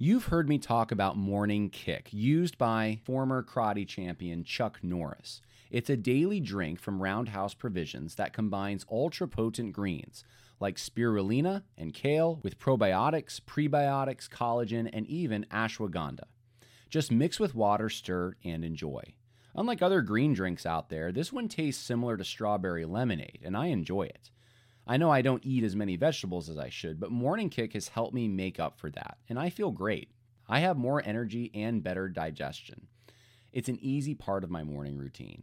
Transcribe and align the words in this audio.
You've 0.00 0.26
heard 0.26 0.48
me 0.48 0.58
talk 0.58 0.92
about 0.92 1.16
Morning 1.16 1.70
Kick, 1.70 2.10
used 2.12 2.56
by 2.56 3.00
former 3.02 3.42
karate 3.42 3.84
champion 3.84 4.44
Chuck 4.44 4.78
Norris. 4.80 5.42
It's 5.72 5.90
a 5.90 5.96
daily 5.96 6.38
drink 6.38 6.78
from 6.78 7.02
Roundhouse 7.02 7.52
Provisions 7.52 8.14
that 8.14 8.32
combines 8.32 8.86
ultra 8.88 9.26
potent 9.26 9.72
greens 9.72 10.22
like 10.60 10.76
spirulina 10.76 11.64
and 11.76 11.92
kale 11.92 12.38
with 12.44 12.60
probiotics, 12.60 13.40
prebiotics, 13.40 14.28
collagen, 14.28 14.88
and 14.92 15.04
even 15.08 15.44
ashwagandha. 15.50 16.26
Just 16.88 17.10
mix 17.10 17.40
with 17.40 17.56
water, 17.56 17.88
stir, 17.88 18.36
and 18.44 18.64
enjoy. 18.64 19.02
Unlike 19.56 19.82
other 19.82 20.02
green 20.02 20.32
drinks 20.32 20.64
out 20.64 20.90
there, 20.90 21.10
this 21.10 21.32
one 21.32 21.48
tastes 21.48 21.84
similar 21.84 22.16
to 22.16 22.22
strawberry 22.22 22.84
lemonade, 22.84 23.40
and 23.42 23.56
I 23.56 23.66
enjoy 23.66 24.02
it. 24.02 24.30
I 24.90 24.96
know 24.96 25.10
I 25.10 25.20
don't 25.20 25.44
eat 25.44 25.64
as 25.64 25.76
many 25.76 25.96
vegetables 25.96 26.48
as 26.48 26.56
I 26.56 26.70
should, 26.70 26.98
but 26.98 27.10
Morning 27.10 27.50
Kick 27.50 27.74
has 27.74 27.88
helped 27.88 28.14
me 28.14 28.26
make 28.26 28.58
up 28.58 28.78
for 28.78 28.88
that, 28.92 29.18
and 29.28 29.38
I 29.38 29.50
feel 29.50 29.70
great. 29.70 30.08
I 30.48 30.60
have 30.60 30.78
more 30.78 31.02
energy 31.04 31.50
and 31.52 31.82
better 31.82 32.08
digestion. 32.08 32.86
It's 33.52 33.68
an 33.68 33.78
easy 33.82 34.14
part 34.14 34.44
of 34.44 34.50
my 34.50 34.64
morning 34.64 34.96
routine. 34.96 35.42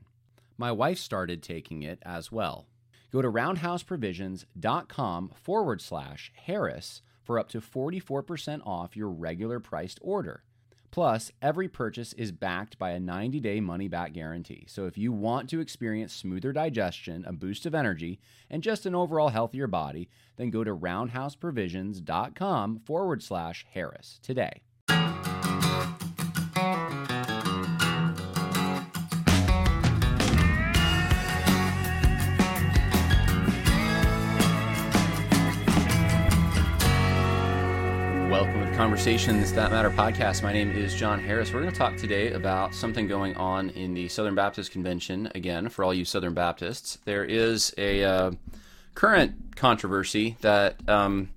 My 0.58 0.72
wife 0.72 0.98
started 0.98 1.44
taking 1.44 1.84
it 1.84 2.00
as 2.02 2.32
well. 2.32 2.66
Go 3.12 3.22
to 3.22 3.30
roundhouseprovisions.com 3.30 5.32
forward 5.36 5.80
slash 5.80 6.32
Harris 6.36 7.04
for 7.22 7.38
up 7.38 7.48
to 7.50 7.62
44% 7.62 8.66
off 8.66 8.98
your 8.98 9.10
regular 9.10 9.60
priced 9.60 10.00
order. 10.02 10.45
Plus, 10.96 11.32
every 11.42 11.68
purchase 11.68 12.14
is 12.14 12.32
backed 12.32 12.78
by 12.78 12.92
a 12.92 13.00
90 13.02 13.42
day 13.42 13.60
money 13.60 13.90
back 13.90 14.14
guarantee. 14.14 14.64
So 14.70 14.86
if 14.86 14.98
you 14.98 15.12
want 15.12 15.50
to 15.50 15.60
experience 15.60 16.14
smoother 16.14 16.54
digestion, 16.54 17.26
a 17.28 17.34
boost 17.34 17.66
of 17.66 17.76
energy, 17.76 18.22
and 18.50 18.64
just 18.64 18.86
an 18.86 18.96
overall 18.96 19.28
healthier 19.28 19.68
body, 19.68 20.08
then 20.38 20.52
go 20.52 20.64
to 20.64 20.74
roundhouseprovisions.com 20.74 22.80
forward 22.80 23.22
slash 23.22 23.66
Harris 23.74 24.22
today. 24.24 24.62
Conversations 38.96 39.52
That 39.52 39.72
Matter 39.72 39.90
podcast. 39.90 40.42
My 40.42 40.54
name 40.54 40.72
is 40.72 40.96
John 40.96 41.20
Harris. 41.20 41.52
We're 41.52 41.60
going 41.60 41.74
to 41.74 41.78
talk 41.78 41.98
today 41.98 42.32
about 42.32 42.74
something 42.74 43.10
going 43.10 43.36
on 43.36 43.70
in 43.72 43.94
the 43.94 44.08
Southern 44.08 44.36
Baptist 44.36 44.72
Convention. 44.72 45.30
Again, 45.36 45.68
for 45.68 45.84
all 45.84 45.94
you 45.94 46.06
Southern 46.06 46.34
Baptists, 46.34 46.98
there 47.04 47.26
is 47.26 47.74
a 47.78 48.06
uh, 48.06 48.32
current 48.94 49.58
controversy 49.58 50.38
that 50.40 50.78
um, 50.88 51.32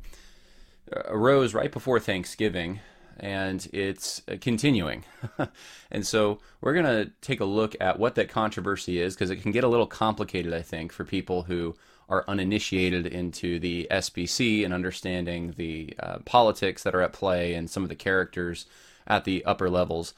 arose 1.07 1.53
right 1.53 1.73
before 1.73 1.99
Thanksgiving, 1.99 2.79
and 3.19 3.69
it's 3.73 4.23
uh, 4.29 4.37
continuing. 4.41 5.05
and 5.91 6.07
so 6.07 6.39
we're 6.61 6.75
going 6.75 6.85
to 6.85 7.11
take 7.23 7.41
a 7.41 7.45
look 7.45 7.75
at 7.81 7.99
what 7.99 8.15
that 8.15 8.29
controversy 8.29 9.01
is 9.01 9.17
because 9.17 9.31
it 9.31 9.43
can 9.43 9.51
get 9.51 9.65
a 9.65 9.69
little 9.69 9.89
complicated, 9.89 10.55
I 10.55 10.63
think, 10.63 10.93
for 10.93 11.05
people 11.05 11.43
who 11.43 11.75
are 12.09 12.25
uninitiated 12.27 13.07
into 13.07 13.59
the 13.59 13.87
SBC 13.91 14.65
and 14.65 14.73
understanding 14.73 15.55
the 15.57 15.95
uh, 16.01 16.19
politics 16.25 16.83
that 16.83 16.95
are 16.95 17.03
at 17.03 17.13
play 17.13 17.55
and 17.55 17.69
some 17.69 17.83
of 17.83 17.89
the 17.89 17.95
characters 17.95 18.67
at 19.07 19.25
the 19.25 19.45
upper 19.45 19.69
levels. 19.69 20.15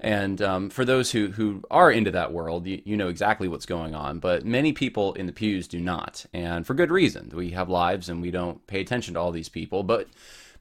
And 0.00 0.42
um, 0.42 0.70
for 0.70 0.84
those 0.84 1.12
who, 1.12 1.28
who 1.28 1.62
are 1.70 1.90
into 1.90 2.10
that 2.10 2.32
world, 2.32 2.66
you, 2.66 2.82
you 2.84 2.96
know 2.96 3.08
exactly 3.08 3.48
what's 3.48 3.66
going 3.66 3.94
on. 3.94 4.18
But 4.18 4.44
many 4.44 4.72
people 4.72 5.14
in 5.14 5.26
the 5.26 5.32
pews 5.32 5.68
do 5.68 5.80
not, 5.80 6.26
and 6.32 6.66
for 6.66 6.74
good 6.74 6.90
reason. 6.90 7.30
We 7.34 7.50
have 7.50 7.68
lives 7.68 8.08
and 8.08 8.20
we 8.20 8.30
don't 8.30 8.66
pay 8.66 8.80
attention 8.80 9.14
to 9.14 9.20
all 9.20 9.32
these 9.32 9.48
people. 9.48 9.82
But 9.82 10.08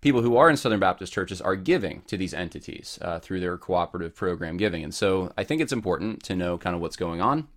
people 0.02 0.22
who 0.22 0.38
are 0.38 0.50
in 0.50 0.58
Southern 0.58 0.80
Baptist 0.80 1.14
churches 1.14 1.42
are 1.42 1.56
giving 1.56 2.02
to 2.08 2.18
these 2.18 2.34
entities 2.34 3.00
uh, 3.02 3.20
through 3.20 3.40
their 3.40 3.58
cooperative 3.58 4.16
program 4.16 4.58
giving. 4.58 4.84
And 4.84 4.94
so 4.94 5.34
I 5.38 5.44
think 5.44 5.62
it's 5.62 5.74
important 5.74 6.24
to 6.24 6.36
know 6.36 6.58
kind 6.58 6.76
of 6.76 6.82
what's 6.82 6.98
going 6.98 7.22
on. 7.22 7.48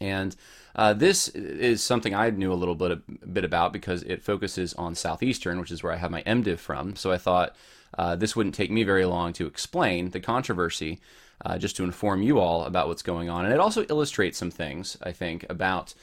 And 0.00 0.34
uh, 0.74 0.94
this 0.94 1.28
is 1.28 1.82
something 1.82 2.14
I 2.14 2.30
knew 2.30 2.52
a 2.52 2.54
little 2.54 2.74
bit, 2.74 2.92
a 2.92 3.26
bit 3.26 3.44
about 3.44 3.72
because 3.72 4.02
it 4.04 4.22
focuses 4.22 4.72
on 4.74 4.94
Southeastern, 4.94 5.60
which 5.60 5.70
is 5.70 5.82
where 5.82 5.92
I 5.92 5.96
have 5.96 6.10
my 6.10 6.22
MDiv 6.22 6.58
from. 6.58 6.96
So 6.96 7.12
I 7.12 7.18
thought 7.18 7.54
uh, 7.98 8.16
this 8.16 8.34
wouldn't 8.34 8.54
take 8.54 8.70
me 8.70 8.82
very 8.82 9.04
long 9.04 9.32
to 9.34 9.46
explain 9.46 10.10
the 10.10 10.20
controversy, 10.20 11.00
uh, 11.44 11.58
just 11.58 11.76
to 11.76 11.84
inform 11.84 12.22
you 12.22 12.38
all 12.38 12.64
about 12.64 12.88
what's 12.88 13.02
going 13.02 13.28
on. 13.28 13.44
And 13.44 13.52
it 13.52 13.60
also 13.60 13.84
illustrates 13.88 14.38
some 14.38 14.50
things, 14.50 14.96
I 15.02 15.12
think, 15.12 15.44
about 15.50 15.94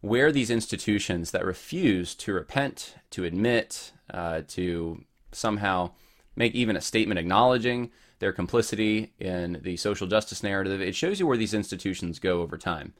where 0.00 0.32
these 0.32 0.50
institutions 0.50 1.32
that 1.32 1.44
refuse 1.44 2.14
to 2.14 2.32
repent, 2.32 2.94
to 3.10 3.24
admit, 3.24 3.92
uh, 4.10 4.42
to 4.48 5.04
somehow 5.32 5.90
make 6.36 6.54
even 6.54 6.76
a 6.76 6.80
statement 6.80 7.18
acknowledging 7.18 7.90
their 8.18 8.32
complicity 8.32 9.12
in 9.18 9.60
the 9.62 9.76
social 9.76 10.06
justice 10.06 10.42
narrative, 10.42 10.80
it 10.80 10.94
shows 10.94 11.20
you 11.20 11.26
where 11.26 11.36
these 11.36 11.52
institutions 11.52 12.18
go 12.18 12.40
over 12.40 12.56
time 12.56 12.94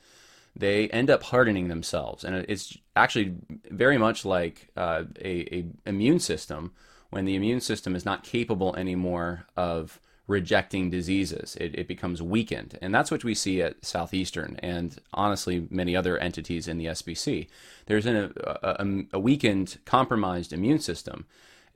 they 0.57 0.89
end 0.89 1.11
up 1.11 1.23
hardening 1.25 1.69
themselves, 1.69 2.25
and 2.25 2.35
it's 2.49 2.77
actually 2.95 3.35
very 3.71 3.99
much 3.99 4.25
like 4.25 4.69
uh, 4.77 5.05
a, 5.21 5.55
a 5.55 5.67
immune 5.85 6.19
system 6.19 6.73
when 7.11 7.27
the 7.27 7.37
immune 7.37 7.61
system 7.61 7.95
is 7.95 8.05
not 8.05 8.25
capable 8.25 8.75
anymore 8.77 9.47
of 9.57 10.01
rejecting 10.27 10.91
diseases. 10.91 11.57
It, 11.61 11.79
it, 11.79 11.87
becomes 11.87 12.21
weakened. 12.21 12.77
And 12.83 12.93
that's 12.93 13.13
what 13.13 13.23
we 13.23 13.33
see 13.33 13.63
at 13.63 13.85
Southeastern 13.85 14.57
and 14.61 14.99
honestly 15.15 15.69
many 15.71 15.95
other 15.95 16.19
entities 16.19 16.67
in 16.67 16.79
the 16.79 16.87
SBC. 16.87 17.47
There's 17.87 18.07
an, 18.07 18.33
a, 18.45 19.07
a, 19.13 19.21
weakened, 19.21 19.79
compromised 19.85 20.53
immune 20.53 20.81
system. 20.81 21.27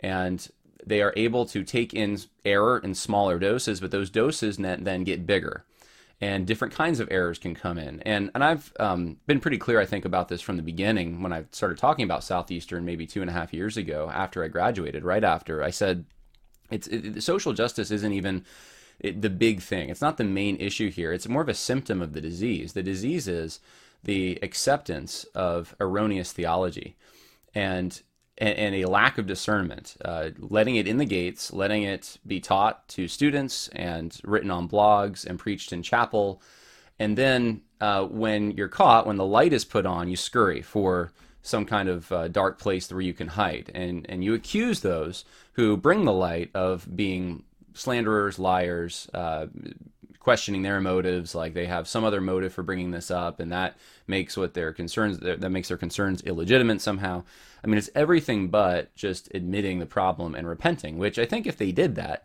And 0.01 0.49
they 0.85 1.01
are 1.01 1.13
able 1.17 1.47
to 1.47 1.63
take 1.63 1.95
in 1.95 2.19
error 2.45 2.79
in 2.79 2.97
smaller 2.97 3.39
doses, 3.39 3.81
but 3.81 3.93
those 3.93 4.11
doses 4.11 4.57
then 4.57 5.05
get 5.05 5.27
bigger 5.27 5.65
and 6.21 6.47
different 6.47 6.75
kinds 6.75 7.01
of 7.01 7.09
errors 7.11 7.39
can 7.39 7.55
come 7.55 7.79
in. 7.79 8.01
And 8.01 8.31
and 8.35 8.45
I've 8.45 8.73
um, 8.79 9.17
been 9.27 9.41
pretty 9.41 9.59
clear, 9.59 9.81
I 9.81 9.87
think, 9.87 10.05
about 10.05 10.29
this 10.29 10.43
from 10.43 10.57
the 10.57 10.63
beginning 10.63 11.23
when 11.23 11.33
I 11.33 11.45
started 11.53 11.79
talking 11.79 12.05
about 12.05 12.25
Southeastern 12.25 12.85
maybe 12.85 13.07
two 13.07 13.23
and 13.23 13.31
a 13.31 13.33
half 13.33 13.55
years 13.55 13.77
ago 13.77 14.11
after 14.13 14.45
I 14.45 14.49
graduated. 14.49 15.05
Right 15.05 15.25
after 15.25 15.63
I 15.63 15.71
said, 15.71 16.05
it's 16.71 16.87
it, 16.89 17.23
social 17.23 17.53
justice 17.53 17.91
isn't 17.91 18.13
even 18.13 18.45
it, 18.99 19.23
the 19.23 19.31
big 19.31 19.63
thing. 19.63 19.89
It's 19.89 20.03
not 20.03 20.19
the 20.19 20.25
main 20.25 20.57
issue 20.57 20.91
here. 20.91 21.13
It's 21.13 21.29
more 21.29 21.43
of 21.43 21.49
a 21.49 21.55
symptom 21.55 22.03
of 22.03 22.13
the 22.13 22.21
disease. 22.21 22.75
The 22.75 22.83
disease 22.83 23.27
is 23.27 23.61
the 24.05 24.39
acceptance 24.43 25.25
of 25.35 25.75
erroneous 25.81 26.33
theology, 26.33 26.97
and 27.55 28.03
and, 28.41 28.59
and 28.59 28.75
a 28.75 28.87
lack 28.87 29.19
of 29.19 29.27
discernment, 29.27 29.97
uh, 30.05 30.31
letting 30.39 30.77
it 30.77 30.89
in 30.89 30.97
the 30.97 31.05
gates, 31.05 31.53
letting 31.53 31.85
it 31.85 32.19
be 32.27 32.41
taught 32.41 32.89
to 32.89 33.07
students 33.07 33.69
and 33.69 34.19
written 34.25 34.51
on 34.51 34.69
blogs 34.69 35.25
and 35.25 35.39
preached 35.39 35.73
in 35.73 35.83
chapel. 35.83 36.41
And 36.99 37.17
then 37.17 37.61
uh, 37.81 38.05
when 38.05 38.53
you're 38.53 38.69
caught, 38.69 39.07
when 39.07 39.17
the 39.17 39.27
light 39.27 39.53
is 39.53 39.65
put 39.65 39.87
on, 39.87 40.09
you 40.09 40.17
scurry 40.17 40.63
for 40.63 41.13
some 41.43 41.65
kind 41.65 41.89
of 41.89 42.11
uh, 42.13 42.29
dark 42.29 42.59
place 42.59 42.91
where 42.91 43.01
you 43.01 43.15
can 43.15 43.29
hide. 43.29 43.71
And, 43.75 44.05
and 44.09 44.25
you 44.25 44.35
accuse 44.35 44.81
those 44.81 45.25
who 45.53 45.77
bring 45.77 46.05
the 46.05 46.13
light 46.13 46.51
of 46.55 46.87
being 46.95 47.45
slanderers, 47.75 48.39
liars, 48.39 49.09
uh, 49.15 49.47
questioning 50.21 50.63
their 50.63 50.81
motives, 50.81 51.35
like 51.35 51.55
they 51.55 51.67
have 51.67 51.89
some 51.89 52.05
other 52.05 52.21
motive 52.21 52.53
for 52.53 52.63
bringing 52.63 52.91
this 52.91 53.11
up, 53.11 53.41
and 53.41 53.51
that 53.51 53.77
makes 54.07 54.37
what 54.37 54.55
their 54.55 54.73
concerns 54.73 55.19
that 55.19 55.51
makes 55.51 55.69
their 55.69 55.77
concerns 55.77 56.23
illegitimate 56.23 56.81
somehow. 56.81 57.25
I 57.65 57.67
mean, 57.67 57.79
it's 57.79 57.91
everything 57.95 58.49
but 58.49 58.95
just 58.95 59.31
admitting 59.35 59.79
the 59.79 59.87
problem 59.87 60.35
and 60.35 60.47
repenting. 60.47 60.99
Which 60.99 61.19
I 61.19 61.25
think 61.25 61.47
if 61.47 61.57
they 61.57 61.73
did 61.73 61.97
that, 61.97 62.25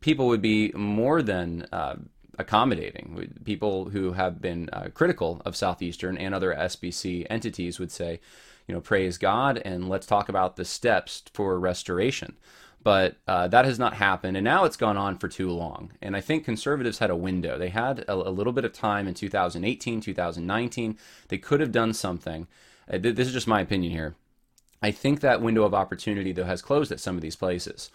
people 0.00 0.26
would 0.26 0.42
be 0.42 0.72
more 0.72 1.22
than 1.22 1.66
uh, 1.70 1.96
accommodating. 2.38 3.38
People 3.44 3.90
who 3.90 4.12
have 4.12 4.40
been 4.40 4.70
uh, 4.72 4.88
critical 4.94 5.42
of 5.44 5.56
Southeastern 5.56 6.16
and 6.16 6.34
other 6.34 6.54
SBC 6.54 7.26
entities 7.28 7.78
would 7.78 7.92
say, 7.92 8.20
you 8.66 8.74
know, 8.74 8.80
praise 8.80 9.18
God 9.18 9.60
and 9.64 9.88
let's 9.88 10.06
talk 10.06 10.28
about 10.28 10.56
the 10.56 10.64
steps 10.64 11.22
for 11.32 11.58
restoration 11.60 12.36
but 12.86 13.16
uh, 13.26 13.48
that 13.48 13.64
has 13.64 13.80
not 13.80 13.94
happened 13.94 14.36
and 14.36 14.44
now 14.44 14.64
it's 14.64 14.76
gone 14.76 14.96
on 14.96 15.18
for 15.18 15.26
too 15.26 15.50
long. 15.50 15.90
And 16.00 16.14
i 16.14 16.20
think 16.20 16.44
conservatives 16.44 16.98
had 16.98 17.10
a 17.10 17.16
window. 17.16 17.58
They 17.58 17.70
had 17.70 18.04
a, 18.06 18.14
a 18.14 18.30
little 18.30 18.52
bit 18.52 18.64
of 18.64 18.72
time 18.72 19.08
in 19.08 19.14
2018 19.14 20.00
2019 20.00 20.96
they 21.26 21.36
could 21.36 21.58
have 21.58 21.72
done 21.72 21.92
something. 21.92 22.46
Uh, 22.88 22.98
th- 22.98 23.16
this 23.16 23.26
is 23.26 23.34
just 23.34 23.48
my 23.48 23.60
opinion 23.60 23.90
here. 23.90 24.14
I 24.80 24.92
think 24.92 25.18
that 25.18 25.42
window 25.42 25.64
of 25.64 25.74
opportunity 25.74 26.30
though 26.30 26.44
has 26.44 26.62
closed 26.62 26.92
at 26.92 27.00
some 27.00 27.16
of 27.16 27.22
these 27.22 27.34
places. 27.34 27.90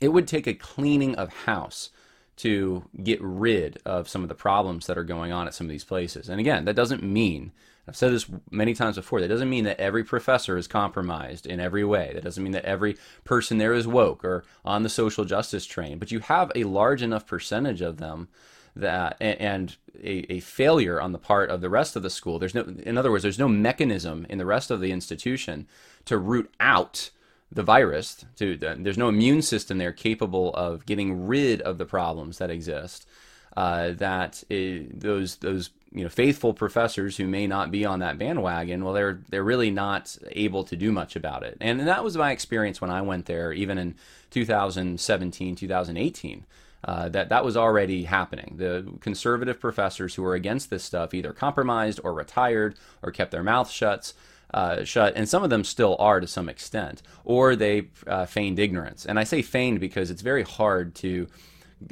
It 0.00 0.10
would 0.10 0.28
take 0.28 0.46
a 0.46 0.54
cleaning 0.54 1.16
of 1.16 1.32
house 1.50 1.90
to 2.36 2.84
get 3.02 3.20
rid 3.20 3.80
of 3.84 4.08
some 4.08 4.22
of 4.22 4.28
the 4.28 4.36
problems 4.36 4.86
that 4.86 4.96
are 4.96 5.02
going 5.02 5.32
on 5.32 5.48
at 5.48 5.54
some 5.54 5.66
of 5.66 5.72
these 5.72 5.82
places. 5.82 6.28
And 6.28 6.38
again 6.38 6.64
that 6.66 6.76
doesn't 6.76 7.02
mean 7.02 7.50
I've 7.88 7.96
said 7.96 8.12
this 8.12 8.26
many 8.50 8.74
times 8.74 8.96
before. 8.96 9.20
That 9.20 9.28
doesn't 9.28 9.50
mean 9.50 9.64
that 9.64 9.80
every 9.80 10.04
professor 10.04 10.56
is 10.56 10.68
compromised 10.68 11.46
in 11.46 11.58
every 11.58 11.84
way. 11.84 12.12
That 12.14 12.22
doesn't 12.22 12.42
mean 12.42 12.52
that 12.52 12.64
every 12.64 12.96
person 13.24 13.58
there 13.58 13.72
is 13.72 13.88
woke 13.88 14.24
or 14.24 14.44
on 14.64 14.84
the 14.84 14.88
social 14.88 15.24
justice 15.24 15.66
train. 15.66 15.98
But 15.98 16.12
you 16.12 16.20
have 16.20 16.52
a 16.54 16.64
large 16.64 17.02
enough 17.02 17.26
percentage 17.26 17.80
of 17.80 17.96
them 17.96 18.28
that 18.74 19.16
and 19.20 19.76
a, 20.02 20.32
a, 20.32 20.40
failure 20.40 21.00
on 21.00 21.12
the 21.12 21.18
part 21.18 21.50
of 21.50 21.60
the 21.60 21.68
rest 21.68 21.96
of 21.96 22.02
the 22.02 22.08
school. 22.08 22.38
There's 22.38 22.54
no, 22.54 22.62
in 22.62 22.96
other 22.96 23.10
words, 23.10 23.22
there's 23.22 23.38
no 23.38 23.48
mechanism 23.48 24.26
in 24.30 24.38
the 24.38 24.46
rest 24.46 24.70
of 24.70 24.80
the 24.80 24.92
institution 24.92 25.66
to 26.06 26.16
root 26.16 26.52
out 26.58 27.10
the 27.50 27.62
virus. 27.62 28.24
To 28.36 28.56
there's 28.56 28.96
no 28.96 29.08
immune 29.08 29.42
system 29.42 29.78
there 29.78 29.92
capable 29.92 30.54
of 30.54 30.86
getting 30.86 31.26
rid 31.26 31.60
of 31.62 31.78
the 31.78 31.84
problems 31.84 32.38
that 32.38 32.50
exist. 32.50 33.06
Uh, 33.54 33.90
that 33.90 34.42
it, 34.48 35.00
those 35.00 35.36
those 35.36 35.70
you 35.94 36.02
know 36.02 36.08
faithful 36.08 36.54
professors 36.54 37.16
who 37.16 37.26
may 37.26 37.46
not 37.46 37.70
be 37.70 37.84
on 37.84 38.00
that 38.00 38.18
bandwagon, 38.18 38.84
well, 38.84 38.94
they're 38.94 39.20
they're 39.28 39.44
really 39.44 39.70
not 39.70 40.16
able 40.30 40.64
to 40.64 40.76
do 40.76 40.90
much 40.92 41.16
about 41.16 41.42
it. 41.42 41.56
And, 41.60 41.80
that 41.80 42.04
was 42.04 42.16
my 42.16 42.30
experience 42.30 42.80
when 42.80 42.90
I 42.90 43.02
went 43.02 43.26
there, 43.26 43.52
even 43.52 43.76
in 43.76 43.94
2017, 44.30 45.56
2018. 45.56 46.46
Uh, 46.84 47.08
that 47.10 47.28
that 47.28 47.44
was 47.44 47.56
already 47.56 48.04
happening. 48.04 48.54
The 48.56 48.92
conservative 49.00 49.60
professors 49.60 50.14
who 50.14 50.22
were 50.22 50.34
against 50.34 50.68
this 50.68 50.82
stuff 50.82 51.14
either 51.14 51.32
compromised 51.32 52.00
or 52.02 52.12
retired 52.12 52.76
or 53.02 53.12
kept 53.12 53.30
their 53.30 53.42
mouths 53.42 53.70
shut. 53.70 54.12
Uh, 54.52 54.84
shut, 54.84 55.14
and 55.16 55.26
some 55.26 55.42
of 55.42 55.48
them 55.48 55.64
still 55.64 55.96
are 55.98 56.20
to 56.20 56.26
some 56.26 56.46
extent, 56.46 57.00
or 57.24 57.56
they 57.56 57.88
uh, 58.06 58.26
feigned 58.26 58.58
ignorance. 58.58 59.06
And 59.06 59.18
I 59.18 59.24
say 59.24 59.40
feigned 59.40 59.80
because 59.80 60.10
it's 60.10 60.20
very 60.20 60.42
hard 60.42 60.94
to 60.96 61.26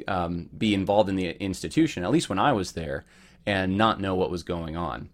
um, 0.07 0.47
be 0.55 0.75
involved 0.75 1.09
in 1.09 1.15
the 1.15 1.41
institution, 1.43 2.03
at 2.03 2.11
least 2.11 2.29
when 2.29 2.37
I 2.37 2.53
was 2.53 2.73
there, 2.73 3.03
and 3.45 3.77
not 3.77 3.99
know 3.99 4.15
what 4.15 4.31
was 4.31 4.43
going 4.43 4.75
on. 4.75 5.09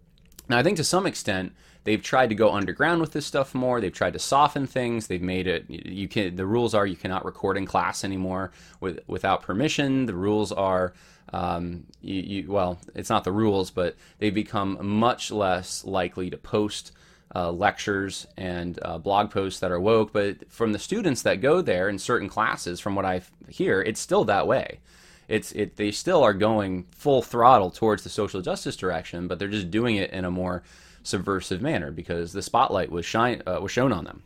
Now, 0.49 0.57
I 0.57 0.63
think 0.63 0.77
to 0.77 0.83
some 0.83 1.05
extent, 1.05 1.53
they've 1.83 2.01
tried 2.01 2.29
to 2.29 2.35
go 2.35 2.53
underground 2.53 3.01
with 3.01 3.13
this 3.13 3.25
stuff 3.25 3.53
more. 3.53 3.79
They've 3.79 3.93
tried 3.93 4.13
to 4.13 4.19
soften 4.19 4.67
things. 4.67 5.07
They've 5.07 5.21
made 5.21 5.47
it 5.47 5.65
you 5.69 6.07
can 6.07 6.35
the 6.35 6.45
rules 6.45 6.73
are 6.73 6.85
you 6.85 6.95
cannot 6.95 7.25
record 7.25 7.57
in 7.57 7.65
class 7.65 8.03
anymore 8.03 8.51
with 8.79 8.99
without 9.07 9.41
permission. 9.41 10.05
The 10.05 10.15
rules 10.15 10.51
are 10.51 10.93
um, 11.33 11.85
you, 12.01 12.21
you, 12.21 12.51
well, 12.51 12.79
it's 12.95 13.09
not 13.09 13.23
the 13.23 13.31
rules, 13.31 13.71
but 13.71 13.95
they've 14.19 14.33
become 14.33 14.77
much 14.81 15.31
less 15.31 15.83
likely 15.83 16.29
to 16.29 16.37
post 16.37 16.91
uh, 17.35 17.51
lectures 17.51 18.27
and 18.37 18.79
uh, 18.81 18.97
blog 18.97 19.31
posts 19.31 19.59
that 19.59 19.71
are 19.71 19.79
woke. 19.79 20.13
But 20.13 20.49
from 20.49 20.73
the 20.73 20.79
students 20.79 21.21
that 21.23 21.41
go 21.41 21.61
there 21.61 21.89
in 21.89 21.99
certain 21.99 22.29
classes, 22.29 22.79
from 22.79 22.95
what 22.95 23.05
I 23.05 23.21
hear, 23.49 23.81
it's 23.81 23.99
still 23.99 24.23
that 24.25 24.47
way. 24.47 24.79
It's 25.27 25.51
it 25.51 25.75
they 25.75 25.91
still 25.91 26.23
are 26.23 26.33
going 26.33 26.85
full 26.91 27.21
throttle 27.21 27.69
towards 27.69 28.03
the 28.03 28.09
social 28.09 28.41
justice 28.41 28.75
direction, 28.75 29.27
but 29.27 29.39
they're 29.39 29.47
just 29.47 29.71
doing 29.71 29.97
it 29.97 30.11
in 30.11 30.25
a 30.25 30.31
more 30.31 30.63
subversive 31.03 31.61
manner 31.61 31.91
because 31.91 32.33
the 32.33 32.41
spotlight 32.41 32.91
was 32.91 33.05
shine 33.05 33.41
uh, 33.45 33.59
was 33.61 33.71
shown 33.71 33.91
on 33.91 34.05
them. 34.05 34.23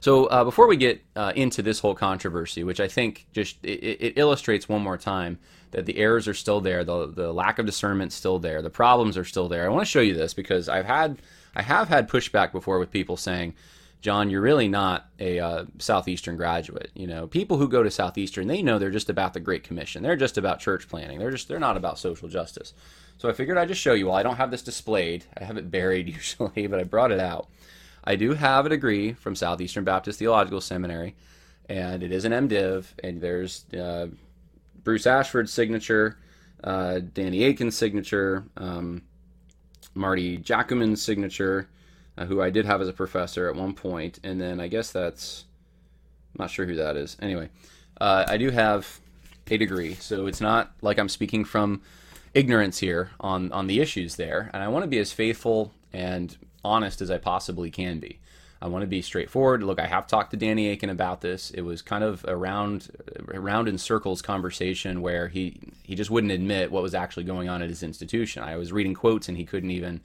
So 0.00 0.26
uh, 0.26 0.44
before 0.44 0.68
we 0.68 0.76
get 0.76 1.02
uh, 1.16 1.32
into 1.34 1.62
this 1.62 1.80
whole 1.80 1.94
controversy, 1.94 2.64
which 2.64 2.80
I 2.80 2.88
think 2.88 3.26
just 3.32 3.56
it, 3.64 3.80
it, 4.00 4.12
illustrates 4.16 4.68
one 4.68 4.82
more 4.82 4.98
time 4.98 5.38
that 5.72 5.86
the 5.86 5.96
errors 5.98 6.28
are 6.28 6.34
still 6.34 6.60
there, 6.60 6.84
the 6.84 7.06
the 7.08 7.32
lack 7.32 7.58
of 7.58 7.66
discernment 7.66 8.12
still 8.12 8.38
there, 8.38 8.62
the 8.62 8.70
problems 8.70 9.16
are 9.16 9.24
still 9.24 9.48
there. 9.48 9.66
I 9.66 9.68
want 9.68 9.82
to 9.82 9.90
show 9.90 10.00
you 10.00 10.14
this 10.14 10.32
because 10.32 10.68
I've 10.68 10.86
had 10.86 11.18
I 11.54 11.62
have 11.62 11.88
had 11.88 12.08
pushback 12.08 12.52
before 12.52 12.78
with 12.78 12.90
people 12.90 13.16
saying, 13.16 13.54
John, 14.00 14.30
you're 14.30 14.40
really 14.40 14.68
not 14.68 15.08
a 15.18 15.40
uh, 15.40 15.64
Southeastern 15.78 16.36
graduate. 16.36 16.90
You 16.94 17.06
know, 17.06 17.26
people 17.26 17.56
who 17.56 17.68
go 17.68 17.82
to 17.82 17.90
Southeastern, 17.90 18.46
they 18.46 18.62
know 18.62 18.78
they're 18.78 18.90
just 18.90 19.10
about 19.10 19.34
the 19.34 19.40
Great 19.40 19.64
Commission. 19.64 20.02
They're 20.02 20.16
just 20.16 20.38
about 20.38 20.60
church 20.60 20.88
planting. 20.88 21.18
They're 21.18 21.30
just 21.30 21.48
they're 21.48 21.58
not 21.58 21.76
about 21.76 21.98
social 21.98 22.28
justice. 22.28 22.72
So 23.18 23.28
I 23.28 23.32
figured 23.32 23.56
I'd 23.56 23.68
just 23.68 23.80
show 23.80 23.94
you. 23.94 24.06
Well, 24.06 24.14
I 24.14 24.22
don't 24.22 24.36
have 24.36 24.50
this 24.50 24.62
displayed. 24.62 25.24
I 25.36 25.44
have 25.44 25.56
it 25.56 25.70
buried 25.70 26.08
usually, 26.14 26.66
but 26.66 26.78
I 26.78 26.84
brought 26.84 27.12
it 27.12 27.20
out. 27.20 27.48
I 28.04 28.16
do 28.16 28.34
have 28.34 28.66
a 28.66 28.68
degree 28.70 29.14
from 29.14 29.34
Southeastern 29.34 29.84
Baptist 29.84 30.18
Theological 30.18 30.60
Seminary, 30.60 31.16
and 31.68 32.02
it 32.02 32.12
is 32.12 32.24
an 32.24 32.32
MDiv. 32.32 32.86
And 33.02 33.20
there's 33.20 33.64
uh, 33.74 34.08
Bruce 34.84 35.06
Ashford's 35.06 35.52
signature, 35.52 36.18
uh, 36.62 37.00
Danny 37.00 37.42
Akin's 37.42 37.76
signature, 37.76 38.44
um, 38.56 39.02
Marty 39.94 40.36
Jackman's 40.36 41.02
signature, 41.02 41.68
uh, 42.16 42.26
who 42.26 42.40
I 42.40 42.50
did 42.50 42.64
have 42.64 42.80
as 42.80 42.88
a 42.88 42.92
professor 42.92 43.48
at 43.48 43.56
one 43.56 43.74
point, 43.74 44.18
and 44.22 44.40
then 44.40 44.60
I 44.60 44.68
guess 44.68 44.90
that's 44.90 45.44
I'm 46.34 46.44
not 46.44 46.50
sure 46.50 46.66
who 46.66 46.76
that 46.76 46.96
is. 46.96 47.16
Anyway, 47.20 47.50
uh, 48.00 48.24
I 48.28 48.36
do 48.36 48.50
have 48.50 49.00
a 49.48 49.56
degree, 49.56 49.94
so 49.94 50.26
it's 50.26 50.40
not 50.40 50.72
like 50.82 50.98
I'm 50.98 51.08
speaking 51.08 51.44
from 51.44 51.82
ignorance 52.34 52.78
here 52.78 53.10
on 53.20 53.52
on 53.52 53.66
the 53.66 53.80
issues 53.80 54.16
there, 54.16 54.50
and 54.52 54.62
I 54.62 54.68
want 54.68 54.84
to 54.84 54.88
be 54.88 54.98
as 54.98 55.12
faithful 55.12 55.72
and 55.92 56.36
honest 56.64 57.00
as 57.00 57.10
I 57.10 57.18
possibly 57.18 57.70
can 57.70 57.98
be. 58.00 58.18
I 58.60 58.68
want 58.68 58.82
to 58.82 58.88
be 58.88 59.02
straightforward. 59.02 59.62
Look, 59.62 59.78
I 59.78 59.86
have 59.86 60.06
talked 60.06 60.30
to 60.30 60.36
Danny 60.36 60.70
Akin 60.70 60.88
about 60.88 61.20
this. 61.20 61.50
It 61.50 61.60
was 61.60 61.82
kind 61.82 62.02
of 62.02 62.24
a 62.26 62.34
round, 62.34 62.88
round 63.28 63.68
in 63.68 63.76
circles 63.76 64.22
conversation 64.22 65.02
where 65.02 65.28
he 65.28 65.60
he 65.82 65.94
just 65.94 66.10
wouldn't 66.10 66.32
admit 66.32 66.72
what 66.72 66.82
was 66.82 66.94
actually 66.94 67.24
going 67.24 67.48
on 67.48 67.62
at 67.62 67.68
his 67.68 67.82
institution. 67.82 68.42
I 68.42 68.56
was 68.56 68.72
reading 68.72 68.94
quotes 68.94 69.28
and 69.28 69.36
he 69.36 69.44
couldn't 69.44 69.70
even 69.70 70.00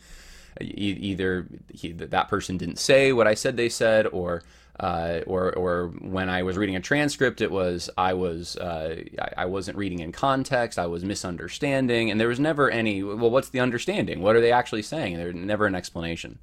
either 0.59 1.47
he, 1.71 1.91
that 1.91 2.29
person 2.29 2.57
didn't 2.57 2.79
say 2.79 3.13
what 3.13 3.27
I 3.27 3.33
said 3.33 3.57
they 3.57 3.69
said, 3.69 4.07
or 4.07 4.43
uh, 4.79 5.21
or 5.27 5.53
or 5.53 5.87
when 6.01 6.29
I 6.29 6.43
was 6.43 6.57
reading 6.57 6.75
a 6.75 6.81
transcript, 6.81 7.41
it 7.41 7.51
was 7.51 7.89
I 7.97 8.13
was 8.13 8.57
uh, 8.57 9.03
I, 9.19 9.43
I, 9.43 9.45
wasn't 9.45 9.77
reading 9.77 9.99
in 9.99 10.11
context. 10.11 10.79
I 10.79 10.87
was 10.87 11.05
misunderstanding, 11.05 12.09
and 12.09 12.19
there 12.19 12.27
was 12.27 12.39
never 12.39 12.69
any. 12.69 13.03
Well, 13.03 13.29
what's 13.29 13.49
the 13.49 13.59
understanding? 13.59 14.21
What 14.21 14.35
are 14.35 14.41
they 14.41 14.51
actually 14.51 14.81
saying? 14.81 15.17
There's 15.17 15.35
never 15.35 15.67
an 15.67 15.75
explanation. 15.75 16.39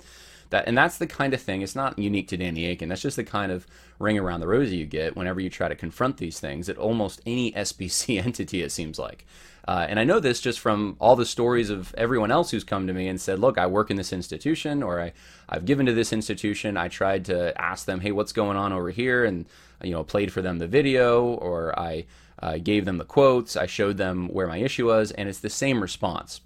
That 0.50 0.67
and 0.67 0.77
that's 0.77 0.99
the 0.99 1.06
kind 1.06 1.35
of 1.35 1.43
thing. 1.43 1.62
It's 1.62 1.77
not 1.77 1.99
unique 1.99 2.29
to 2.29 2.37
Danny 2.37 2.71
Akin. 2.71 2.89
That's 2.89 3.03
just 3.03 3.17
the 3.17 3.25
kind 3.25 3.53
of 3.53 3.67
ring 3.99 4.19
around 4.19 4.41
the 4.41 4.47
rosy 4.47 4.77
you 4.77 4.87
get 4.87 5.17
whenever 5.17 5.41
you 5.41 5.50
try 5.50 5.69
to 5.69 5.75
confront 5.75 6.17
these 6.17 6.41
things 6.41 6.69
at 6.69 6.79
almost 6.79 7.21
any 7.27 7.53
SBC 7.69 8.25
entity. 8.25 8.62
It 8.62 8.73
seems 8.73 8.99
like. 8.99 9.27
Uh, 9.67 9.87
and 9.87 10.00
I 10.00 10.05
know 10.05 10.19
this 10.19 10.41
just 10.41 10.61
from 10.61 10.97
all 10.99 11.15
the 11.15 11.27
stories 11.27 11.69
of 11.69 11.95
everyone 11.99 12.31
else 12.31 12.50
who's 12.50 12.65
come 12.65 12.87
to 12.87 12.95
me 12.95 13.06
and 13.06 13.21
said, 13.21 13.39
"Look, 13.39 13.59
I 13.59 13.67
work 13.67 13.91
in 13.91 13.99
this 13.99 14.15
institution, 14.15 14.83
or 14.83 14.99
I, 14.99 15.12
I've 15.47 15.67
given 15.67 15.85
to 15.85 15.93
this 15.93 16.12
institution." 16.12 16.79
I 16.79 16.89
tried 16.89 17.27
to 17.27 17.61
ask 17.61 17.85
them, 17.85 18.01
"Hey, 18.01 18.12
what's 18.12 18.33
going 18.33 18.56
on 18.56 18.73
over 18.73 18.91
here?" 18.91 19.27
and 19.27 19.44
you 19.83 19.93
know, 19.93 20.05
played 20.05 20.33
for 20.33 20.41
them 20.41 20.59
the 20.59 20.67
video, 20.67 21.25
or 21.25 21.79
I 21.79 22.06
uh, 22.43 22.59
gave 22.59 22.87
them 22.87 22.97
the 22.97 23.05
quotes. 23.05 23.56
I 23.56 23.67
showed 23.67 23.99
them 23.99 24.29
where 24.29 24.47
my 24.47 24.56
issue 24.56 24.87
was, 24.87 25.11
and 25.11 25.29
it's 25.29 25.41
the 25.41 25.51
same 25.51 25.83
response: 25.83 26.41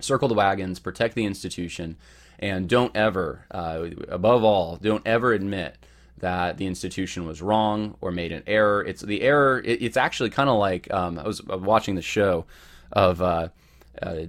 circle 0.00 0.28
the 0.28 0.34
wagons, 0.34 0.78
protect 0.78 1.14
the 1.16 1.26
institution, 1.26 1.96
and 2.38 2.68
don't 2.68 2.94
ever, 2.96 3.46
uh, 3.50 3.86
above 4.08 4.44
all, 4.44 4.76
don't 4.76 5.06
ever 5.06 5.32
admit 5.32 5.76
that 6.18 6.56
the 6.56 6.66
institution 6.66 7.26
was 7.26 7.42
wrong 7.42 7.96
or 8.00 8.10
made 8.10 8.32
an 8.32 8.42
error. 8.46 8.82
It's 8.82 9.02
the 9.02 9.22
error. 9.22 9.60
It, 9.64 9.82
it's 9.82 9.96
actually 9.96 10.30
kind 10.30 10.48
of 10.48 10.58
like 10.58 10.92
um, 10.92 11.18
I 11.18 11.26
was 11.26 11.42
watching 11.44 11.96
the 11.96 12.02
show 12.02 12.46
of 12.92 13.20
uh, 13.20 13.48
uh, 14.00 14.26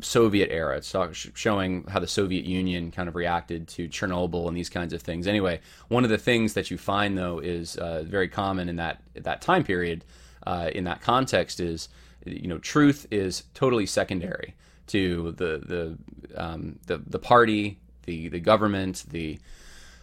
Soviet 0.00 0.50
era. 0.50 0.78
It's 0.78 0.94
showing 1.34 1.84
how 1.88 2.00
the 2.00 2.06
Soviet 2.06 2.44
Union 2.44 2.90
kind 2.90 3.08
of 3.08 3.14
reacted 3.14 3.68
to 3.68 3.88
Chernobyl 3.88 4.48
and 4.48 4.56
these 4.56 4.70
kinds 4.70 4.92
of 4.92 5.02
things. 5.02 5.26
Anyway, 5.26 5.60
one 5.88 6.04
of 6.04 6.10
the 6.10 6.18
things 6.18 6.54
that 6.54 6.70
you 6.70 6.78
find 6.78 7.16
though 7.16 7.38
is 7.38 7.76
uh, 7.76 8.02
very 8.04 8.28
common 8.28 8.68
in 8.68 8.76
that 8.76 9.02
that 9.14 9.40
time 9.40 9.64
period, 9.64 10.04
uh, 10.46 10.70
in 10.74 10.84
that 10.84 11.00
context, 11.00 11.60
is 11.60 11.88
you 12.24 12.48
know 12.48 12.58
truth 12.58 13.06
is 13.10 13.44
totally 13.54 13.86
secondary 13.86 14.54
to 14.88 15.32
the 15.32 15.98
the 16.34 16.40
um, 16.40 16.78
the, 16.86 16.98
the 16.98 17.18
party, 17.18 17.78
the 18.04 18.28
the 18.28 18.40
government, 18.40 19.04
the 19.08 19.38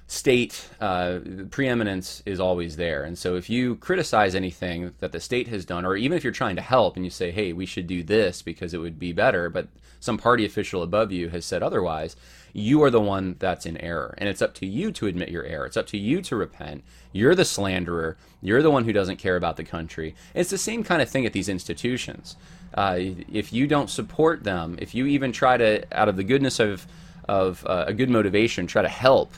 state 0.07 0.69
uh, 0.79 1.19
preeminence 1.49 2.21
is 2.25 2.39
always 2.39 2.75
there. 2.75 3.03
And 3.03 3.17
so 3.17 3.35
if 3.35 3.49
you 3.49 3.75
criticize 3.77 4.35
anything 4.35 4.93
that 4.99 5.11
the 5.11 5.19
state 5.19 5.47
has 5.47 5.65
done, 5.65 5.85
or 5.85 5.95
even 5.95 6.15
if 6.17 6.23
you're 6.23 6.33
trying 6.33 6.55
to 6.57 6.61
help 6.61 6.95
and 6.95 7.05
you 7.05 7.09
say, 7.09 7.31
hey, 7.31 7.53
we 7.53 7.65
should 7.65 7.87
do 7.87 8.03
this 8.03 8.41
because 8.41 8.73
it 8.73 8.79
would 8.79 8.99
be 8.99 9.11
better, 9.13 9.49
but 9.49 9.69
some 9.99 10.17
party 10.17 10.45
official 10.45 10.83
above 10.83 11.11
you 11.11 11.29
has 11.29 11.45
said 11.45 11.63
otherwise, 11.63 12.15
you 12.51 12.83
are 12.83 12.91
the 12.91 13.01
one 13.01 13.37
that's 13.39 13.65
in 13.65 13.77
error. 13.77 14.13
And 14.17 14.27
it's 14.27 14.41
up 14.41 14.53
to 14.55 14.65
you 14.65 14.91
to 14.91 15.07
admit 15.07 15.29
your 15.29 15.45
error. 15.45 15.65
It's 15.65 15.77
up 15.77 15.87
to 15.87 15.97
you 15.97 16.21
to 16.23 16.35
repent. 16.35 16.83
You're 17.13 17.35
the 17.35 17.45
slanderer. 17.45 18.17
You're 18.41 18.61
the 18.61 18.69
one 18.69 18.83
who 18.83 18.93
doesn't 18.93 19.17
care 19.17 19.37
about 19.37 19.55
the 19.55 19.63
country. 19.63 20.13
It's 20.35 20.49
the 20.49 20.57
same 20.57 20.83
kind 20.83 21.01
of 21.01 21.09
thing 21.09 21.25
at 21.25 21.33
these 21.33 21.49
institutions. 21.49 22.35
Uh, 22.73 22.97
if 23.31 23.53
you 23.53 23.67
don't 23.67 23.89
support 23.89 24.43
them, 24.43 24.77
if 24.81 24.95
you 24.95 25.05
even 25.05 25.31
try 25.31 25.57
to, 25.57 25.83
out 25.91 26.09
of 26.09 26.15
the 26.15 26.23
goodness 26.23 26.59
of, 26.59 26.87
of 27.27 27.65
uh, 27.65 27.85
a 27.87 27.93
good 27.93 28.09
motivation, 28.09 28.67
try 28.67 28.81
to 28.81 28.89
help 28.89 29.33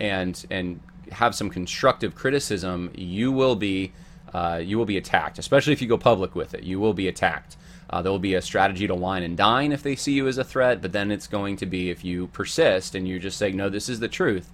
and 0.00 0.44
and 0.50 0.80
have 1.10 1.34
some 1.34 1.50
constructive 1.50 2.14
criticism, 2.14 2.90
you 2.94 3.32
will 3.32 3.56
be 3.56 3.92
uh, 4.34 4.60
you 4.62 4.76
will 4.78 4.84
be 4.84 4.96
attacked. 4.96 5.38
Especially 5.38 5.72
if 5.72 5.80
you 5.80 5.88
go 5.88 5.98
public 5.98 6.34
with 6.34 6.54
it, 6.54 6.62
you 6.62 6.78
will 6.78 6.94
be 6.94 7.08
attacked. 7.08 7.56
Uh, 7.90 8.02
there 8.02 8.12
will 8.12 8.18
be 8.18 8.34
a 8.34 8.42
strategy 8.42 8.86
to 8.86 8.94
wine 8.94 9.22
and 9.22 9.36
dine 9.36 9.72
if 9.72 9.82
they 9.82 9.96
see 9.96 10.12
you 10.12 10.28
as 10.28 10.36
a 10.36 10.44
threat, 10.44 10.82
but 10.82 10.92
then 10.92 11.10
it's 11.10 11.26
going 11.26 11.56
to 11.56 11.64
be 11.64 11.88
if 11.88 12.04
you 12.04 12.26
persist 12.28 12.94
and 12.94 13.08
you're 13.08 13.18
just 13.18 13.38
say, 13.38 13.50
no, 13.50 13.70
this 13.70 13.88
is 13.88 14.00
the 14.00 14.08
truth. 14.08 14.50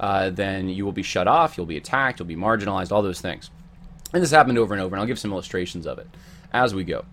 Uh, 0.00 0.30
then 0.30 0.68
you 0.68 0.84
will 0.84 0.92
be 0.92 1.02
shut 1.02 1.28
off, 1.28 1.58
you'll 1.58 1.66
be 1.66 1.76
attacked, 1.76 2.18
you'll 2.18 2.26
be 2.26 2.36
marginalized, 2.36 2.90
all 2.90 3.02
those 3.02 3.20
things. 3.20 3.50
And 4.14 4.22
this 4.22 4.30
happened 4.30 4.56
over 4.56 4.72
and 4.72 4.82
over, 4.82 4.94
and 4.94 5.00
I'll 5.00 5.06
give 5.06 5.18
some 5.18 5.32
illustrations 5.32 5.86
of 5.86 5.98
it 5.98 6.08
as 6.52 6.74
we 6.74 6.84
go. 6.84 7.04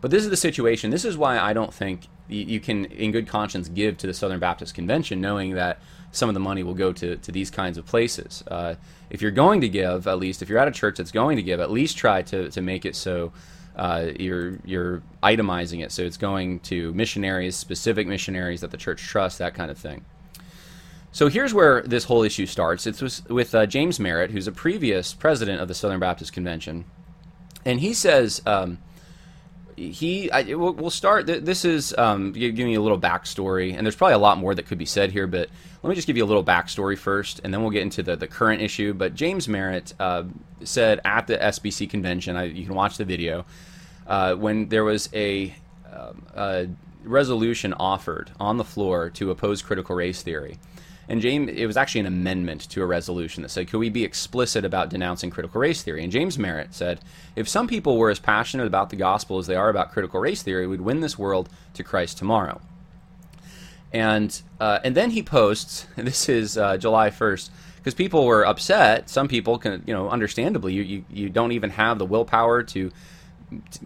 But 0.00 0.10
this 0.10 0.24
is 0.24 0.30
the 0.30 0.36
situation. 0.36 0.90
This 0.90 1.04
is 1.04 1.16
why 1.16 1.38
I 1.38 1.52
don't 1.52 1.72
think 1.72 2.06
you 2.28 2.60
can, 2.60 2.86
in 2.86 3.12
good 3.12 3.28
conscience, 3.28 3.68
give 3.68 3.96
to 3.98 4.06
the 4.06 4.14
Southern 4.14 4.40
Baptist 4.40 4.74
Convention, 4.74 5.20
knowing 5.20 5.54
that 5.54 5.78
some 6.12 6.28
of 6.28 6.34
the 6.34 6.40
money 6.40 6.62
will 6.62 6.74
go 6.74 6.92
to, 6.92 7.16
to 7.16 7.32
these 7.32 7.50
kinds 7.50 7.78
of 7.78 7.86
places. 7.86 8.42
Uh, 8.48 8.74
if 9.10 9.22
you're 9.22 9.30
going 9.30 9.60
to 9.60 9.68
give, 9.68 10.06
at 10.06 10.18
least 10.18 10.42
if 10.42 10.48
you're 10.48 10.58
at 10.58 10.68
a 10.68 10.72
church 10.72 10.96
that's 10.96 11.12
going 11.12 11.36
to 11.36 11.42
give, 11.42 11.60
at 11.60 11.70
least 11.70 11.96
try 11.96 12.22
to, 12.22 12.50
to 12.50 12.62
make 12.62 12.84
it 12.84 12.96
so 12.96 13.32
uh, 13.76 14.10
you're 14.18 14.58
you're 14.64 15.02
itemizing 15.22 15.84
it 15.84 15.92
so 15.92 16.02
it's 16.02 16.16
going 16.16 16.58
to 16.60 16.92
missionaries, 16.94 17.54
specific 17.54 18.06
missionaries 18.06 18.62
that 18.62 18.70
the 18.70 18.76
church 18.76 19.02
trusts, 19.02 19.38
that 19.38 19.54
kind 19.54 19.70
of 19.70 19.78
thing. 19.78 20.04
So 21.12 21.28
here's 21.28 21.54
where 21.54 21.82
this 21.82 22.04
whole 22.04 22.22
issue 22.22 22.46
starts. 22.46 22.86
It's 22.86 23.22
with, 23.28 23.54
uh, 23.54 23.64
James 23.66 23.98
Merritt, 23.98 24.32
who's 24.32 24.46
a 24.46 24.52
previous 24.52 25.14
president 25.14 25.62
of 25.62 25.68
the 25.68 25.74
Southern 25.74 26.00
Baptist 26.00 26.32
Convention, 26.32 26.84
and 27.64 27.80
he 27.80 27.94
says 27.94 28.42
um, 28.46 28.78
he. 29.76 30.30
I, 30.30 30.42
we'll, 30.54 30.90
start. 30.90 31.26
This 31.26 31.64
is 31.64 31.94
um, 31.96 32.32
giving 32.32 32.68
you 32.68 32.80
a 32.80 32.82
little 32.82 32.98
backstory, 32.98 33.76
and 33.76 33.86
there's 33.86 33.96
probably 33.96 34.14
a 34.14 34.18
lot 34.18 34.38
more 34.38 34.54
that 34.54 34.66
could 34.66 34.78
be 34.78 34.86
said 34.86 35.12
here, 35.12 35.26
but 35.26 35.48
let 35.82 35.90
me 35.90 35.94
just 35.94 36.06
give 36.06 36.16
you 36.16 36.24
a 36.24 36.26
little 36.26 36.44
backstory 36.44 36.96
first, 36.96 37.40
and 37.44 37.52
then 37.52 37.60
we'll 37.60 37.70
get 37.70 37.82
into 37.82 38.02
the 38.02 38.16
the 38.16 38.26
current 38.26 38.62
issue. 38.62 38.94
But 38.94 39.14
James 39.14 39.48
Merritt 39.48 39.94
uh, 40.00 40.24
said 40.64 41.00
at 41.04 41.26
the 41.26 41.36
SBC 41.36 41.88
convention, 41.90 42.36
I, 42.36 42.44
you 42.44 42.64
can 42.64 42.74
watch 42.74 42.96
the 42.96 43.04
video, 43.04 43.44
uh, 44.06 44.34
when 44.34 44.68
there 44.68 44.84
was 44.84 45.08
a, 45.12 45.54
um, 45.92 46.26
a 46.34 46.68
resolution 47.04 47.72
offered 47.74 48.30
on 48.40 48.56
the 48.56 48.64
floor 48.64 49.10
to 49.10 49.30
oppose 49.30 49.62
critical 49.62 49.94
race 49.94 50.22
theory 50.22 50.58
and 51.08 51.20
James, 51.20 51.50
it 51.54 51.66
was 51.66 51.76
actually 51.76 52.00
an 52.00 52.06
amendment 52.06 52.62
to 52.70 52.82
a 52.82 52.86
resolution 52.86 53.42
that 53.42 53.50
said, 53.50 53.68
could 53.68 53.78
we 53.78 53.90
be 53.90 54.04
explicit 54.04 54.64
about 54.64 54.90
denouncing 54.90 55.30
critical 55.30 55.60
race 55.60 55.82
theory? 55.82 56.02
And 56.02 56.12
James 56.12 56.38
Merritt 56.38 56.74
said, 56.74 57.00
if 57.36 57.48
some 57.48 57.68
people 57.68 57.96
were 57.96 58.10
as 58.10 58.18
passionate 58.18 58.66
about 58.66 58.90
the 58.90 58.96
gospel 58.96 59.38
as 59.38 59.46
they 59.46 59.54
are 59.54 59.68
about 59.68 59.92
critical 59.92 60.18
race 60.18 60.42
theory, 60.42 60.66
we'd 60.66 60.80
win 60.80 61.00
this 61.00 61.18
world 61.18 61.48
to 61.74 61.84
Christ 61.84 62.18
tomorrow. 62.18 62.60
And 63.92 64.42
uh, 64.58 64.80
and 64.82 64.94
then 64.96 65.10
he 65.10 65.22
posts, 65.22 65.86
this 65.96 66.28
is 66.28 66.58
uh, 66.58 66.76
July 66.76 67.10
1st, 67.10 67.50
because 67.76 67.94
people 67.94 68.26
were 68.26 68.44
upset. 68.44 69.08
Some 69.08 69.28
people 69.28 69.58
can, 69.58 69.84
you 69.86 69.94
know, 69.94 70.10
understandably, 70.10 70.72
you, 70.72 70.82
you, 70.82 71.04
you 71.08 71.28
don't 71.28 71.52
even 71.52 71.70
have 71.70 71.98
the 71.98 72.04
willpower 72.04 72.64
to 72.64 72.90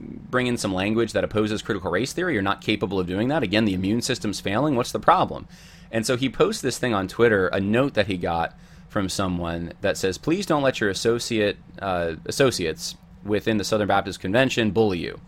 bring 0.04 0.46
in 0.46 0.56
some 0.56 0.72
language 0.72 1.12
that 1.12 1.22
opposes 1.22 1.60
critical 1.60 1.90
race 1.90 2.14
theory. 2.14 2.32
You're 2.32 2.42
not 2.42 2.62
capable 2.62 2.98
of 2.98 3.06
doing 3.06 3.28
that. 3.28 3.42
Again, 3.42 3.66
the 3.66 3.74
immune 3.74 4.00
system's 4.00 4.40
failing. 4.40 4.74
What's 4.74 4.92
the 4.92 4.98
problem? 5.00 5.46
And 5.90 6.06
so 6.06 6.16
he 6.16 6.28
posts 6.28 6.62
this 6.62 6.78
thing 6.78 6.94
on 6.94 7.08
Twitter, 7.08 7.48
a 7.48 7.60
note 7.60 7.94
that 7.94 8.06
he 8.06 8.16
got 8.16 8.56
from 8.88 9.08
someone 9.08 9.72
that 9.80 9.96
says, 9.96 10.18
"Please 10.18 10.46
don't 10.46 10.62
let 10.62 10.80
your 10.80 10.90
associate 10.90 11.56
uh, 11.80 12.14
associates 12.26 12.96
within 13.24 13.58
the 13.58 13.64
Southern 13.64 13.88
Baptist 13.88 14.20
Convention 14.20 14.70
bully 14.70 14.98
you." 14.98 15.20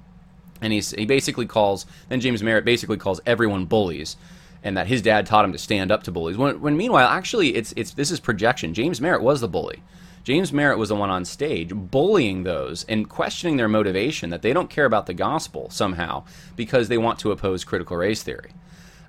And 0.61 0.73
he's 0.73 0.93
he 0.93 1.07
basically 1.07 1.47
calls 1.47 1.87
then 2.09 2.21
James 2.21 2.43
Merritt 2.43 2.65
basically 2.65 2.97
calls 2.97 3.21
everyone 3.27 3.67
bullies, 3.67 4.17
and 4.63 4.77
that 4.77 4.87
his 4.87 5.03
dad 5.03 5.27
taught 5.27 5.45
him 5.45 5.53
to 5.53 5.59
stand 5.59 5.91
up 5.91 6.05
to 6.05 6.13
bullies. 6.13 6.37
When, 6.37 6.61
when 6.61 6.77
meanwhile, 6.77 7.09
actually, 7.09 7.55
it's 7.57 7.73
it's 7.77 7.93
this 7.93 8.11
is 8.11 8.21
projection. 8.21 8.75
James 8.75 9.01
Merritt 9.01 9.23
was 9.23 9.41
the 9.41 9.49
bully. 9.49 9.83
James 10.25 10.53
Merritt 10.53 10.79
was 10.79 10.91
the 10.91 10.95
one 10.95 11.11
on 11.11 11.25
stage 11.25 11.73
bullying 11.75 12.45
those 12.45 12.85
and 12.85 13.09
questioning 13.09 13.57
their 13.57 13.69
motivation 13.69 14.31
that 14.31 14.43
they 14.43 14.53
don't 14.53 14.71
care 14.71 14.85
about 14.85 15.07
the 15.07 15.15
gospel 15.15 15.69
somehow 15.71 16.23
because 16.55 16.89
they 16.89 16.99
want 16.99 17.19
to 17.19 17.33
oppose 17.33 17.65
critical 17.65 17.97
race 17.97 18.23
theory. 18.23 18.53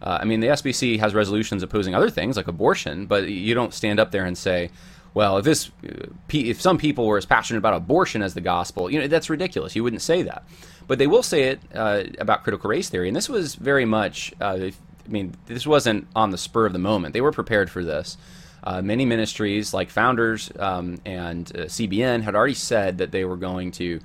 Uh, 0.04 0.20
I 0.22 0.26
mean, 0.26 0.42
the 0.42 0.48
SBC 0.48 1.00
has 1.00 1.16
resolutions 1.16 1.64
opposing 1.64 1.96
other 1.96 2.10
things 2.10 2.36
like 2.36 2.48
abortion, 2.48 3.06
but 3.06 3.30
you 3.30 3.54
don't 3.54 3.74
stand 3.74 4.00
up 4.00 4.12
there 4.12 4.26
and 4.26 4.38
say, 4.38 4.70
well, 5.14 5.38
if 5.38 5.46
this, 5.46 5.72
if 6.30 6.60
some 6.60 6.78
people 6.78 7.06
were 7.06 7.18
as 7.18 7.26
passionate 7.26 7.60
about 7.60 7.76
abortion 7.76 8.22
as 8.22 8.34
the 8.34 8.42
gospel, 8.42 8.90
you 8.90 9.00
know, 9.00 9.08
that's 9.08 9.30
ridiculous. 9.30 9.76
You 9.76 9.84
wouldn't 9.84 10.02
say 10.02 10.24
that. 10.24 10.44
But 10.88 11.00
they 11.00 11.08
will 11.08 11.24
say 11.24 11.44
it 11.44 11.62
uh, 11.74 12.04
about 12.20 12.44
critical 12.44 12.70
race 12.70 12.90
theory, 12.90 13.08
and 13.08 13.16
this 13.16 13.30
was 13.30 13.56
very 13.56 13.86
much. 13.86 14.34
Uh, 14.42 14.72
I 15.06 15.10
mean, 15.10 15.36
this 15.46 15.68
wasn't 15.68 16.08
on 16.16 16.32
the 16.32 16.38
spur 16.38 16.66
of 16.66 16.74
the 16.74 16.80
moment. 16.80 17.14
They 17.14 17.22
were 17.22 17.32
prepared 17.32 17.70
for 17.70 17.84
this. 17.84 18.18
Uh, 18.64 18.82
many 18.82 19.06
ministries, 19.06 19.74
like 19.74 19.90
Founders 19.90 20.52
um, 20.58 21.00
and 21.06 21.52
uh, 21.56 21.60
CBN, 21.64 22.24
had 22.24 22.36
already 22.36 22.54
said 22.54 22.98
that 22.98 23.12
they 23.12 23.26
were 23.26 23.36
going 23.36 23.72
to 23.72 24.00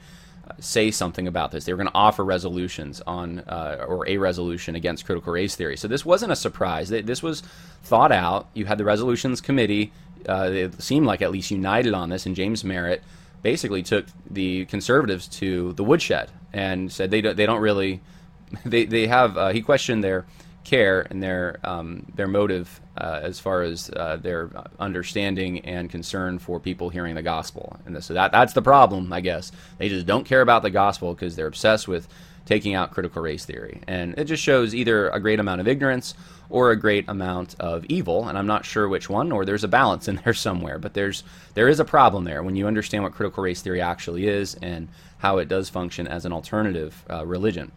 say 0.61 0.91
something 0.91 1.27
about 1.27 1.51
this. 1.51 1.65
They 1.65 1.73
were 1.73 1.77
going 1.77 1.89
to 1.89 1.95
offer 1.95 2.25
resolutions 2.25 3.01
on 3.07 3.41
uh, 3.41 3.85
or 3.87 4.09
a 4.09 4.17
resolution 4.19 4.75
against 4.75 5.05
critical 5.05 5.33
race 5.33 5.55
theory. 5.55 5.77
So 5.77 5.89
this 5.89 6.05
wasn't 6.05 6.33
a 6.33 6.37
surprise. 6.37 6.89
This 6.89 7.23
was 7.23 7.43
thought 7.83 8.13
out. 8.13 8.49
You 8.55 8.67
had 8.67 8.79
the 8.79 8.85
resolutions 8.85 9.41
committee. 9.41 9.93
Uh, 10.29 10.51
it 10.53 10.83
seemed 10.83 11.07
like 11.07 11.23
at 11.23 11.31
least 11.31 11.51
united 11.51 11.95
on 11.95 12.09
this, 12.09 12.27
and 12.27 12.35
James 12.35 12.65
Merritt 12.65 13.03
basically 13.43 13.83
took 13.83 14.07
the 14.29 14.65
conservatives 14.67 15.29
to 15.29 15.73
the 15.75 15.85
woodshed 15.85 16.31
and 16.53 16.91
said 16.91 17.11
they 17.11 17.21
don't, 17.21 17.37
they 17.37 17.47
don't 17.47 17.61
really 17.61 18.01
they 18.65 18.85
they 18.85 19.07
have 19.07 19.37
uh, 19.37 19.49
he 19.51 19.61
questioned 19.61 20.03
their 20.03 20.27
care 20.69 21.07
and 21.09 21.23
their 21.23 21.59
um, 21.65 22.05
their 22.15 22.29
motive 22.29 22.81
uh, 22.97 23.21
as 23.23 23.41
far 23.41 23.63
as 23.63 23.91
uh, 23.91 24.17
their 24.17 24.51
understanding 24.79 25.61
and 25.61 25.89
concern 25.89 26.39
for 26.39 26.61
people 26.61 26.91
hearing 26.91 27.15
the 27.15 27.23
gospel. 27.23 27.79
And 27.87 28.03
so 28.05 28.15
that 28.15 28.33
that's 28.33 28.53
the 28.53 28.63
problem, 28.63 29.13
I 29.13 29.21
guess. 29.21 29.51
They 29.79 29.89
just 29.89 30.07
don't 30.07 30.25
care 30.25 30.43
about 30.43 30.63
the 30.63 30.71
gospel 30.71 31.15
because 31.15 31.37
they're 31.37 31.47
obsessed 31.47 31.89
with 31.89 32.07
taking 32.45 32.75
out 32.75 32.93
critical 32.93 33.23
race 33.23 33.45
theory, 33.45 33.81
and 33.87 34.19
it 34.19 34.25
just 34.25 34.43
shows 34.43 34.75
either 34.75 35.09
a 35.09 35.21
great 35.21 35.41
amount 35.41 35.61
of 35.61 35.69
ignorance 35.69 36.15
or 36.51 36.71
a 36.71 36.77
great 36.77 37.07
amount 37.09 37.55
of 37.61 37.85
evil. 37.87 38.29
And 38.29 38.39
I'm 38.39 38.47
not 38.47 38.65
sure 38.65 38.89
which 38.89 39.11
one, 39.11 39.33
or 39.33 39.45
there's 39.45 39.65
a 39.65 39.69
balance 39.69 40.09
in 40.09 40.17
there 40.25 40.35
somewhere. 40.35 40.79
But 40.79 40.93
there's 40.95 41.25
there 41.55 41.69
is 41.69 41.81
a 41.81 41.85
problem 41.85 42.25
there 42.25 42.43
when 42.43 42.57
you 42.57 42.67
understand 42.67 43.05
what 43.05 43.15
critical 43.15 43.43
race 43.43 43.63
theory 43.63 43.81
actually 43.81 44.29
is 44.29 44.55
and 44.57 44.89
how 45.19 45.39
it 45.39 45.49
does 45.49 45.69
function 45.71 46.07
as 46.07 46.27
an 46.27 46.33
alternative 46.33 47.05
uh, 47.11 47.25
religion. 47.27 47.73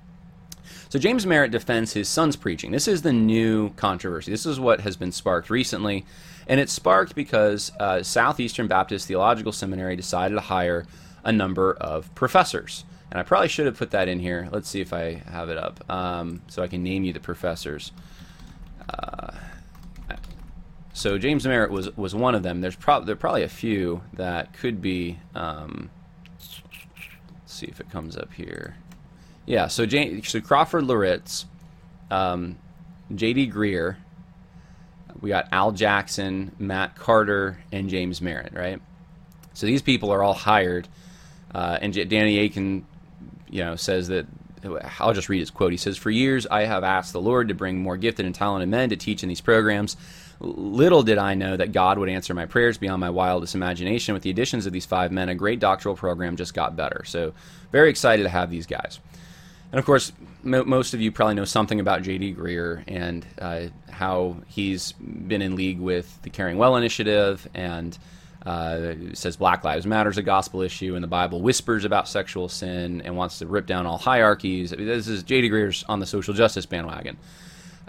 So 0.90 1.00
James 1.00 1.26
Merritt 1.26 1.52
defends 1.52 1.94
his 1.94 2.10
son's 2.10 2.36
preaching. 2.36 2.72
This 2.72 2.88
is 2.88 3.02
the 3.02 3.14
new 3.14 3.72
controversy. 3.72 4.32
This 4.32 4.46
is 4.46 4.60
what 4.60 4.82
has 4.82 4.98
been 4.98 5.12
sparked 5.12 5.50
recently. 5.50 6.06
And 6.48 6.60
it's 6.60 6.74
sparked 6.74 7.16
because 7.16 7.72
uh, 7.80 8.04
Southeastern 8.04 8.68
Baptist 8.68 9.08
Theological 9.08 9.52
Seminary 9.52 9.96
decided 9.96 10.36
to 10.36 10.42
hire 10.42 10.86
a 11.24 11.32
number 11.32 11.74
of 11.74 12.14
professors. 12.16 12.84
And 13.12 13.20
I 13.20 13.24
probably 13.24 13.50
should 13.50 13.66
have 13.66 13.78
put 13.78 13.92
that 13.92 14.08
in 14.08 14.20
here. 14.20 14.48
Let's 14.52 14.70
see 14.70 14.82
if 14.82 14.94
I 14.94 15.22
have 15.30 15.50
it 15.50 15.58
up 15.58 15.90
um, 15.90 16.42
so 16.48 16.64
I 16.64 16.68
can 16.68 16.82
name 16.82 17.04
you 17.04 17.14
the 17.14 17.20
professors. 17.20 17.92
Uh, 18.90 19.32
so 20.94 21.18
James 21.18 21.46
Merritt 21.46 21.72
was 21.72 21.96
was 21.98 22.14
one 22.14 22.36
of 22.36 22.44
them. 22.44 22.62
There's 22.62 22.76
probably 22.76 23.08
there 23.08 23.16
probably 23.16 23.44
a 23.44 23.50
few 23.50 24.02
that 24.14 24.54
could 24.54 24.82
be. 24.82 25.20
Um, 25.36 25.90
let's 26.34 26.62
see 27.46 27.68
if 27.68 27.80
it 27.80 27.90
comes 27.90 28.18
up 28.18 28.34
here. 28.34 28.76
Yeah, 29.46 29.68
so, 29.68 29.86
so 30.24 30.42
Crawford 30.42 30.84
Loritts, 30.86 31.46
um, 32.10 32.58
J.D. 33.14 33.50
Greear. 33.52 33.98
we 35.20 35.30
got 35.30 35.48
Al 35.52 35.72
Jackson, 35.72 36.56
Matt 36.60 36.96
Carter, 36.96 37.58
and 37.72 37.90
James 37.90 38.22
Merritt, 38.22 38.54
right? 38.54 38.82
So 39.54 39.66
these 39.66 39.82
people 39.82 40.12
are 40.12 40.24
all 40.24 40.34
hired, 40.34 40.88
uh, 41.54 41.78
and 41.82 41.94
J- 41.94 42.06
Danny 42.06 42.40
Akin, 42.40 42.86
you 43.50 43.64
know, 43.64 43.76
says 43.76 44.08
that. 44.10 44.26
I'll 45.00 45.14
just 45.14 45.28
read 45.28 45.40
his 45.40 45.50
quote. 45.50 45.72
He 45.72 45.78
says, 45.78 45.98
"For 45.98 46.12
years, 46.12 46.46
I 46.46 46.66
have 46.66 46.84
asked 46.84 47.14
the 47.14 47.20
Lord 47.20 47.48
to 47.48 47.56
bring 47.56 47.80
more 47.80 47.98
gifted 47.98 48.28
and 48.28 48.36
talented 48.36 48.70
men 48.70 48.90
to 48.92 48.96
teach 48.96 49.24
in 49.24 49.30
these 49.30 49.42
programs. 49.42 49.98
Little 50.40 51.02
did 51.02 51.18
I 51.18 51.34
know 51.34 51.58
that 51.58 51.72
God 51.72 51.98
would 51.98 52.10
answer 52.10 52.36
my 52.36 52.46
prayers 52.46 52.78
beyond 52.78 53.00
my 53.00 53.10
wildest 53.10 53.56
imagination. 53.56 54.14
With 54.14 54.22
the 54.22 54.30
additions 54.30 54.68
of 54.68 54.72
these 54.72 54.86
five 54.86 55.12
men, 55.12 55.30
a 55.30 55.36
great 55.36 55.60
doctoral 55.60 55.96
program 55.96 56.36
just 56.38 56.54
got 56.54 56.76
better. 56.76 57.02
So, 57.06 57.34
very 57.72 57.90
excited 57.90 58.22
to 58.22 58.30
have 58.30 58.52
these 58.52 58.68
guys." 58.68 59.00
And 59.72 59.80
of 59.80 59.86
course, 59.86 60.12
most 60.44 60.94
of 60.94 61.00
you 61.00 61.12
probably 61.12 61.36
know 61.36 61.46
something 61.46 61.80
about 61.80 62.02
J.D. 62.02 62.36
Greear 62.36 62.84
and 62.88 63.26
uh, 63.40 63.68
how 63.90 64.38
he's 64.48 64.92
been 64.94 65.42
in 65.42 65.56
league 65.56 65.80
with 65.80 66.22
the 66.24 66.30
Caring 66.30 66.58
Well 66.58 66.76
Initiative 66.76 67.48
and 67.54 67.98
uh, 68.46 68.94
says 69.14 69.38
Black 69.38 69.64
Lives 69.64 69.86
Matter 69.86 70.10
is 70.10 70.18
a 70.18 70.24
gospel 70.24 70.62
issue, 70.62 70.96
and 70.96 71.04
the 71.04 71.08
Bible 71.08 71.42
whispers 71.42 71.86
about 71.86 72.08
sexual 72.08 72.50
sin 72.50 73.02
and 73.02 73.16
wants 73.16 73.40
to 73.40 73.46
rip 73.46 73.66
down 73.66 73.86
all 73.86 73.98
hierarchies. 73.98 74.72
This 74.72 75.08
is 75.08 75.24
J.D. 75.24 75.50
Greear's 75.50 75.86
on 75.88 76.00
the 76.00 76.06
social 76.06 76.34
justice 76.34 76.66
bandwagon. 76.66 77.18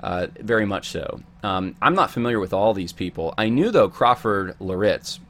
Uh, 0.03 0.27
very 0.41 0.67
much 0.67 0.91
so. 0.91 1.21
Um, 1.43 1.75
I'm 1.81 1.95
not 1.95 2.11
familiar 2.11 2.39
with 2.39 2.53
all 2.53 2.75
these 2.75 2.93
people. 2.93 3.35
I 3.39 3.49
knew, 3.49 3.71
though, 3.71 3.89
Crawford 3.89 4.57
Loritts 4.59 5.21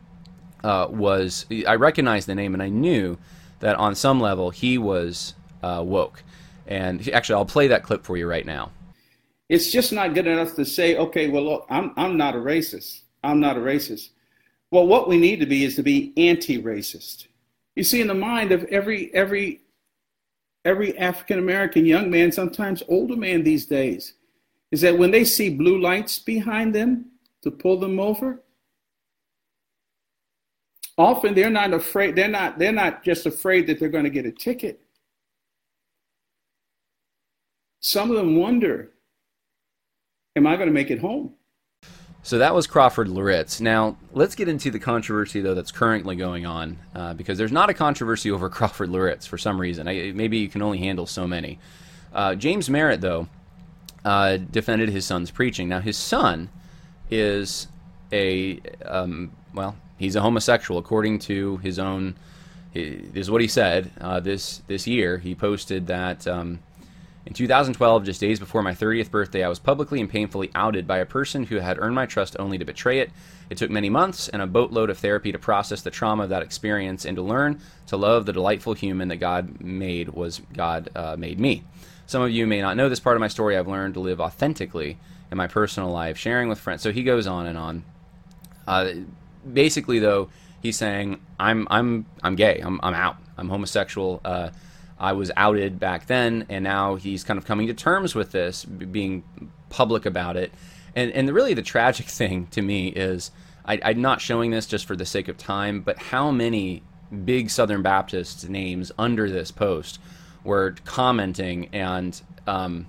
uh, 0.64 0.88
was, 0.90 1.46
I 1.66 1.76
recognized 1.76 2.26
the 2.26 2.34
name, 2.34 2.54
and 2.54 2.62
I 2.62 2.68
knew 2.68 3.18
that 3.60 3.76
on 3.76 3.94
some 3.94 4.20
level 4.20 4.50
he 4.50 4.76
was 4.76 5.34
uh, 5.62 5.82
woke. 5.86 6.24
And 6.72 7.06
actually, 7.10 7.34
I'll 7.34 7.44
play 7.44 7.66
that 7.66 7.82
clip 7.82 8.02
for 8.02 8.16
you 8.16 8.26
right 8.26 8.46
now. 8.46 8.70
It's 9.50 9.70
just 9.70 9.92
not 9.92 10.14
good 10.14 10.26
enough 10.26 10.54
to 10.54 10.64
say, 10.64 10.96
okay, 10.96 11.28
well, 11.28 11.44
look, 11.44 11.66
I'm, 11.68 11.92
I'm 11.98 12.16
not 12.16 12.34
a 12.34 12.38
racist. 12.38 13.00
I'm 13.22 13.40
not 13.40 13.58
a 13.58 13.60
racist. 13.60 14.08
Well, 14.70 14.86
what 14.86 15.06
we 15.06 15.18
need 15.18 15.40
to 15.40 15.46
be 15.46 15.64
is 15.64 15.76
to 15.76 15.82
be 15.82 16.14
anti-racist. 16.16 17.26
You 17.76 17.84
see, 17.84 18.00
in 18.00 18.06
the 18.06 18.14
mind 18.14 18.52
of 18.52 18.64
every 18.64 19.14
every 19.14 19.60
every 20.64 20.96
African 20.96 21.38
American 21.38 21.84
young 21.84 22.10
man, 22.10 22.32
sometimes 22.32 22.82
older 22.88 23.16
man 23.16 23.44
these 23.44 23.66
days, 23.66 24.14
is 24.70 24.80
that 24.80 24.96
when 24.96 25.10
they 25.10 25.24
see 25.24 25.50
blue 25.50 25.78
lights 25.78 26.18
behind 26.18 26.74
them 26.74 27.10
to 27.42 27.50
pull 27.50 27.78
them 27.78 28.00
over, 28.00 28.40
often 30.96 31.34
they're 31.34 31.50
not 31.50 31.74
afraid. 31.74 32.16
They're 32.16 32.28
not. 32.28 32.58
They're 32.58 32.72
not 32.72 33.04
just 33.04 33.26
afraid 33.26 33.66
that 33.66 33.78
they're 33.78 33.90
going 33.90 34.04
to 34.04 34.10
get 34.10 34.24
a 34.24 34.32
ticket. 34.32 34.81
Some 37.82 38.10
of 38.10 38.16
them 38.16 38.36
wonder, 38.36 38.92
am 40.36 40.46
I 40.46 40.56
going 40.56 40.68
to 40.68 40.72
make 40.72 40.90
it 40.90 41.00
home? 41.00 41.34
So 42.22 42.38
that 42.38 42.54
was 42.54 42.68
Crawford 42.68 43.08
Loritts. 43.08 43.60
Now, 43.60 43.96
let's 44.12 44.36
get 44.36 44.48
into 44.48 44.70
the 44.70 44.78
controversy, 44.78 45.40
though, 45.40 45.54
that's 45.54 45.72
currently 45.72 46.14
going 46.14 46.46
on, 46.46 46.78
uh, 46.94 47.14
because 47.14 47.36
there's 47.36 47.52
not 47.52 47.68
a 47.68 47.74
controversy 47.74 48.30
over 48.32 48.48
Crawford 48.48 48.88
Loritts 48.88 49.26
for 49.26 49.36
some 49.36 49.60
reason. 49.60 49.88
I, 49.88 50.12
maybe 50.14 50.38
you 50.38 50.48
can 50.48 50.62
only 50.62 50.78
handle 50.78 51.06
so 51.06 51.26
many. 51.26 51.58
Uh, 52.14 52.36
James 52.36 52.70
Merritt, 52.70 53.00
though, 53.00 53.26
uh, 54.04 54.36
defended 54.36 54.88
his 54.88 55.04
son's 55.04 55.32
preaching. 55.32 55.68
Now, 55.68 55.80
his 55.80 55.96
son 55.96 56.50
is 57.10 57.66
a 58.12 58.60
um, 58.84 59.32
well, 59.54 59.76
he's 59.98 60.16
a 60.16 60.20
homosexual 60.20 60.78
according 60.78 61.18
to 61.20 61.56
his 61.58 61.78
own. 61.78 62.14
This 62.72 63.12
is 63.14 63.30
what 63.30 63.40
he 63.40 63.48
said 63.48 63.90
uh, 64.00 64.20
this 64.20 64.62
this 64.66 64.86
year. 64.86 65.18
He 65.18 65.34
posted 65.34 65.88
that 65.88 66.26
um, 66.26 66.60
in 67.24 67.34
2012, 67.34 68.04
just 68.04 68.20
days 68.20 68.40
before 68.40 68.62
my 68.62 68.72
30th 68.74 69.10
birthday, 69.10 69.44
I 69.44 69.48
was 69.48 69.60
publicly 69.60 70.00
and 70.00 70.10
painfully 70.10 70.50
outed 70.56 70.88
by 70.88 70.98
a 70.98 71.06
person 71.06 71.44
who 71.44 71.56
had 71.56 71.78
earned 71.78 71.94
my 71.94 72.04
trust 72.04 72.34
only 72.38 72.58
to 72.58 72.64
betray 72.64 72.98
it. 72.98 73.10
It 73.48 73.58
took 73.58 73.70
many 73.70 73.88
months 73.88 74.28
and 74.28 74.42
a 74.42 74.46
boatload 74.46 74.90
of 74.90 74.98
therapy 74.98 75.30
to 75.30 75.38
process 75.38 75.82
the 75.82 75.90
trauma 75.90 76.24
of 76.24 76.30
that 76.30 76.42
experience 76.42 77.04
and 77.04 77.16
to 77.16 77.22
learn 77.22 77.60
to 77.86 77.96
love 77.96 78.26
the 78.26 78.32
delightful 78.32 78.74
human 78.74 79.08
that 79.08 79.16
God 79.16 79.60
made 79.60 80.08
was 80.08 80.42
God 80.52 80.88
uh, 80.96 81.16
made 81.16 81.38
me. 81.38 81.62
Some 82.06 82.22
of 82.22 82.30
you 82.30 82.46
may 82.46 82.60
not 82.60 82.76
know 82.76 82.88
this 82.88 83.00
part 83.00 83.16
of 83.16 83.20
my 83.20 83.28
story. 83.28 83.56
I've 83.56 83.68
learned 83.68 83.94
to 83.94 84.00
live 84.00 84.20
authentically 84.20 84.98
in 85.30 85.38
my 85.38 85.46
personal 85.46 85.90
life, 85.90 86.18
sharing 86.18 86.48
with 86.48 86.58
friends. 86.58 86.82
So 86.82 86.90
he 86.90 87.04
goes 87.04 87.26
on 87.28 87.46
and 87.46 87.56
on. 87.56 87.84
Uh, 88.66 88.92
basically, 89.50 90.00
though, 90.00 90.28
he's 90.60 90.76
saying, 90.76 91.20
"I'm 91.38 91.68
I'm 91.70 92.06
I'm 92.22 92.34
gay. 92.34 92.60
I'm 92.62 92.80
I'm 92.82 92.94
out. 92.94 93.16
I'm 93.36 93.48
homosexual." 93.48 94.20
Uh, 94.24 94.50
I 95.02 95.12
was 95.12 95.32
outed 95.36 95.80
back 95.80 96.06
then, 96.06 96.46
and 96.48 96.62
now 96.62 96.94
he's 96.94 97.24
kind 97.24 97.36
of 97.36 97.44
coming 97.44 97.66
to 97.66 97.74
terms 97.74 98.14
with 98.14 98.30
this, 98.30 98.64
being 98.64 99.24
public 99.68 100.06
about 100.06 100.36
it. 100.36 100.52
And 100.94 101.10
and 101.10 101.28
really, 101.30 101.54
the 101.54 101.62
tragic 101.62 102.06
thing 102.20 102.46
to 102.52 102.62
me 102.62 102.88
is 102.88 103.32
I, 103.64 103.80
I'm 103.84 104.00
not 104.00 104.20
showing 104.20 104.52
this 104.52 104.64
just 104.64 104.86
for 104.86 104.94
the 104.94 105.04
sake 105.04 105.26
of 105.26 105.36
time, 105.36 105.80
but 105.80 105.98
how 105.98 106.30
many 106.30 106.84
big 107.24 107.50
Southern 107.50 107.82
Baptist 107.82 108.48
names 108.48 108.92
under 108.96 109.28
this 109.28 109.50
post 109.50 109.98
were 110.44 110.76
commenting 110.84 111.68
and 111.72 112.22
um, 112.46 112.86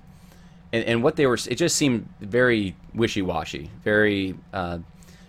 and, 0.72 0.84
and 0.84 1.02
what 1.02 1.16
they 1.16 1.26
were 1.26 1.34
it 1.34 1.56
just 1.56 1.76
seemed 1.76 2.08
very 2.20 2.74
wishy-washy 2.94 3.70
very 3.84 4.34
uh, 4.52 4.78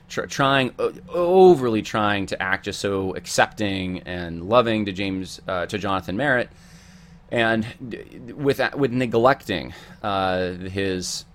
tr- 0.07 0.25
trying 0.25 0.71
overly 1.09 1.81
trying 1.81 2.25
to 2.25 2.41
act 2.41 2.65
just 2.65 2.79
so 2.79 3.15
accepting 3.15 3.99
and 4.01 4.47
loving 4.49 4.85
to 4.85 4.91
James 4.91 5.41
uh, 5.47 5.65
to 5.65 5.77
Jonathan 5.77 6.17
Merritt 6.17 6.49
and 7.29 7.65
with 8.35 8.61
with 8.75 8.91
neglecting 8.91 9.73
uh, 10.03 10.53
his 10.53 11.25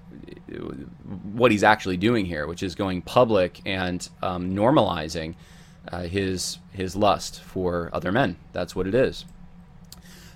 what 1.33 1.51
he's 1.51 1.63
actually 1.63 1.97
doing 1.97 2.27
here, 2.27 2.47
which 2.47 2.63
is 2.63 2.75
going 2.75 3.03
public 3.03 3.61
and 3.65 4.09
um, 4.23 4.55
normalizing 4.55 5.35
uh, 5.89 6.03
his 6.03 6.59
his 6.73 6.97
lust 6.97 7.41
for 7.41 7.91
other 7.93 8.13
men. 8.13 8.37
That's 8.53 8.75
what 8.75 8.87
it 8.87 8.95
is. 8.95 9.25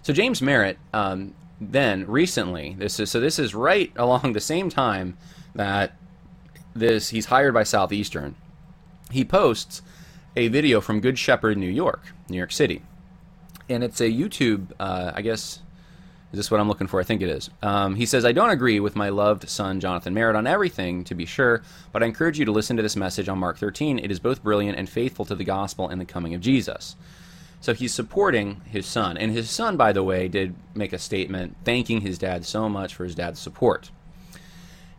So 0.02 0.12
James 0.12 0.42
Merritt, 0.42 0.78
um, 0.92 1.34
then 1.61 2.06
recently, 2.06 2.76
this 2.78 3.00
is 3.00 3.11
so 3.11 3.20
this 3.20 3.38
is 3.38 3.54
right 3.54 3.92
along 3.96 4.32
the 4.32 4.40
same 4.40 4.68
time 4.68 5.16
that 5.54 5.96
this 6.75 7.11
he's 7.11 7.26
hired 7.26 7.54
by 7.54 7.62
Southeastern. 7.62 8.34
He 9.11 9.25
posts 9.25 9.82
a 10.37 10.49
video 10.49 10.80
from 10.80 11.00
Good 11.00 11.18
Shepherd, 11.18 11.56
New 11.56 11.70
York, 11.70 12.02
New 12.28 12.37
York 12.37 12.50
City, 12.50 12.82
and 13.68 13.85
it's 13.85 14.00
a 14.00 14.11
YouTube. 14.11 14.73
Uh, 14.78 15.12
I 15.14 15.23
guess 15.23 15.61
is 16.35 16.37
this 16.37 16.50
what 16.50 16.59
I'm 16.59 16.66
looking 16.66 16.88
for? 16.88 16.99
I 16.99 17.04
think 17.04 17.23
it 17.23 17.28
is. 17.28 17.49
Um, 17.62 17.94
he 17.94 18.06
says, 18.06 18.25
I 18.25 18.33
don't 18.33 18.50
agree 18.50 18.80
with 18.80 18.97
my 18.97 19.09
loved 19.09 19.49
son, 19.49 19.78
Jonathan 19.78 20.14
Merritt, 20.14 20.35
on 20.35 20.49
everything, 20.49 21.04
to 21.04 21.14
be 21.14 21.26
sure, 21.26 21.62
but 21.92 22.02
I 22.02 22.06
encourage 22.06 22.40
you 22.40 22.44
to 22.44 22.50
listen 22.50 22.76
to 22.76 22.83
this 22.83 22.97
message 22.97 23.28
on 23.28 23.38
Mark 23.38 23.56
13. 23.56 24.00
It 24.00 24.11
is 24.11 24.18
both 24.18 24.42
brilliant 24.42 24.76
and 24.76 24.88
faithful 24.88 25.25
to 25.26 25.37
the 25.37 25.44
gospel 25.44 25.88
and 25.88 26.00
the 26.00 26.04
coming 26.04 26.35
of 26.35 26.40
Jesus. 26.40 26.97
So 27.61 27.73
he's 27.73 27.94
supporting 27.94 28.62
his 28.64 28.85
son. 28.85 29.16
And 29.16 29.30
his 29.30 29.49
son, 29.49 29.76
by 29.76 29.92
the 29.92 30.02
way, 30.02 30.26
did 30.26 30.56
make 30.75 30.92
a 30.92 30.99
statement 30.99 31.56
thanking 31.64 32.00
his 32.00 32.18
dad 32.18 32.44
so 32.44 32.68
much 32.68 32.97
for 32.97 33.04
his 33.04 33.14
dad's 33.14 33.38
support. 33.38 33.92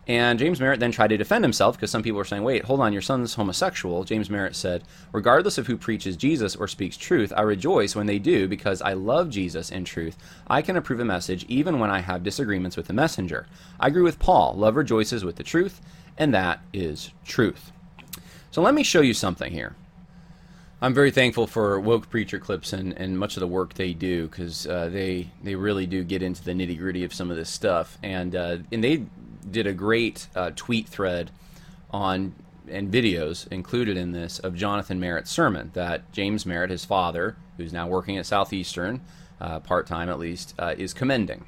And 0.07 0.37
James 0.37 0.59
Merritt 0.59 0.79
then 0.79 0.91
tried 0.91 1.07
to 1.07 1.17
defend 1.17 1.43
himself 1.43 1.75
because 1.75 1.89
some 1.89 2.03
people 2.03 2.17
were 2.17 2.25
saying, 2.25 2.43
wait, 2.43 2.65
hold 2.65 2.79
on, 2.79 2.93
your 2.93 3.01
son's 3.01 3.33
homosexual. 3.33 4.03
James 4.03 4.29
Merritt 4.29 4.55
said, 4.55 4.83
regardless 5.11 5.57
of 5.57 5.65
who 5.65 5.77
preaches 5.77 6.15
Jesus 6.15 6.55
or 6.55 6.67
speaks 6.67 6.95
truth, 6.95 7.33
I 7.35 7.41
rejoice 7.41 7.95
when 7.95 8.05
they 8.05 8.19
do 8.19 8.47
because 8.47 8.83
I 8.83 8.93
love 8.93 9.31
Jesus 9.31 9.71
and 9.71 9.85
truth. 9.85 10.15
I 10.47 10.61
can 10.61 10.77
approve 10.77 10.99
a 10.99 11.05
message 11.05 11.43
even 11.47 11.79
when 11.79 11.89
I 11.89 12.01
have 12.01 12.23
disagreements 12.23 12.77
with 12.77 12.85
the 12.85 12.93
messenger. 12.93 13.47
I 13.79 13.87
agree 13.87 14.03
with 14.03 14.19
Paul. 14.19 14.53
Love 14.55 14.75
rejoices 14.75 15.25
with 15.25 15.37
the 15.37 15.43
truth, 15.43 15.81
and 16.17 16.33
that 16.35 16.59
is 16.71 17.09
truth. 17.25 17.71
So 18.51 18.61
let 18.61 18.75
me 18.75 18.83
show 18.83 19.01
you 19.01 19.15
something 19.15 19.51
here. 19.51 19.75
I'm 20.81 20.93
very 20.93 21.09
thankful 21.09 21.47
for 21.47 21.79
woke 21.79 22.09
preacher 22.09 22.37
clips 22.37 22.73
and, 22.73 22.93
and 22.93 23.17
much 23.17 23.37
of 23.37 23.41
the 23.41 23.47
work 23.47 23.73
they 23.73 23.93
do 23.93 24.27
because 24.27 24.67
uh, 24.67 24.89
they 24.89 25.31
they 25.41 25.55
really 25.55 25.87
do 25.87 26.03
get 26.03 26.21
into 26.21 26.43
the 26.43 26.51
nitty 26.51 26.77
gritty 26.77 27.03
of 27.03 27.13
some 27.13 27.31
of 27.31 27.37
this 27.37 27.49
stuff 27.49 27.97
and 28.03 28.35
uh, 28.35 28.57
and 28.71 28.83
they 28.83 29.05
did 29.49 29.67
a 29.67 29.73
great 29.73 30.27
uh, 30.35 30.51
tweet 30.55 30.87
thread 30.87 31.31
on 31.91 32.35
and 32.67 32.91
videos 32.91 33.47
included 33.51 33.97
in 33.97 34.11
this 34.11 34.39
of 34.39 34.55
Jonathan 34.55 34.99
Merritt's 34.99 35.31
sermon 35.31 35.71
that 35.73 36.11
James 36.11 36.45
Merritt, 36.45 36.71
his 36.71 36.85
father, 36.85 37.35
who's 37.57 37.71
now 37.71 37.87
working 37.87 38.17
at 38.17 38.25
Southeastern, 38.25 39.01
uh, 39.39 39.59
part 39.59 39.87
time 39.87 40.09
at 40.09 40.19
least, 40.19 40.53
uh, 40.57 40.73
is 40.77 40.93
commending. 40.93 41.45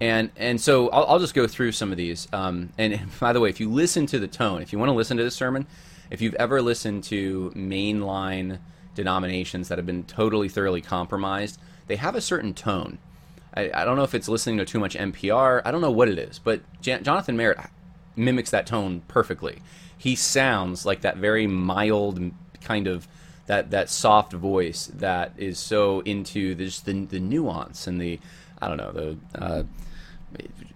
And 0.00 0.30
and 0.36 0.60
so 0.60 0.88
I'll, 0.90 1.06
I'll, 1.06 1.18
just 1.18 1.34
go 1.34 1.48
through 1.48 1.72
some 1.72 1.90
of 1.90 1.96
these. 1.96 2.28
Um, 2.32 2.72
and 2.78 3.00
by 3.20 3.32
the 3.32 3.40
way, 3.40 3.48
if 3.48 3.58
you 3.58 3.70
listen 3.70 4.06
to 4.06 4.18
the 4.18 4.28
tone, 4.28 4.62
if 4.62 4.72
you 4.72 4.78
want 4.78 4.90
to 4.90 4.94
listen 4.94 5.16
to 5.16 5.24
this 5.24 5.34
sermon, 5.34 5.66
if 6.10 6.20
you've 6.20 6.34
ever 6.34 6.62
listened 6.62 7.04
to 7.04 7.52
mainline 7.54 8.60
denominations 8.94 9.68
that 9.68 9.78
have 9.78 9.86
been 9.86 10.04
totally 10.04 10.48
thoroughly 10.48 10.80
compromised, 10.80 11.60
they 11.86 11.96
have 11.96 12.14
a 12.14 12.20
certain 12.20 12.54
tone. 12.54 12.98
I, 13.54 13.70
I, 13.72 13.84
don't 13.84 13.96
know 13.96 14.02
if 14.02 14.14
it's 14.14 14.28
listening 14.28 14.58
to 14.58 14.64
too 14.64 14.78
much 14.78 14.94
NPR. 14.94 15.62
I 15.64 15.70
don't 15.70 15.80
know 15.80 15.90
what 15.90 16.08
it 16.08 16.18
is, 16.18 16.38
but 16.38 16.60
Jonathan 16.80 17.36
Merritt 17.36 17.58
mimics 18.16 18.50
that 18.50 18.66
tone 18.66 19.02
perfectly. 19.08 19.62
He 19.96 20.14
sounds 20.14 20.84
like 20.84 21.00
that 21.00 21.16
very 21.16 21.46
mild 21.46 22.32
kind 22.60 22.86
of 22.86 23.08
that 23.46 23.70
that 23.70 23.88
soft 23.88 24.32
voice 24.32 24.90
that 24.94 25.32
is 25.36 25.58
so 25.58 26.00
into 26.00 26.54
just 26.54 26.84
the 26.84 27.06
the 27.06 27.18
nuance 27.18 27.86
and 27.86 28.00
the 28.00 28.20
I 28.60 28.68
don't 28.68 28.76
know 28.76 28.92
the 28.92 29.18
uh, 29.34 29.62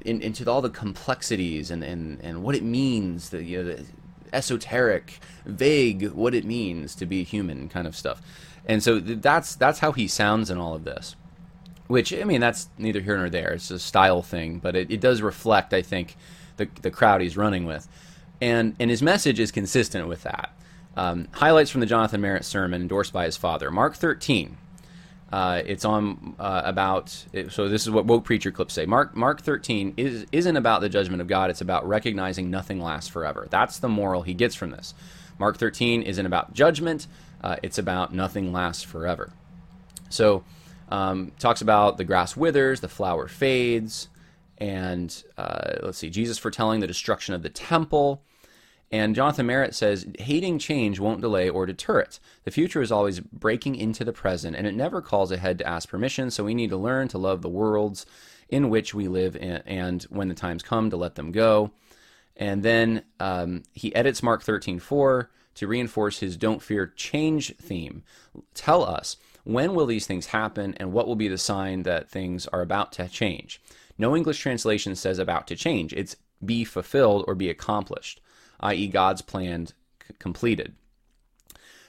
in, 0.04 0.20
into 0.22 0.50
all 0.50 0.62
the 0.62 0.70
complexities 0.70 1.70
and, 1.70 1.84
and, 1.84 2.20
and 2.22 2.42
what 2.42 2.54
it 2.54 2.62
means 2.62 3.30
the, 3.30 3.42
you 3.42 3.62
know, 3.62 3.64
the 3.64 3.84
esoteric 4.32 5.20
vague 5.44 6.10
what 6.12 6.34
it 6.34 6.44
means 6.44 6.94
to 6.94 7.06
be 7.06 7.22
human 7.22 7.68
kind 7.68 7.86
of 7.86 7.94
stuff 7.94 8.22
and 8.64 8.82
so 8.82 8.98
that's 8.98 9.54
that's 9.56 9.80
how 9.80 9.92
he 9.92 10.08
sounds 10.08 10.48
in 10.48 10.56
all 10.56 10.74
of 10.74 10.84
this 10.84 11.14
which 11.92 12.14
I 12.14 12.24
mean 12.24 12.40
that's 12.40 12.70
neither 12.78 13.00
here 13.00 13.18
nor 13.18 13.28
there. 13.28 13.52
It's 13.52 13.70
a 13.70 13.78
style 13.78 14.22
thing, 14.22 14.60
but 14.60 14.74
it, 14.74 14.90
it 14.90 15.02
does 15.02 15.20
reflect, 15.20 15.74
I 15.74 15.82
think, 15.82 16.16
the 16.56 16.66
the 16.80 16.90
crowd 16.90 17.20
he's 17.20 17.36
running 17.36 17.66
with, 17.66 17.86
and 18.40 18.74
and 18.80 18.88
his 18.88 19.02
message 19.02 19.38
is 19.38 19.52
consistent 19.52 20.08
with 20.08 20.22
that. 20.22 20.56
Um, 20.96 21.28
highlights 21.32 21.70
from 21.70 21.80
the 21.80 21.86
Jonathan 21.86 22.22
Merritt 22.22 22.46
sermon 22.46 22.80
endorsed 22.80 23.12
by 23.12 23.26
his 23.26 23.36
father, 23.36 23.70
Mark 23.70 23.94
13. 23.94 24.56
Uh, 25.30 25.60
it's 25.66 25.84
on 25.84 26.34
uh, 26.38 26.62
about 26.64 27.10
so 27.50 27.68
this 27.68 27.82
is 27.82 27.90
what 27.90 28.06
woke 28.06 28.24
preacher 28.24 28.50
clips 28.50 28.72
say. 28.72 28.86
Mark 28.86 29.14
Mark 29.14 29.42
13 29.42 29.92
is 29.98 30.24
isn't 30.32 30.56
about 30.56 30.80
the 30.80 30.88
judgment 30.88 31.20
of 31.20 31.28
God. 31.28 31.50
It's 31.50 31.60
about 31.60 31.86
recognizing 31.86 32.50
nothing 32.50 32.80
lasts 32.80 33.10
forever. 33.10 33.48
That's 33.50 33.78
the 33.78 33.90
moral 33.90 34.22
he 34.22 34.32
gets 34.32 34.54
from 34.54 34.70
this. 34.70 34.94
Mark 35.38 35.58
13 35.58 36.00
isn't 36.00 36.24
about 36.24 36.54
judgment. 36.54 37.06
Uh, 37.44 37.56
it's 37.62 37.76
about 37.76 38.14
nothing 38.14 38.50
lasts 38.50 38.82
forever. 38.82 39.34
So 40.08 40.42
um, 40.92 41.32
talks 41.38 41.62
about 41.62 41.96
the 41.96 42.04
grass 42.04 42.36
withers, 42.36 42.80
the 42.80 42.88
flower 42.88 43.26
fades, 43.26 44.08
and 44.58 45.24
uh, 45.38 45.76
let's 45.82 45.96
see, 45.96 46.10
Jesus 46.10 46.36
foretelling 46.36 46.80
the 46.80 46.86
destruction 46.86 47.34
of 47.34 47.42
the 47.42 47.48
temple. 47.48 48.22
And 48.90 49.14
Jonathan 49.14 49.46
Merritt 49.46 49.74
says, 49.74 50.06
hating 50.18 50.58
change 50.58 51.00
won't 51.00 51.22
delay 51.22 51.48
or 51.48 51.64
deter 51.64 52.00
it. 52.00 52.20
The 52.44 52.50
future 52.50 52.82
is 52.82 52.92
always 52.92 53.20
breaking 53.20 53.76
into 53.76 54.04
the 54.04 54.12
present, 54.12 54.54
and 54.54 54.66
it 54.66 54.74
never 54.74 55.00
calls 55.00 55.32
ahead 55.32 55.56
to 55.58 55.66
ask 55.66 55.88
permission, 55.88 56.30
so 56.30 56.44
we 56.44 56.54
need 56.54 56.68
to 56.68 56.76
learn 56.76 57.08
to 57.08 57.18
love 57.18 57.40
the 57.40 57.48
worlds 57.48 58.04
in 58.50 58.68
which 58.68 58.92
we 58.92 59.08
live, 59.08 59.34
and 59.40 60.02
when 60.10 60.28
the 60.28 60.34
times 60.34 60.62
come, 60.62 60.90
to 60.90 60.96
let 60.98 61.14
them 61.14 61.32
go. 61.32 61.70
And 62.36 62.62
then 62.62 63.04
um, 63.18 63.62
he 63.72 63.94
edits 63.94 64.22
Mark 64.22 64.42
13:4 64.44 65.28
to 65.54 65.66
reinforce 65.66 66.18
his 66.18 66.36
don't 66.36 66.62
fear 66.62 66.86
change 66.86 67.56
theme. 67.56 68.02
Tell 68.52 68.84
us, 68.84 69.16
when 69.44 69.74
will 69.74 69.86
these 69.86 70.06
things 70.06 70.26
happen, 70.26 70.74
and 70.78 70.92
what 70.92 71.06
will 71.06 71.16
be 71.16 71.28
the 71.28 71.38
sign 71.38 71.82
that 71.82 72.08
things 72.08 72.46
are 72.48 72.62
about 72.62 72.92
to 72.92 73.08
change? 73.08 73.60
No 73.98 74.16
English 74.16 74.38
translation 74.38 74.94
says 74.94 75.18
about 75.18 75.46
to 75.48 75.56
change. 75.56 75.92
It's 75.92 76.16
be 76.44 76.64
fulfilled 76.64 77.24
or 77.26 77.34
be 77.34 77.50
accomplished, 77.50 78.20
i.e., 78.60 78.88
God's 78.88 79.22
plan 79.22 79.66
c- 79.66 79.74
completed. 80.18 80.74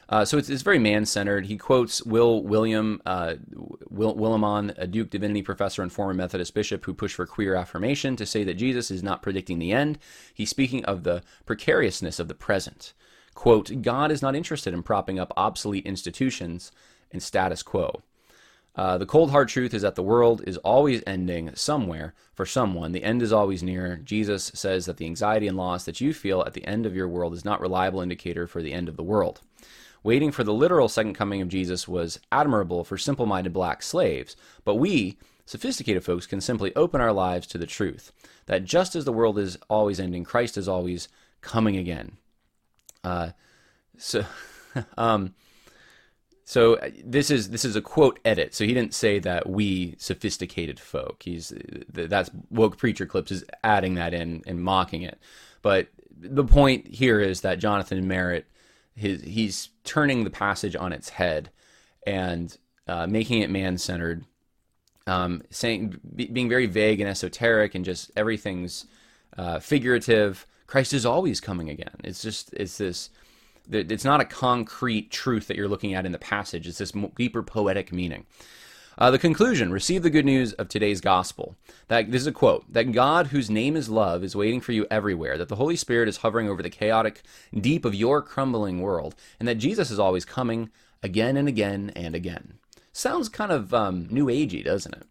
Uh, 0.10 0.26
so 0.26 0.38
it's, 0.38 0.50
it's, 0.50 0.62
very 0.64 0.80
man-centered. 0.80 1.46
He 1.46 1.58
quotes 1.58 2.04
Will 2.04 2.44
William 2.44 3.02
uh, 3.06 3.36
Will, 3.90 4.16
Willimon, 4.16 4.74
a 4.78 4.86
Duke 4.86 5.10
Divinity 5.10 5.42
professor 5.42 5.82
and 5.82 5.92
former 5.92 6.14
Methodist 6.14 6.54
bishop 6.54 6.86
who 6.86 6.94
pushed 6.94 7.16
for 7.16 7.26
queer 7.26 7.56
affirmation, 7.56 8.16
to 8.18 8.26
say 8.26 8.44
that 8.44 8.56
Jesus 8.56 8.92
is 8.92 9.02
not 9.02 9.22
predicting 9.22 9.60
the 9.60 9.72
end. 9.72 9.98
He's 10.34 10.50
speaking 10.50 10.84
of 10.86 11.04
the 11.04 11.24
precariousness 11.46 12.20
of 12.20 12.28
the 12.28 12.36
present. 12.36 12.94
Quote, 13.34 13.82
God 13.82 14.12
is 14.12 14.22
not 14.22 14.36
interested 14.36 14.74
in 14.74 14.84
propping 14.84 15.18
up 15.18 15.34
obsolete 15.36 15.86
institutions 15.86 16.72
and 17.14 17.24
status 17.24 17.64
quo. 17.64 18.02
Uh, 18.76 18.98
the 18.98 19.06
cold 19.06 19.30
hard 19.30 19.48
truth 19.48 19.74
is 19.74 19.84
that 19.84 19.96
the 19.96 20.02
world 20.02 20.42
is 20.48 20.58
always 20.58 21.04
ending 21.06 21.54
somewhere 21.56 22.14
for 22.34 22.46
someone. 22.46 22.92
The 22.92 23.04
end 23.04 23.22
is 23.22 23.32
always 23.32 23.62
near. 23.62 23.98
Jesus 23.98 24.52
says 24.56 24.88
that 24.88 24.98
the 24.98 25.06
anxiety 25.06 25.48
and 25.48 25.56
loss 25.56 25.86
that 25.86 26.02
you 26.02 26.12
feel 26.14 26.42
at 26.42 26.54
the 26.54 26.66
end 26.66 26.86
of 26.86 26.96
your 26.96 27.08
world 27.08 27.34
is 27.34 27.46
not 27.46 27.62
reliable 27.62 28.02
indicator 28.02 28.48
for 28.48 28.64
the 28.64 28.74
end 28.74 28.90
of 28.90 28.98
the 28.98 29.04
world. 29.04 29.42
Waiting 30.02 30.32
for 30.32 30.44
the 30.44 30.54
literal 30.54 30.90
second 30.90 31.14
coming 31.14 31.42
of 31.42 31.50
Jesus 31.50 31.88
was 31.88 32.20
admirable 32.32 32.84
for 32.84 32.98
simple-minded 32.98 33.54
black 33.54 33.84
slaves, 33.84 34.36
but 34.66 34.76
we, 34.76 35.18
sophisticated 35.46 36.04
folks, 36.04 36.26
can 36.26 36.42
simply 36.42 36.76
open 36.76 37.00
our 37.00 37.14
lives 37.14 37.48
to 37.48 37.58
the 37.58 37.68
truth 37.68 38.12
that 38.48 38.66
just 38.66 38.96
as 38.96 39.06
the 39.06 39.14
world 39.14 39.38
is 39.38 39.58
always 39.70 40.00
ending, 40.00 40.24
Christ 40.24 40.58
is 40.58 40.68
always 40.68 41.08
coming 41.42 41.78
again. 41.78 42.18
Uh, 43.04 43.30
so, 43.98 44.26
um, 44.98 45.36
so 46.46 46.76
uh, 46.76 46.90
this 47.04 47.32
is 47.32 47.50
this 47.50 47.66
is 47.66 47.76
a 47.76 47.82
quote 47.82 48.20
edit. 48.26 48.54
So 48.54 48.66
he 48.66 48.74
didn't 48.74 48.94
say 48.94 49.20
that 49.20 49.50
we 49.50 49.96
sophisticated 49.98 50.80
folk. 50.80 51.24
He's 51.24 51.54
that's 51.90 52.32
woke 52.50 52.78
preacher 52.78 53.06
clips 53.06 53.32
is 53.32 53.46
adding 53.64 53.96
that 53.96 54.14
in 54.14 54.44
and 54.46 54.62
mocking 54.62 55.04
it. 55.04 55.20
But 55.62 55.88
the 56.20 56.44
point 56.44 56.88
here 56.88 57.20
is 57.20 57.42
that 57.42 57.60
Jonathan 57.60 58.08
Merritt 58.08 58.46
his 58.96 59.22
he's 59.24 59.70
turning 59.84 60.24
the 60.24 60.30
passage 60.30 60.76
on 60.76 60.94
its 60.94 61.10
head 61.10 61.50
and 62.06 62.58
uh, 62.88 63.08
making 63.08 63.42
it 63.42 63.50
man 63.50 63.78
centered, 63.78 64.26
um, 65.08 65.42
saying 65.50 66.00
be, 66.16 66.26
being 66.28 66.50
very 66.50 66.66
vague 66.66 67.00
and 67.00 67.10
esoteric 67.10 67.76
and 67.76 67.86
just 67.86 68.12
everything's 68.16 68.86
uh, 69.38 69.60
figurative. 69.60 70.46
Christ 70.68 70.94
is 70.94 71.06
always 71.06 71.40
coming 71.40 71.70
again. 71.70 71.96
It's 72.04 72.22
just 72.22 72.54
it's 72.54 72.78
this 72.78 73.10
it's 73.70 74.06
not 74.06 74.22
a 74.22 74.26
concrete 74.26 75.12
truth 75.12 75.48
that 75.48 75.58
you're 75.58 75.68
looking 75.68 75.94
at 75.94 76.06
in 76.06 76.12
the 76.12 76.20
passage. 76.20 76.68
It's 76.68 76.78
this 76.78 76.94
deeper 77.16 77.44
poetic 77.44 77.92
meaning. 77.92 78.26
Uh, 78.98 79.10
the 79.10 79.18
conclusion 79.18 79.72
receive 79.72 80.04
the 80.04 80.10
good 80.10 80.26
news 80.26 80.54
of 80.54 80.70
today's 80.70 81.02
gospel. 81.02 81.56
That 81.88 82.12
this 82.12 82.22
is 82.22 82.28
a 82.28 82.32
quote 82.32 82.72
that 82.72 82.92
God, 82.92 83.28
whose 83.28 83.50
name 83.50 83.76
is 83.76 83.90
love, 83.90 84.24
is 84.24 84.36
waiting 84.36 84.62
for 84.62 84.72
you 84.72 84.86
everywhere. 84.92 85.38
That 85.38 85.50
the 85.50 85.56
Holy 85.56 85.76
Spirit 85.76 86.08
is 86.08 86.18
hovering 86.18 86.48
over 86.48 86.62
the 86.62 86.70
chaotic 86.70 87.24
deep 87.60 87.86
of 87.86 87.96
your 87.96 88.22
crumbling 88.22 88.82
world, 88.82 89.16
and 89.40 89.48
that 89.48 89.56
Jesus 89.56 89.90
is 89.90 90.00
always 90.00 90.26
coming 90.26 90.70
again 91.02 91.38
and 91.38 91.48
again 91.48 91.92
and 91.96 92.14
again. 92.16 92.60
Sounds 92.92 93.30
kind 93.30 93.52
of 93.52 93.74
um, 93.74 94.08
new 94.12 94.28
agey, 94.28 94.64
doesn't 94.64 94.94
it? 94.94 95.08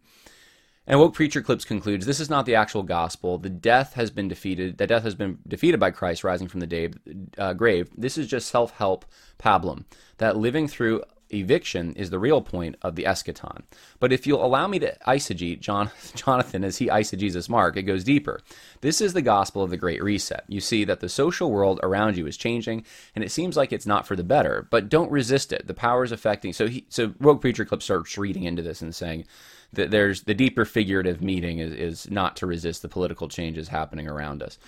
And 0.86 0.98
woke 0.98 1.14
preacher 1.14 1.40
clips 1.40 1.64
concludes 1.64 2.06
this 2.06 2.20
is 2.20 2.30
not 2.30 2.44
the 2.44 2.56
actual 2.56 2.82
gospel. 2.82 3.38
The 3.38 3.48
death 3.48 3.94
has 3.94 4.10
been 4.10 4.28
defeated. 4.28 4.78
That 4.78 4.88
death 4.88 5.04
has 5.04 5.14
been 5.14 5.38
defeated 5.46 5.78
by 5.78 5.92
Christ 5.92 6.24
rising 6.24 6.48
from 6.48 6.60
the 6.60 6.66
day, 6.66 6.90
uh, 7.38 7.52
grave. 7.52 7.88
This 7.96 8.18
is 8.18 8.26
just 8.26 8.48
self 8.48 8.72
help 8.72 9.04
pablum. 9.38 9.84
That 10.18 10.36
living 10.36 10.66
through 10.66 11.02
eviction 11.32 11.94
is 11.94 12.10
the 12.10 12.18
real 12.18 12.42
point 12.42 12.76
of 12.82 12.96
the 12.96 13.04
eschaton. 13.04 13.62
But 14.00 14.12
if 14.12 14.26
you'll 14.26 14.44
allow 14.44 14.66
me 14.66 14.78
to 14.80 14.96
eisegete 15.06 15.60
John, 15.60 15.90
Jonathan 16.14 16.64
as 16.64 16.78
he 16.78 16.88
eisegetes 16.88 17.48
Mark, 17.48 17.76
it 17.76 17.82
goes 17.82 18.04
deeper. 18.04 18.40
This 18.80 19.00
is 19.00 19.12
the 19.12 19.22
gospel 19.22 19.62
of 19.62 19.70
the 19.70 19.76
Great 19.76 20.02
Reset. 20.02 20.44
You 20.48 20.60
see 20.60 20.84
that 20.84 21.00
the 21.00 21.08
social 21.08 21.50
world 21.50 21.80
around 21.82 22.16
you 22.16 22.26
is 22.26 22.36
changing, 22.36 22.84
and 23.14 23.24
it 23.24 23.30
seems 23.30 23.56
like 23.56 23.72
it's 23.72 23.86
not 23.86 24.06
for 24.06 24.16
the 24.16 24.24
better. 24.24 24.66
But 24.70 24.88
don't 24.88 25.10
resist 25.10 25.52
it. 25.52 25.66
The 25.66 25.74
powers 25.74 26.12
affecting. 26.12 26.52
So 26.52 26.68
he, 26.68 26.86
so 26.88 27.14
Rogue 27.18 27.40
Preacher 27.40 27.64
Clip 27.64 27.82
starts 27.82 28.18
reading 28.18 28.44
into 28.44 28.62
this 28.62 28.82
and 28.82 28.94
saying 28.94 29.24
that 29.72 29.90
there's 29.90 30.22
the 30.22 30.34
deeper 30.34 30.64
figurative 30.64 31.22
meaning 31.22 31.58
is, 31.58 31.72
is 31.72 32.10
not 32.10 32.36
to 32.36 32.46
resist 32.46 32.82
the 32.82 32.88
political 32.88 33.28
changes 33.28 33.68
happening 33.68 34.08
around 34.08 34.42
us. 34.42 34.58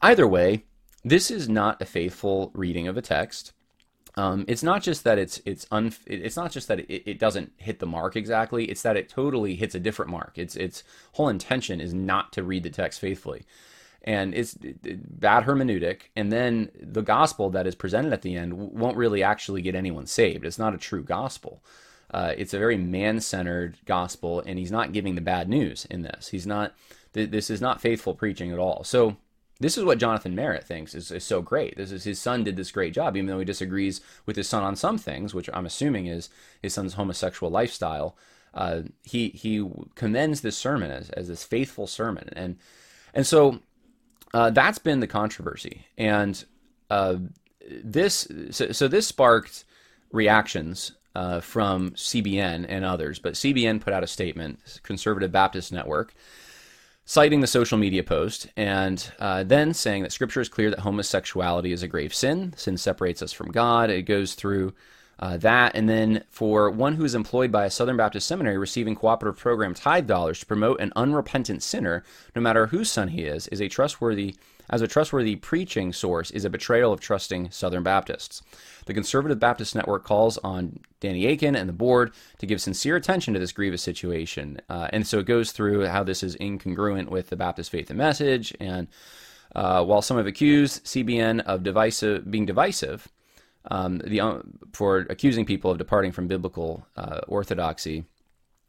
Either 0.00 0.26
way, 0.26 0.64
this 1.04 1.30
is 1.30 1.48
not 1.48 1.80
a 1.80 1.86
faithful 1.86 2.50
reading 2.54 2.88
of 2.88 2.96
a 2.96 3.02
text 3.02 3.52
um, 4.14 4.44
it's 4.46 4.62
not 4.62 4.82
just 4.82 5.04
that 5.04 5.18
it's 5.18 5.40
it's 5.46 5.66
un, 5.70 5.92
it's 6.06 6.36
not 6.36 6.52
just 6.52 6.68
that 6.68 6.80
it, 6.80 7.10
it 7.10 7.18
doesn't 7.18 7.52
hit 7.56 7.78
the 7.78 7.86
mark 7.86 8.14
exactly. 8.14 8.66
It's 8.66 8.82
that 8.82 8.96
it 8.96 9.08
totally 9.08 9.54
hits 9.54 9.74
a 9.74 9.80
different 9.80 10.10
mark. 10.10 10.36
Its 10.36 10.54
its 10.54 10.84
whole 11.12 11.28
intention 11.28 11.80
is 11.80 11.94
not 11.94 12.32
to 12.34 12.42
read 12.42 12.62
the 12.62 12.70
text 12.70 13.00
faithfully, 13.00 13.46
and 14.02 14.34
it's 14.34 14.54
bad 14.54 15.44
hermeneutic. 15.44 16.02
And 16.14 16.30
then 16.30 16.70
the 16.78 17.02
gospel 17.02 17.48
that 17.50 17.66
is 17.66 17.74
presented 17.74 18.12
at 18.12 18.22
the 18.22 18.36
end 18.36 18.52
won't 18.52 18.98
really 18.98 19.22
actually 19.22 19.62
get 19.62 19.74
anyone 19.74 20.06
saved. 20.06 20.44
It's 20.44 20.58
not 20.58 20.74
a 20.74 20.78
true 20.78 21.02
gospel. 21.02 21.64
Uh, 22.12 22.34
it's 22.36 22.54
a 22.54 22.58
very 22.58 22.76
man-centered 22.76 23.78
gospel, 23.86 24.42
and 24.44 24.58
he's 24.58 24.70
not 24.70 24.92
giving 24.92 25.14
the 25.14 25.20
bad 25.20 25.48
news 25.48 25.86
in 25.86 26.02
this. 26.02 26.28
He's 26.28 26.46
not. 26.46 26.74
This 27.14 27.50
is 27.50 27.60
not 27.60 27.82
faithful 27.82 28.14
preaching 28.14 28.52
at 28.52 28.58
all. 28.58 28.84
So 28.84 29.18
this 29.60 29.76
is 29.76 29.84
what 29.84 29.98
Jonathan 29.98 30.34
Merritt 30.34 30.64
thinks 30.64 30.94
is, 30.94 31.10
is 31.10 31.24
so 31.24 31.42
great. 31.42 31.76
This 31.76 31.92
is 31.92 32.04
his 32.04 32.18
son 32.18 32.42
did 32.42 32.56
this 32.56 32.70
great 32.70 32.94
job, 32.94 33.16
even 33.16 33.26
though 33.26 33.38
he 33.38 33.44
disagrees 33.44 34.00
with 34.26 34.36
his 34.36 34.48
son 34.48 34.62
on 34.62 34.76
some 34.76 34.98
things, 34.98 35.34
which 35.34 35.50
I'm 35.52 35.66
assuming 35.66 36.06
is 36.06 36.30
his 36.62 36.74
son's 36.74 36.94
homosexual 36.94 37.50
lifestyle. 37.50 38.16
Uh, 38.54 38.82
he 39.02 39.28
he 39.30 39.66
commends 39.94 40.40
this 40.40 40.56
sermon 40.56 40.90
as, 40.90 41.10
as 41.10 41.28
this 41.28 41.44
faithful 41.44 41.86
sermon, 41.86 42.30
and 42.32 42.58
and 43.14 43.26
so 43.26 43.60
uh, 44.34 44.50
that's 44.50 44.78
been 44.78 45.00
the 45.00 45.06
controversy. 45.06 45.86
And 45.96 46.44
uh, 46.90 47.16
this 47.70 48.26
so, 48.50 48.72
so, 48.72 48.88
this 48.88 49.06
sparked 49.06 49.64
reactions 50.10 50.92
uh, 51.14 51.40
from 51.40 51.90
CBN 51.92 52.66
and 52.68 52.84
others, 52.84 53.18
but 53.18 53.34
CBN 53.34 53.80
put 53.80 53.92
out 53.92 54.02
a 54.02 54.06
statement, 54.06 54.80
Conservative 54.82 55.32
Baptist 55.32 55.72
Network 55.72 56.14
citing 57.04 57.40
the 57.40 57.46
social 57.46 57.78
media 57.78 58.02
post 58.02 58.46
and 58.56 59.12
uh, 59.18 59.42
then 59.42 59.74
saying 59.74 60.02
that 60.02 60.12
scripture 60.12 60.40
is 60.40 60.48
clear 60.48 60.70
that 60.70 60.80
homosexuality 60.80 61.72
is 61.72 61.82
a 61.82 61.88
grave 61.88 62.14
sin. 62.14 62.54
Sin 62.56 62.76
separates 62.76 63.22
us 63.22 63.32
from 63.32 63.50
God. 63.50 63.90
It 63.90 64.02
goes 64.02 64.34
through 64.34 64.72
uh, 65.18 65.36
that. 65.38 65.74
And 65.74 65.88
then 65.88 66.24
for 66.30 66.70
one 66.70 66.94
who 66.94 67.04
is 67.04 67.14
employed 67.14 67.52
by 67.52 67.66
a 67.66 67.70
Southern 67.70 67.96
Baptist 67.96 68.26
seminary 68.26 68.58
receiving 68.58 68.94
cooperative 68.94 69.40
program 69.40 69.74
tithe 69.74 70.06
dollars 70.06 70.40
to 70.40 70.46
promote 70.46 70.80
an 70.80 70.92
unrepentant 70.96 71.62
sinner, 71.62 72.04
no 72.34 72.42
matter 72.42 72.68
whose 72.68 72.90
son 72.90 73.08
he 73.08 73.22
is, 73.22 73.46
is 73.48 73.60
a 73.60 73.68
trustworthy 73.68 74.36
as 74.72 74.80
a 74.80 74.88
trustworthy 74.88 75.36
preaching 75.36 75.92
source 75.92 76.30
is 76.30 76.46
a 76.46 76.50
betrayal 76.50 76.94
of 76.94 76.98
trusting 76.98 77.50
Southern 77.50 77.82
Baptists. 77.82 78.42
The 78.86 78.94
Conservative 78.94 79.38
Baptist 79.38 79.74
Network 79.74 80.02
calls 80.02 80.38
on 80.38 80.80
Danny 80.98 81.26
Akin 81.26 81.54
and 81.54 81.68
the 81.68 81.74
board 81.74 82.12
to 82.38 82.46
give 82.46 82.60
sincere 82.60 82.96
attention 82.96 83.34
to 83.34 83.40
this 83.40 83.52
grievous 83.52 83.82
situation. 83.82 84.58
Uh, 84.70 84.88
and 84.90 85.06
so 85.06 85.18
it 85.18 85.26
goes 85.26 85.52
through 85.52 85.86
how 85.86 86.02
this 86.02 86.22
is 86.22 86.36
incongruent 86.36 87.10
with 87.10 87.28
the 87.28 87.36
Baptist 87.36 87.70
faith 87.70 87.90
and 87.90 87.98
message. 87.98 88.54
And 88.58 88.88
uh, 89.54 89.84
while 89.84 90.00
some 90.00 90.16
have 90.16 90.26
accused 90.26 90.86
CBN 90.86 91.40
of 91.42 91.62
divisive, 91.62 92.30
being 92.30 92.46
divisive, 92.46 93.08
um, 93.70 93.98
the, 93.98 94.22
uh, 94.22 94.38
for 94.72 95.06
accusing 95.10 95.44
people 95.44 95.70
of 95.70 95.76
departing 95.76 96.12
from 96.12 96.28
biblical 96.28 96.86
uh, 96.96 97.20
orthodoxy, 97.28 98.04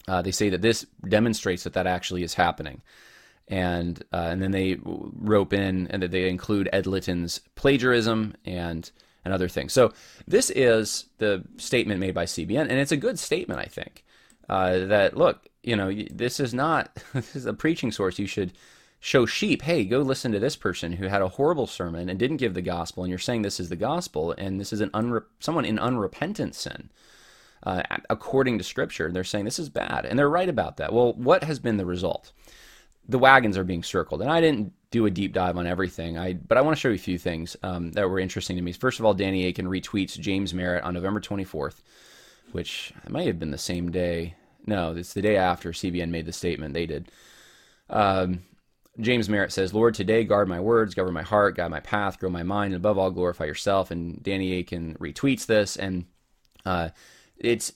uh, 0.09 0.21
they 0.21 0.31
say 0.31 0.49
that 0.49 0.61
this 0.61 0.85
demonstrates 1.07 1.63
that 1.63 1.73
that 1.73 1.87
actually 1.87 2.23
is 2.23 2.33
happening 2.33 2.81
and 3.47 4.03
uh, 4.13 4.27
and 4.29 4.41
then 4.41 4.51
they 4.51 4.77
rope 4.83 5.53
in 5.53 5.87
and 5.87 6.03
they 6.03 6.29
include 6.29 6.69
Ed 6.71 6.87
Litton's 6.87 7.39
plagiarism 7.55 8.35
and 8.45 8.89
and 9.25 9.33
other 9.33 9.47
things. 9.47 9.73
So 9.73 9.93
this 10.27 10.49
is 10.49 11.05
the 11.17 11.43
statement 11.57 11.99
made 11.99 12.13
by 12.13 12.25
CBN, 12.25 12.61
and 12.61 12.73
it's 12.73 12.91
a 12.91 12.97
good 12.97 13.19
statement, 13.19 13.59
I 13.59 13.65
think. 13.65 14.03
Uh, 14.49 14.85
that 14.85 15.15
look, 15.15 15.47
you 15.63 15.75
know, 15.75 15.91
this 16.11 16.39
is 16.39 16.53
not 16.53 16.97
this 17.13 17.35
is 17.35 17.45
a 17.45 17.53
preaching 17.53 17.91
source. 17.91 18.19
You 18.19 18.27
should 18.27 18.53
show 18.99 19.25
sheep. 19.25 19.63
Hey, 19.63 19.83
go 19.83 19.99
listen 19.99 20.31
to 20.31 20.39
this 20.39 20.55
person 20.55 20.93
who 20.93 21.07
had 21.07 21.21
a 21.21 21.27
horrible 21.27 21.67
sermon 21.67 22.09
and 22.09 22.17
didn't 22.17 22.37
give 22.37 22.53
the 22.53 22.61
gospel, 22.61 23.03
and 23.03 23.09
you're 23.09 23.19
saying 23.19 23.41
this 23.41 23.59
is 23.59 23.69
the 23.69 23.75
gospel, 23.75 24.33
and 24.37 24.59
this 24.59 24.71
is 24.71 24.81
an 24.81 24.89
unre- 24.91 25.25
someone 25.39 25.65
in 25.65 25.79
unrepentant 25.79 26.55
sin. 26.55 26.89
Uh, 27.65 27.81
according 28.09 28.57
to 28.57 28.63
scripture, 28.63 29.05
and 29.05 29.15
they're 29.15 29.23
saying 29.23 29.45
this 29.45 29.57
is 29.57 29.69
bad, 29.69 30.05
and 30.05 30.19
they're 30.19 30.29
right 30.29 30.49
about 30.49 30.75
that. 30.75 30.91
Well, 30.91 31.13
what 31.13 31.45
has 31.45 31.59
been 31.59 31.77
the 31.77 31.85
result? 31.85 32.33
The 33.09 33.19
wagons 33.19 33.57
are 33.57 33.63
being 33.63 33.83
circled, 33.83 34.21
and 34.21 34.31
I 34.31 34.41
didn't 34.41 34.73
do 34.91 35.05
a 35.05 35.11
deep 35.11 35.33
dive 35.33 35.57
on 35.57 35.67
everything. 35.67 36.17
I 36.17 36.33
but 36.33 36.57
I 36.57 36.61
want 36.61 36.77
to 36.77 36.79
show 36.79 36.89
you 36.89 36.95
a 36.95 36.99
few 36.99 37.17
things 37.17 37.57
um, 37.63 37.91
that 37.93 38.09
were 38.09 38.19
interesting 38.19 38.55
to 38.55 38.61
me. 38.61 38.71
First 38.71 38.99
of 38.99 39.05
all, 39.05 39.13
Danny 39.13 39.47
Akin 39.47 39.65
retweets 39.65 40.19
James 40.19 40.53
Merritt 40.53 40.83
on 40.83 40.93
November 40.93 41.19
24th, 41.19 41.81
which 42.51 42.93
might 43.09 43.27
have 43.27 43.39
been 43.39 43.51
the 43.51 43.57
same 43.57 43.91
day. 43.91 44.35
No, 44.65 44.95
it's 44.95 45.13
the 45.13 45.21
day 45.21 45.35
after 45.35 45.71
CBN 45.71 46.09
made 46.09 46.25
the 46.25 46.31
statement. 46.31 46.73
They 46.73 46.85
did. 46.85 47.11
Um, 47.89 48.43
James 48.99 49.27
Merritt 49.27 49.51
says, 49.51 49.73
Lord, 49.73 49.95
today 49.95 50.23
guard 50.23 50.47
my 50.47 50.59
words, 50.59 50.93
govern 50.93 51.13
my 51.13 51.23
heart, 51.23 51.57
guide 51.57 51.71
my 51.71 51.79
path, 51.79 52.19
grow 52.19 52.29
my 52.29 52.43
mind, 52.43 52.73
and 52.73 52.81
above 52.81 52.97
all, 52.97 53.09
glorify 53.09 53.45
yourself. 53.45 53.89
And 53.89 54.21
Danny 54.21 54.59
Akin 54.59 54.95
retweets 54.99 55.47
this. 55.47 55.75
And 55.75 56.05
uh, 56.65 56.89
it's 57.37 57.73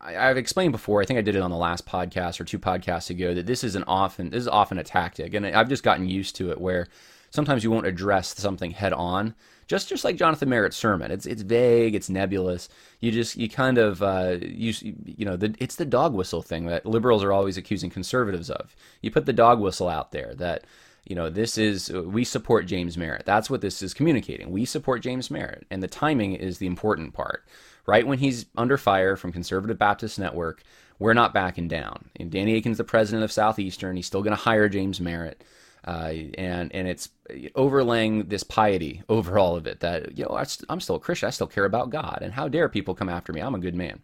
I've 0.00 0.36
explained 0.36 0.72
before. 0.72 1.02
I 1.02 1.04
think 1.04 1.18
I 1.18 1.22
did 1.22 1.36
it 1.36 1.42
on 1.42 1.50
the 1.50 1.56
last 1.56 1.86
podcast 1.86 2.40
or 2.40 2.44
two 2.44 2.58
podcasts 2.58 3.10
ago 3.10 3.34
that 3.34 3.46
this 3.46 3.62
is 3.62 3.74
an 3.74 3.84
often 3.86 4.30
this 4.30 4.40
is 4.40 4.48
often 4.48 4.78
a 4.78 4.84
tactic, 4.84 5.34
and 5.34 5.46
I've 5.46 5.68
just 5.68 5.82
gotten 5.82 6.08
used 6.08 6.36
to 6.36 6.50
it 6.50 6.60
where 6.60 6.88
sometimes 7.30 7.64
you 7.64 7.70
won't 7.70 7.86
address 7.86 8.34
something 8.38 8.70
head 8.70 8.92
on. 8.92 9.34
Just 9.66 9.88
just 9.88 10.04
like 10.04 10.16
Jonathan 10.16 10.48
Merritt's 10.48 10.76
sermon, 10.76 11.10
it's 11.10 11.26
it's 11.26 11.42
vague, 11.42 11.94
it's 11.94 12.10
nebulous. 12.10 12.68
You 13.00 13.10
just 13.10 13.36
you 13.36 13.48
kind 13.48 13.78
of 13.78 14.02
uh, 14.02 14.36
you 14.40 14.74
you 15.04 15.24
know 15.24 15.36
the, 15.36 15.54
it's 15.58 15.76
the 15.76 15.86
dog 15.86 16.12
whistle 16.14 16.42
thing 16.42 16.66
that 16.66 16.84
liberals 16.86 17.24
are 17.24 17.32
always 17.32 17.56
accusing 17.56 17.90
conservatives 17.90 18.50
of. 18.50 18.74
You 19.00 19.10
put 19.10 19.26
the 19.26 19.32
dog 19.32 19.60
whistle 19.60 19.88
out 19.88 20.12
there 20.12 20.34
that 20.34 20.64
you 21.04 21.14
know 21.14 21.30
this 21.30 21.56
is 21.56 21.90
we 21.90 22.24
support 22.24 22.66
James 22.66 22.98
Merritt. 22.98 23.24
That's 23.24 23.48
what 23.48 23.62
this 23.62 23.82
is 23.82 23.94
communicating. 23.94 24.50
We 24.50 24.64
support 24.64 25.02
James 25.02 25.30
Merritt, 25.30 25.66
and 25.70 25.82
the 25.82 25.88
timing 25.88 26.34
is 26.34 26.58
the 26.58 26.66
important 26.66 27.14
part 27.14 27.44
right 27.86 28.06
when 28.06 28.18
he's 28.18 28.46
under 28.56 28.76
fire 28.76 29.16
from 29.16 29.32
Conservative 29.32 29.78
Baptist 29.78 30.18
Network, 30.18 30.62
we're 30.98 31.14
not 31.14 31.34
backing 31.34 31.68
down. 31.68 32.10
And 32.16 32.30
Danny 32.30 32.54
Akin's 32.54 32.78
the 32.78 32.84
president 32.84 33.24
of 33.24 33.32
Southeastern. 33.32 33.96
He's 33.96 34.06
still 34.06 34.22
going 34.22 34.36
to 34.36 34.42
hire 34.42 34.68
James 34.68 35.00
Merritt. 35.00 35.42
Uh, 35.86 36.14
and 36.38 36.74
and 36.74 36.88
it's 36.88 37.10
overlaying 37.54 38.28
this 38.28 38.42
piety 38.42 39.02
over 39.10 39.38
all 39.38 39.54
of 39.54 39.66
it 39.66 39.80
that 39.80 40.16
you 40.16 40.24
know 40.24 40.34
I, 40.34 40.46
am 40.70 40.80
still 40.80 40.96
a 40.96 41.00
Christian, 41.00 41.26
I 41.26 41.30
still 41.30 41.46
care 41.46 41.66
about 41.66 41.90
God, 41.90 42.20
and 42.22 42.32
how 42.32 42.48
dare 42.48 42.70
people 42.70 42.94
come 42.94 43.10
after 43.10 43.34
me? 43.34 43.42
I'm 43.42 43.54
a 43.54 43.58
good 43.58 43.74
man. 43.74 44.00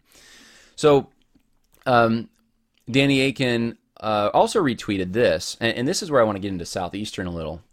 So, 0.75 1.09
um, 1.87 2.29
Danny 2.89 3.21
Akin 3.21 3.77
uh, 3.99 4.29
also 4.31 4.61
retweeted 4.61 5.13
this, 5.13 5.57
and, 5.59 5.75
and, 5.75 5.87
this 5.87 6.03
is 6.03 6.11
where 6.11 6.21
I 6.21 6.23
want 6.23 6.35
to 6.35 6.39
get 6.41 6.51
into 6.51 6.65
Southeastern 6.65 7.25
a 7.25 7.31
little. 7.31 7.63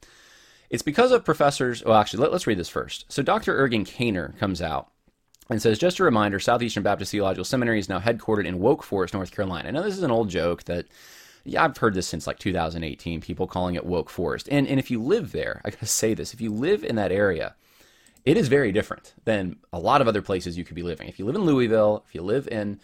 It's 0.71 0.83
because 0.83 1.13
of 1.13 1.25
professors. 1.25 1.85
Well, 1.85 1.97
actually, 1.97 2.23
let, 2.23 2.33
us 2.33 2.47
read 2.47 2.59
this 2.59 2.69
first. 2.71 3.05
So, 3.13 3.23
Dr. 3.23 3.55
Ergun 3.59 3.87
Caner 3.87 4.39
comes 4.39 4.63
out 4.63 4.91
and 5.51 5.63
says, 5.63 5.79
just 5.79 5.99
a 5.99 6.05
reminder, 6.05 6.39
Southeastern 6.39 6.83
Baptist 6.83 7.13
Theological 7.13 7.45
Seminary 7.45 7.79
is 7.79 7.89
now 7.89 8.01
headquartered 8.01 8.47
in 8.47 8.59
Woke 8.59 8.83
Forest, 8.83 9.15
North 9.15 9.31
Carolina. 9.31 9.73
Now, 9.73 9.83
this 9.83 9.97
is 9.97 10.03
an 10.03 10.11
old 10.11 10.29
joke 10.29 10.65
that 10.65 10.87
yeah, 11.49 11.65
I've 11.65 11.77
heard 11.77 11.95
this 11.95 12.07
since 12.07 12.27
like 12.27 12.39
2018, 12.39 13.21
people 13.21 13.47
calling 13.47 13.75
it 13.75 13.87
woke 13.87 14.11
forest. 14.11 14.49
And 14.51 14.67
and 14.67 14.79
if 14.79 14.91
you 14.91 15.03
live 15.03 15.33
there, 15.33 15.61
I 15.65 15.71
gotta 15.71 15.87
say 15.87 16.15
this, 16.15 16.35
if 16.35 16.41
you 16.41 16.53
live 16.53 16.85
in 16.85 16.97
that 16.97 17.13
area, 17.13 17.55
it 18.25 18.37
is 18.37 18.49
very 18.49 18.73
different 18.73 19.15
than 19.25 19.57
a 19.73 19.79
lot 19.79 20.01
of 20.01 20.09
other 20.09 20.23
places 20.23 20.59
you 20.59 20.65
could 20.65 20.77
be 20.77 20.83
living. 20.83 21.09
If 21.09 21.19
you 21.19 21.25
live 21.25 21.37
in 21.37 21.45
Louisville, 21.45 22.05
if 22.07 22.15
you 22.15 22.23
live 22.23 22.49
in 22.49 22.81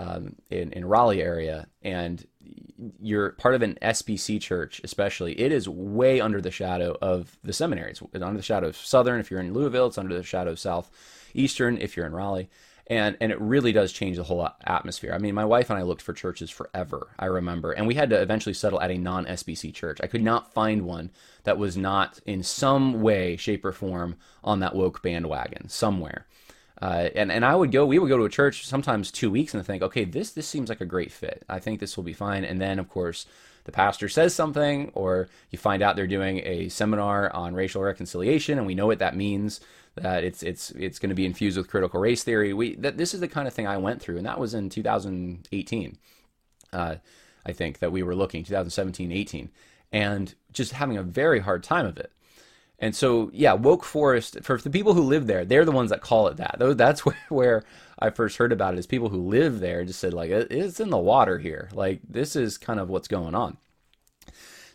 um, 0.00 0.36
in, 0.50 0.72
in 0.72 0.84
Raleigh 0.84 1.22
area, 1.22 1.66
and 1.82 2.24
you're 3.00 3.30
part 3.32 3.56
of 3.56 3.62
an 3.62 3.76
SBC 3.82 4.40
church, 4.40 4.80
especially, 4.84 5.38
it 5.40 5.50
is 5.50 5.68
way 5.68 6.20
under 6.20 6.40
the 6.40 6.52
shadow 6.52 6.96
of 7.02 7.36
the 7.42 7.52
seminary. 7.52 7.90
It's 7.90 8.02
under 8.14 8.36
the 8.36 8.42
shadow 8.42 8.68
of 8.68 8.76
Southern. 8.76 9.18
If 9.18 9.30
you're 9.30 9.40
in 9.40 9.52
Louisville, 9.52 9.88
it's 9.88 9.98
under 9.98 10.16
the 10.16 10.22
shadow 10.22 10.52
of 10.52 10.60
Southeastern. 11.28 11.78
If 11.78 11.96
you're 11.96 12.06
in 12.06 12.12
Raleigh, 12.12 12.48
and 12.88 13.16
and 13.20 13.30
it 13.30 13.40
really 13.40 13.72
does 13.72 13.92
change 13.92 14.16
the 14.16 14.24
whole 14.24 14.48
atmosphere. 14.64 15.12
I 15.12 15.18
mean, 15.18 15.34
my 15.34 15.44
wife 15.44 15.70
and 15.70 15.78
I 15.78 15.82
looked 15.82 16.02
for 16.02 16.12
churches 16.12 16.50
forever. 16.50 17.08
I 17.18 17.26
remember, 17.26 17.72
and 17.72 17.86
we 17.86 17.94
had 17.94 18.10
to 18.10 18.20
eventually 18.20 18.54
settle 18.54 18.80
at 18.80 18.90
a 18.90 18.98
non 18.98 19.26
SBC 19.26 19.74
church. 19.74 19.98
I 20.02 20.06
could 20.06 20.22
not 20.22 20.52
find 20.52 20.82
one 20.82 21.10
that 21.44 21.58
was 21.58 21.76
not 21.76 22.20
in 22.26 22.42
some 22.42 23.02
way, 23.02 23.36
shape, 23.36 23.64
or 23.64 23.72
form 23.72 24.16
on 24.42 24.60
that 24.60 24.74
woke 24.74 25.02
bandwagon 25.02 25.68
somewhere. 25.68 26.26
Uh, 26.80 27.08
and 27.14 27.30
and 27.30 27.44
I 27.44 27.54
would 27.54 27.72
go. 27.72 27.84
We 27.84 27.98
would 27.98 28.08
go 28.08 28.18
to 28.18 28.24
a 28.24 28.30
church 28.30 28.66
sometimes 28.66 29.10
two 29.10 29.30
weeks 29.30 29.52
and 29.52 29.64
think, 29.64 29.82
okay, 29.82 30.04
this 30.04 30.30
this 30.30 30.46
seems 30.46 30.68
like 30.68 30.80
a 30.80 30.86
great 30.86 31.12
fit. 31.12 31.44
I 31.48 31.58
think 31.58 31.80
this 31.80 31.96
will 31.96 32.04
be 32.04 32.12
fine. 32.12 32.44
And 32.44 32.60
then 32.60 32.78
of 32.78 32.88
course 32.88 33.26
the 33.68 33.72
pastor 33.72 34.08
says 34.08 34.34
something, 34.34 34.90
or 34.94 35.28
you 35.50 35.58
find 35.58 35.82
out 35.82 35.94
they're 35.94 36.06
doing 36.06 36.40
a 36.42 36.70
seminar 36.70 37.30
on 37.34 37.52
racial 37.52 37.82
reconciliation, 37.82 38.56
and 38.56 38.66
we 38.66 38.74
know 38.74 38.86
what 38.86 38.98
that 39.00 39.14
means 39.14 39.60
that 39.94 40.24
it's 40.24 40.42
it's 40.42 40.70
it's 40.70 40.98
going 40.98 41.10
to 41.10 41.14
be 41.14 41.26
infused 41.26 41.58
with 41.58 41.68
critical 41.68 42.00
race 42.00 42.24
theory. 42.24 42.54
We 42.54 42.76
that 42.76 42.96
this 42.96 43.12
is 43.12 43.20
the 43.20 43.28
kind 43.28 43.46
of 43.46 43.52
thing 43.52 43.66
I 43.66 43.76
went 43.76 44.00
through, 44.00 44.16
and 44.16 44.24
that 44.24 44.40
was 44.40 44.54
in 44.54 44.70
2018. 44.70 45.98
Uh, 46.72 46.94
I 47.44 47.52
think 47.52 47.80
that 47.80 47.92
we 47.92 48.02
were 48.02 48.14
looking 48.14 48.42
2017, 48.42 49.12
18, 49.12 49.50
and 49.92 50.34
just 50.50 50.72
having 50.72 50.96
a 50.96 51.02
very 51.02 51.40
hard 51.40 51.62
time 51.62 51.84
of 51.84 51.98
it. 51.98 52.10
And 52.78 52.94
so, 52.94 53.30
yeah, 53.32 53.54
woke 53.54 53.84
forest 53.84 54.38
for 54.42 54.58
the 54.58 54.70
people 54.70 54.94
who 54.94 55.02
live 55.02 55.26
there, 55.26 55.44
they're 55.44 55.64
the 55.64 55.72
ones 55.72 55.90
that 55.90 56.00
call 56.00 56.28
it 56.28 56.36
that. 56.36 56.56
That's 56.76 57.04
where, 57.06 57.16
where 57.28 57.64
I 57.98 58.10
first 58.10 58.36
heard 58.36 58.52
about 58.52 58.74
it. 58.74 58.78
Is 58.78 58.86
people 58.86 59.08
who 59.08 59.28
live 59.28 59.60
there 59.60 59.84
just 59.84 59.98
said 60.00 60.14
like 60.14 60.30
it's 60.30 60.80
in 60.80 60.90
the 60.90 60.98
water 60.98 61.38
here. 61.38 61.68
Like 61.72 62.00
this 62.08 62.36
is 62.36 62.58
kind 62.58 62.78
of 62.78 62.88
what's 62.88 63.08
going 63.08 63.34
on. 63.34 63.56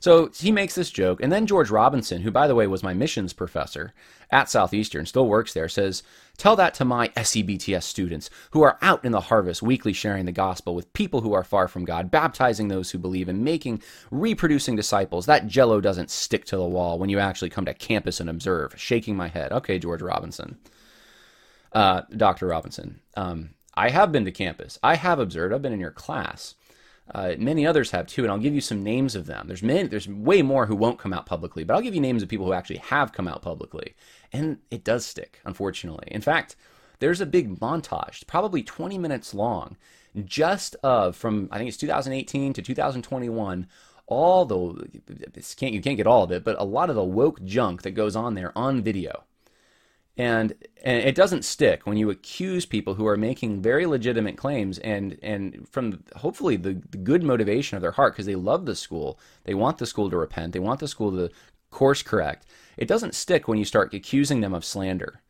So 0.04 0.30
he 0.36 0.52
makes 0.52 0.76
this 0.76 0.90
joke, 0.90 1.24
and 1.24 1.32
then 1.32 1.48
George 1.48 1.70
Robinson, 1.72 2.24
who 2.24 2.30
by 2.30 2.46
the 2.46 2.56
way 2.56 2.68
was 2.68 2.84
my 2.84 2.94
missions 2.94 3.32
professor 3.32 3.94
at 4.32 4.50
Southeastern, 4.50 5.06
still 5.06 5.30
works 5.30 5.54
there, 5.54 5.70
says, 5.70 6.04
Tell 6.36 6.58
that 6.58 6.74
to 6.74 6.84
my 6.84 7.08
SEBTS 7.16 7.84
students 7.84 8.30
who 8.52 8.64
are 8.64 8.78
out 8.82 9.06
in 9.06 9.14
the 9.14 9.22
harvest 9.22 9.62
weekly 9.62 9.94
sharing 9.94 10.26
the 10.26 10.34
gospel 10.34 10.76
with 10.76 10.92
people 10.92 11.22
who 11.22 11.32
are 11.32 11.46
far 11.46 11.70
from 11.70 11.86
God, 11.86 12.12
baptizing 12.12 12.68
those 12.68 12.92
who 12.92 12.98
believe, 12.98 13.30
and 13.30 13.46
making, 13.46 13.82
reproducing 14.12 14.76
disciples. 14.76 15.26
That 15.26 15.48
jello 15.48 15.80
doesn't 15.80 16.12
stick 16.12 16.44
to 16.48 16.58
the 16.58 16.66
wall 16.66 17.00
when 17.00 17.10
you 17.10 17.20
actually 17.20 17.50
come 17.50 17.64
to 17.64 17.74
campus 17.74 18.20
and 18.20 18.30
observe. 18.30 18.78
Shaking 18.78 19.16
my 19.16 19.30
head. 19.30 19.54
Okay, 19.54 19.80
George 19.80 20.02
Robinson. 20.02 20.58
Uh, 21.72 22.02
Dr. 22.18 22.48
Robinson. 22.48 23.00
Um, 23.16 23.52
I 23.74 23.88
have 23.88 24.12
been 24.12 24.26
to 24.26 24.32
campus. 24.32 24.78
I 24.84 24.96
have 24.96 25.20
observed. 25.20 25.54
I've 25.54 25.62
been 25.62 25.72
in 25.72 25.80
your 25.80 25.92
class. 25.92 26.56
Uh, 27.14 27.36
many 27.38 27.66
others 27.66 27.92
have 27.92 28.08
too, 28.08 28.24
and 28.24 28.32
I'll 28.32 28.40
give 28.40 28.56
you 28.56 28.62
some 28.62 28.84
names 28.84 29.16
of 29.16 29.28
them. 29.28 29.48
There's 29.48 29.62
many, 29.62 29.88
there's 29.88 30.08
way 30.08 30.42
more 30.42 30.66
who 30.66 30.76
won't 30.76 30.98
come 30.98 31.14
out 31.14 31.28
publicly, 31.28 31.64
but 31.64 31.76
I'll 31.76 31.82
give 31.82 31.94
you 31.94 32.02
names 32.02 32.24
of 32.24 32.30
people 32.30 32.48
who 32.48 32.54
actually 32.54 32.78
have 32.78 33.14
come 33.14 33.28
out 33.28 33.42
publicly, 33.42 33.96
and 34.32 34.58
it 34.72 34.84
does 34.84 35.06
stick, 35.06 35.40
unfortunately. 35.46 36.08
In 36.10 36.22
fact, 36.22 36.56
there's 37.00 37.22
a 37.22 37.26
big 37.28 37.60
montage, 37.60 38.26
probably 38.26 38.64
20 38.64 38.98
minutes 38.98 39.34
long, 39.34 39.78
just 40.26 40.76
of 40.84 41.16
from 41.16 41.50
I 41.52 41.58
think 41.58 41.68
it's 41.68 41.78
2018 41.78 42.54
to 42.54 42.62
2021 42.62 43.68
all 44.06 44.46
the 44.46 44.88
can't 45.56 45.74
you 45.74 45.82
can't 45.82 45.98
get 45.98 46.08
all 46.08 46.24
of 46.24 46.32
it, 46.32 46.44
but 46.44 46.60
a 46.60 46.64
lot 46.64 46.90
of 46.90 46.96
the 46.96 47.04
woke 47.04 47.44
junk 47.44 47.82
that 47.82 47.92
goes 47.92 48.16
on 48.16 48.36
there 48.36 48.52
on 48.56 48.82
video 48.82 49.24
and 50.18 50.54
and 50.84 51.00
it 51.00 51.16
doesn't 51.16 51.44
stick 51.44 51.88
when 51.88 51.98
you 51.98 52.10
accuse 52.10 52.66
people 52.66 52.96
who 52.96 53.08
are 53.08 53.18
making 53.18 53.62
very 53.62 53.86
legitimate 53.86 54.38
claims 54.38 54.78
and 54.80 55.18
and 55.24 55.68
from 55.70 56.04
hopefully 56.18 56.56
the, 56.56 56.82
the 56.92 56.98
good 56.98 57.24
motivation 57.24 57.76
of 57.76 57.82
their 57.82 57.92
heart 57.92 58.14
because 58.14 58.28
they 58.28 58.36
love 58.36 58.66
the 58.66 58.76
school. 58.76 59.20
They 59.46 59.56
want 59.56 59.80
the 59.80 59.88
school 59.88 60.10
to 60.10 60.18
repent. 60.18 60.54
They 60.54 60.60
want 60.60 60.80
the 60.80 60.88
school 60.88 61.12
to 61.12 61.32
course 61.72 62.04
correct. 62.04 62.46
It 62.78 62.88
doesn't 62.88 63.16
stick 63.16 63.48
when 63.48 63.58
you 63.58 63.66
start 63.66 63.94
accusing 63.94 64.42
them 64.42 64.54
of 64.54 64.64
slander. 64.64 65.22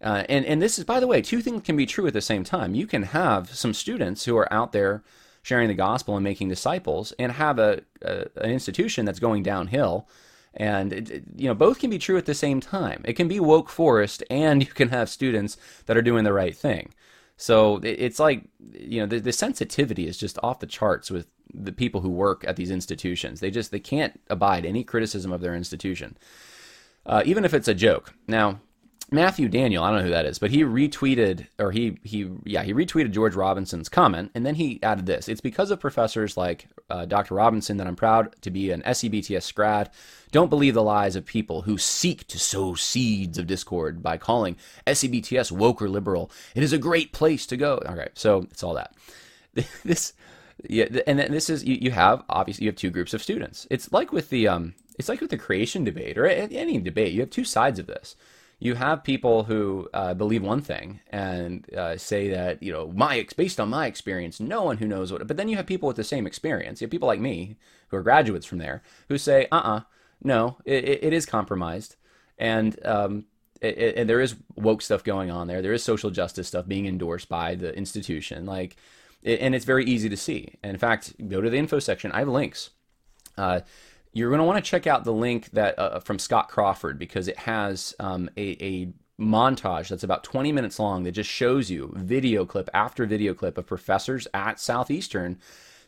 Uh, 0.00 0.24
and 0.28 0.46
and 0.46 0.62
this 0.62 0.78
is 0.78 0.84
by 0.84 0.98
the 0.98 1.06
way 1.06 1.20
two 1.20 1.42
things 1.42 1.62
can 1.62 1.76
be 1.76 1.86
true 1.86 2.06
at 2.06 2.14
the 2.14 2.22
same 2.22 2.42
time. 2.42 2.74
You 2.74 2.86
can 2.86 3.02
have 3.02 3.50
some 3.50 3.74
students 3.74 4.24
who 4.24 4.36
are 4.38 4.50
out 4.52 4.72
there 4.72 5.02
sharing 5.42 5.68
the 5.68 5.74
gospel 5.74 6.16
and 6.16 6.24
making 6.24 6.48
disciples 6.48 7.12
and 7.18 7.32
have 7.32 7.58
a, 7.58 7.82
a 8.00 8.26
an 8.36 8.50
institution 8.50 9.04
that's 9.04 9.20
going 9.20 9.42
downhill 9.42 10.08
and 10.54 10.92
it, 10.92 11.24
you 11.36 11.48
know 11.48 11.54
both 11.54 11.78
can 11.78 11.90
be 11.90 11.98
true 11.98 12.16
at 12.16 12.26
the 12.26 12.34
same 12.34 12.60
time. 12.60 13.02
It 13.04 13.14
can 13.14 13.28
be 13.28 13.40
woke 13.40 13.68
forest 13.68 14.22
and 14.30 14.62
you 14.66 14.72
can 14.72 14.88
have 14.88 15.08
students 15.08 15.56
that 15.86 15.96
are 15.96 16.02
doing 16.02 16.24
the 16.24 16.32
right 16.32 16.56
thing. 16.56 16.92
So 17.36 17.80
it's 17.82 18.20
like 18.20 18.44
you 18.72 19.00
know 19.00 19.06
the, 19.06 19.18
the 19.18 19.32
sensitivity 19.32 20.06
is 20.06 20.16
just 20.16 20.38
off 20.42 20.60
the 20.60 20.66
charts 20.66 21.10
with 21.10 21.26
the 21.54 21.72
people 21.72 22.00
who 22.00 22.10
work 22.10 22.44
at 22.46 22.56
these 22.56 22.70
institutions. 22.70 23.40
They 23.40 23.50
just 23.50 23.70
they 23.70 23.80
can't 23.80 24.20
abide 24.30 24.64
any 24.64 24.84
criticism 24.84 25.32
of 25.32 25.40
their 25.40 25.54
institution 25.54 26.16
uh, 27.06 27.22
even 27.24 27.44
if 27.44 27.54
it's 27.54 27.68
a 27.68 27.74
joke. 27.74 28.14
Now 28.26 28.60
Matthew 29.12 29.48
Daniel, 29.48 29.84
I 29.84 29.90
don't 29.90 29.98
know 29.98 30.04
who 30.04 30.10
that 30.10 30.24
is, 30.24 30.38
but 30.38 30.50
he 30.50 30.62
retweeted 30.62 31.46
or 31.58 31.70
he 31.70 31.98
he 32.02 32.30
yeah 32.44 32.62
he 32.62 32.72
retweeted 32.72 33.10
George 33.10 33.34
Robinson's 33.34 33.90
comment, 33.90 34.30
and 34.34 34.46
then 34.46 34.54
he 34.54 34.82
added 34.82 35.04
this: 35.04 35.28
"It's 35.28 35.42
because 35.42 35.70
of 35.70 35.80
professors 35.80 36.36
like 36.38 36.66
uh, 36.88 37.04
Dr. 37.04 37.34
Robinson 37.34 37.76
that 37.76 37.86
I'm 37.86 37.94
proud 37.94 38.34
to 38.40 38.50
be 38.50 38.70
an 38.70 38.82
SEBTS 38.82 39.54
grad. 39.54 39.90
Don't 40.30 40.48
believe 40.48 40.72
the 40.72 40.82
lies 40.82 41.14
of 41.14 41.26
people 41.26 41.62
who 41.62 41.76
seek 41.76 42.26
to 42.28 42.38
sow 42.38 42.74
seeds 42.74 43.36
of 43.36 43.46
discord 43.46 44.02
by 44.02 44.16
calling 44.16 44.56
SEBTS 44.86 45.52
woke 45.52 45.82
or 45.82 45.90
liberal. 45.90 46.30
It 46.54 46.62
is 46.62 46.72
a 46.72 46.78
great 46.78 47.12
place 47.12 47.44
to 47.46 47.56
go." 47.58 47.82
All 47.86 47.94
right, 47.94 48.12
so 48.14 48.46
it's 48.50 48.62
all 48.62 48.74
that. 48.74 48.94
this 49.84 50.14
yeah, 50.66 50.86
and 51.06 51.18
then 51.18 51.30
this 51.32 51.50
is 51.50 51.64
you, 51.64 51.76
you 51.80 51.90
have 51.90 52.24
obviously 52.30 52.64
you 52.64 52.70
have 52.70 52.76
two 52.76 52.90
groups 52.90 53.12
of 53.12 53.22
students. 53.22 53.66
It's 53.70 53.92
like 53.92 54.10
with 54.10 54.30
the 54.30 54.48
um, 54.48 54.72
it's 54.98 55.10
like 55.10 55.20
with 55.20 55.30
the 55.30 55.36
creation 55.36 55.84
debate 55.84 56.16
or 56.16 56.26
any 56.26 56.78
debate. 56.78 57.12
You 57.12 57.20
have 57.20 57.30
two 57.30 57.44
sides 57.44 57.78
of 57.78 57.86
this 57.86 58.16
you 58.62 58.76
have 58.76 59.02
people 59.02 59.42
who 59.42 59.88
uh, 59.92 60.14
believe 60.14 60.40
one 60.40 60.60
thing 60.60 61.00
and 61.10 61.68
uh, 61.74 61.96
say 61.96 62.28
that 62.30 62.62
you 62.62 62.72
know 62.72 62.92
my 62.94 63.26
based 63.36 63.58
on 63.58 63.68
my 63.68 63.86
experience 63.86 64.38
no 64.38 64.62
one 64.62 64.76
who 64.76 64.86
knows 64.86 65.10
what 65.10 65.26
but 65.26 65.36
then 65.36 65.48
you 65.48 65.56
have 65.56 65.66
people 65.66 65.88
with 65.88 65.96
the 65.96 66.04
same 66.04 66.28
experience. 66.28 66.80
You 66.80 66.86
have 66.86 66.92
people 66.92 67.08
like 67.08 67.18
me 67.18 67.56
who 67.88 67.96
are 67.96 68.02
graduates 68.02 68.46
from 68.46 68.58
there 68.58 68.82
who 69.08 69.18
say 69.18 69.48
uh-uh 69.50 69.80
no 70.22 70.58
it, 70.64 70.84
it 70.84 71.12
is 71.12 71.26
compromised. 71.26 71.96
And 72.38 72.78
um, 72.86 73.24
it, 73.60 73.78
it, 73.78 74.06
there 74.06 74.20
is 74.20 74.36
woke 74.54 74.82
stuff 74.82 75.02
going 75.04 75.30
on 75.30 75.46
there. 75.48 75.60
There 75.60 75.72
is 75.72 75.82
social 75.82 76.10
justice 76.10 76.48
stuff 76.48 76.66
being 76.66 76.86
endorsed 76.86 77.28
by 77.28 77.56
the 77.56 77.76
institution. 77.76 78.46
Like 78.46 78.76
and 79.24 79.56
it's 79.56 79.64
very 79.64 79.84
easy 79.84 80.08
to 80.08 80.16
see. 80.16 80.54
And 80.62 80.74
in 80.74 80.78
fact 80.78 81.14
go 81.28 81.40
to 81.40 81.50
the 81.50 81.58
info 81.58 81.80
section. 81.80 82.12
I 82.12 82.20
have 82.20 82.28
links. 82.28 82.70
Uh, 83.36 83.60
you're 84.12 84.30
going 84.30 84.40
to 84.40 84.44
want 84.44 84.62
to 84.62 84.70
check 84.70 84.86
out 84.86 85.04
the 85.04 85.12
link 85.12 85.50
that 85.52 85.78
uh, 85.78 86.00
from 86.00 86.18
Scott 86.18 86.48
Crawford 86.48 86.98
because 86.98 87.28
it 87.28 87.38
has 87.38 87.94
um, 87.98 88.28
a, 88.36 88.64
a, 88.64 88.92
montage 89.20 89.88
that's 89.88 90.02
about 90.02 90.24
20 90.24 90.50
minutes 90.50 90.80
long 90.80 91.04
that 91.04 91.12
just 91.12 91.30
shows 91.30 91.70
you 91.70 91.92
video 91.94 92.44
clip 92.44 92.68
after 92.74 93.06
video 93.06 93.34
clip 93.34 93.56
of 93.56 93.66
professors 93.66 94.26
at 94.34 94.58
Southeastern 94.58 95.38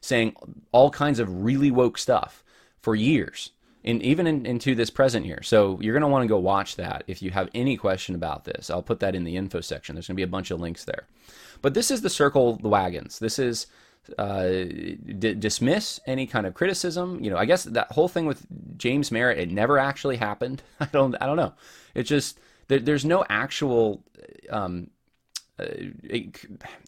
saying 0.00 0.37
all 0.70 0.90
kinds 0.90 1.18
of 1.18 1.42
really 1.42 1.70
woke 1.70 1.98
stuff 1.98 2.44
for 2.80 2.94
years. 2.94 3.50
And 3.82 4.00
even 4.02 4.26
in, 4.26 4.46
into 4.46 4.74
this 4.74 4.88
present 4.88 5.26
year. 5.26 5.42
So 5.42 5.78
you're 5.80 5.94
going 5.94 6.02
to 6.02 6.08
want 6.08 6.22
to 6.22 6.28
go 6.28 6.38
watch 6.38 6.76
that 6.76 7.04
if 7.06 7.22
you 7.22 7.30
have 7.30 7.50
any 7.54 7.76
question 7.76 8.14
about 8.14 8.44
this. 8.44 8.70
I'll 8.70 8.82
put 8.82 9.00
that 9.00 9.14
in 9.14 9.24
the 9.24 9.37
info 9.37 9.60
section. 9.60 9.94
There's 9.94 10.06
going 10.06 10.14
to 10.14 10.20
be 10.20 10.22
a 10.22 10.28
bunch 10.28 10.50
of 10.50 10.60
links 10.60 10.84
there. 10.84 11.06
But 11.60 11.74
this 11.74 11.90
is 11.90 12.02
the 12.02 12.10
circle 12.10 12.56
the 12.56 12.68
wagons. 12.68 13.18
This 13.18 13.38
is 13.38 13.66
uh, 14.18 14.48
d- 14.48 15.34
dismiss 15.34 16.00
any 16.06 16.26
kind 16.26 16.46
of 16.46 16.54
criticism. 16.54 17.22
You 17.22 17.30
know, 17.30 17.36
I 17.36 17.44
guess 17.44 17.64
that 17.64 17.92
whole 17.92 18.08
thing 18.08 18.26
with 18.26 18.46
James 18.76 19.10
Merritt, 19.10 19.38
it 19.38 19.50
never 19.50 19.78
actually 19.78 20.16
happened. 20.16 20.62
I 20.80 20.86
don't, 20.86 21.14
I 21.20 21.26
don't 21.26 21.36
know. 21.36 21.54
It's 21.94 22.08
just 22.08 22.38
there, 22.68 22.78
there's 22.78 23.04
no 23.04 23.24
actual 23.28 24.04
um, 24.50 24.90
uh, 25.58 25.66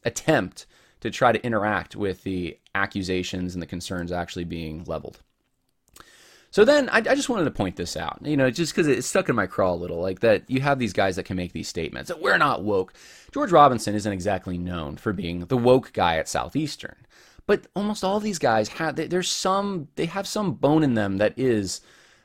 attempt 0.04 0.66
to 1.00 1.10
try 1.10 1.32
to 1.32 1.44
interact 1.44 1.94
with 1.94 2.22
the 2.24 2.58
accusations 2.74 3.54
and 3.54 3.62
the 3.62 3.66
concerns 3.66 4.12
actually 4.12 4.44
being 4.44 4.84
leveled. 4.84 5.20
So 6.56 6.64
then 6.64 6.88
I, 6.88 6.96
I, 7.00 7.14
just 7.14 7.28
wanted 7.28 7.44
to 7.44 7.50
point 7.50 7.76
this 7.76 7.98
out, 7.98 8.20
you 8.22 8.34
know, 8.34 8.50
just 8.50 8.72
because 8.72 8.86
it 8.86 9.04
stuck 9.04 9.28
in 9.28 9.36
my 9.36 9.46
craw 9.46 9.74
a 9.74 9.76
little, 9.76 10.00
like 10.00 10.20
that 10.20 10.44
you 10.48 10.62
have 10.62 10.78
these 10.78 10.94
guys 10.94 11.16
that 11.16 11.24
can 11.24 11.36
make 11.36 11.52
these 11.52 11.68
statements 11.68 12.08
that 12.08 12.22
we're 12.22 12.38
not 12.38 12.64
woke. 12.64 12.94
George 13.30 13.52
Robinson 13.52 13.94
isn't 13.94 14.10
exactly 14.10 14.56
known 14.56 14.96
for 14.96 15.12
being 15.12 15.40
the 15.40 15.56
woke 15.58 15.92
guy 15.92 16.16
at 16.16 16.30
Southeastern, 16.30 16.96
but 17.46 17.66
almost 17.76 18.02
all 18.02 18.20
these 18.20 18.38
guys 18.38 18.70
have 18.70 18.96
there's 18.96 19.28
some 19.28 19.88
they 19.96 20.06
have 20.06 20.26
some 20.26 20.54
bone 20.54 20.82
in 20.82 20.94
them 20.94 21.18
that 21.18 21.38
is 21.38 21.82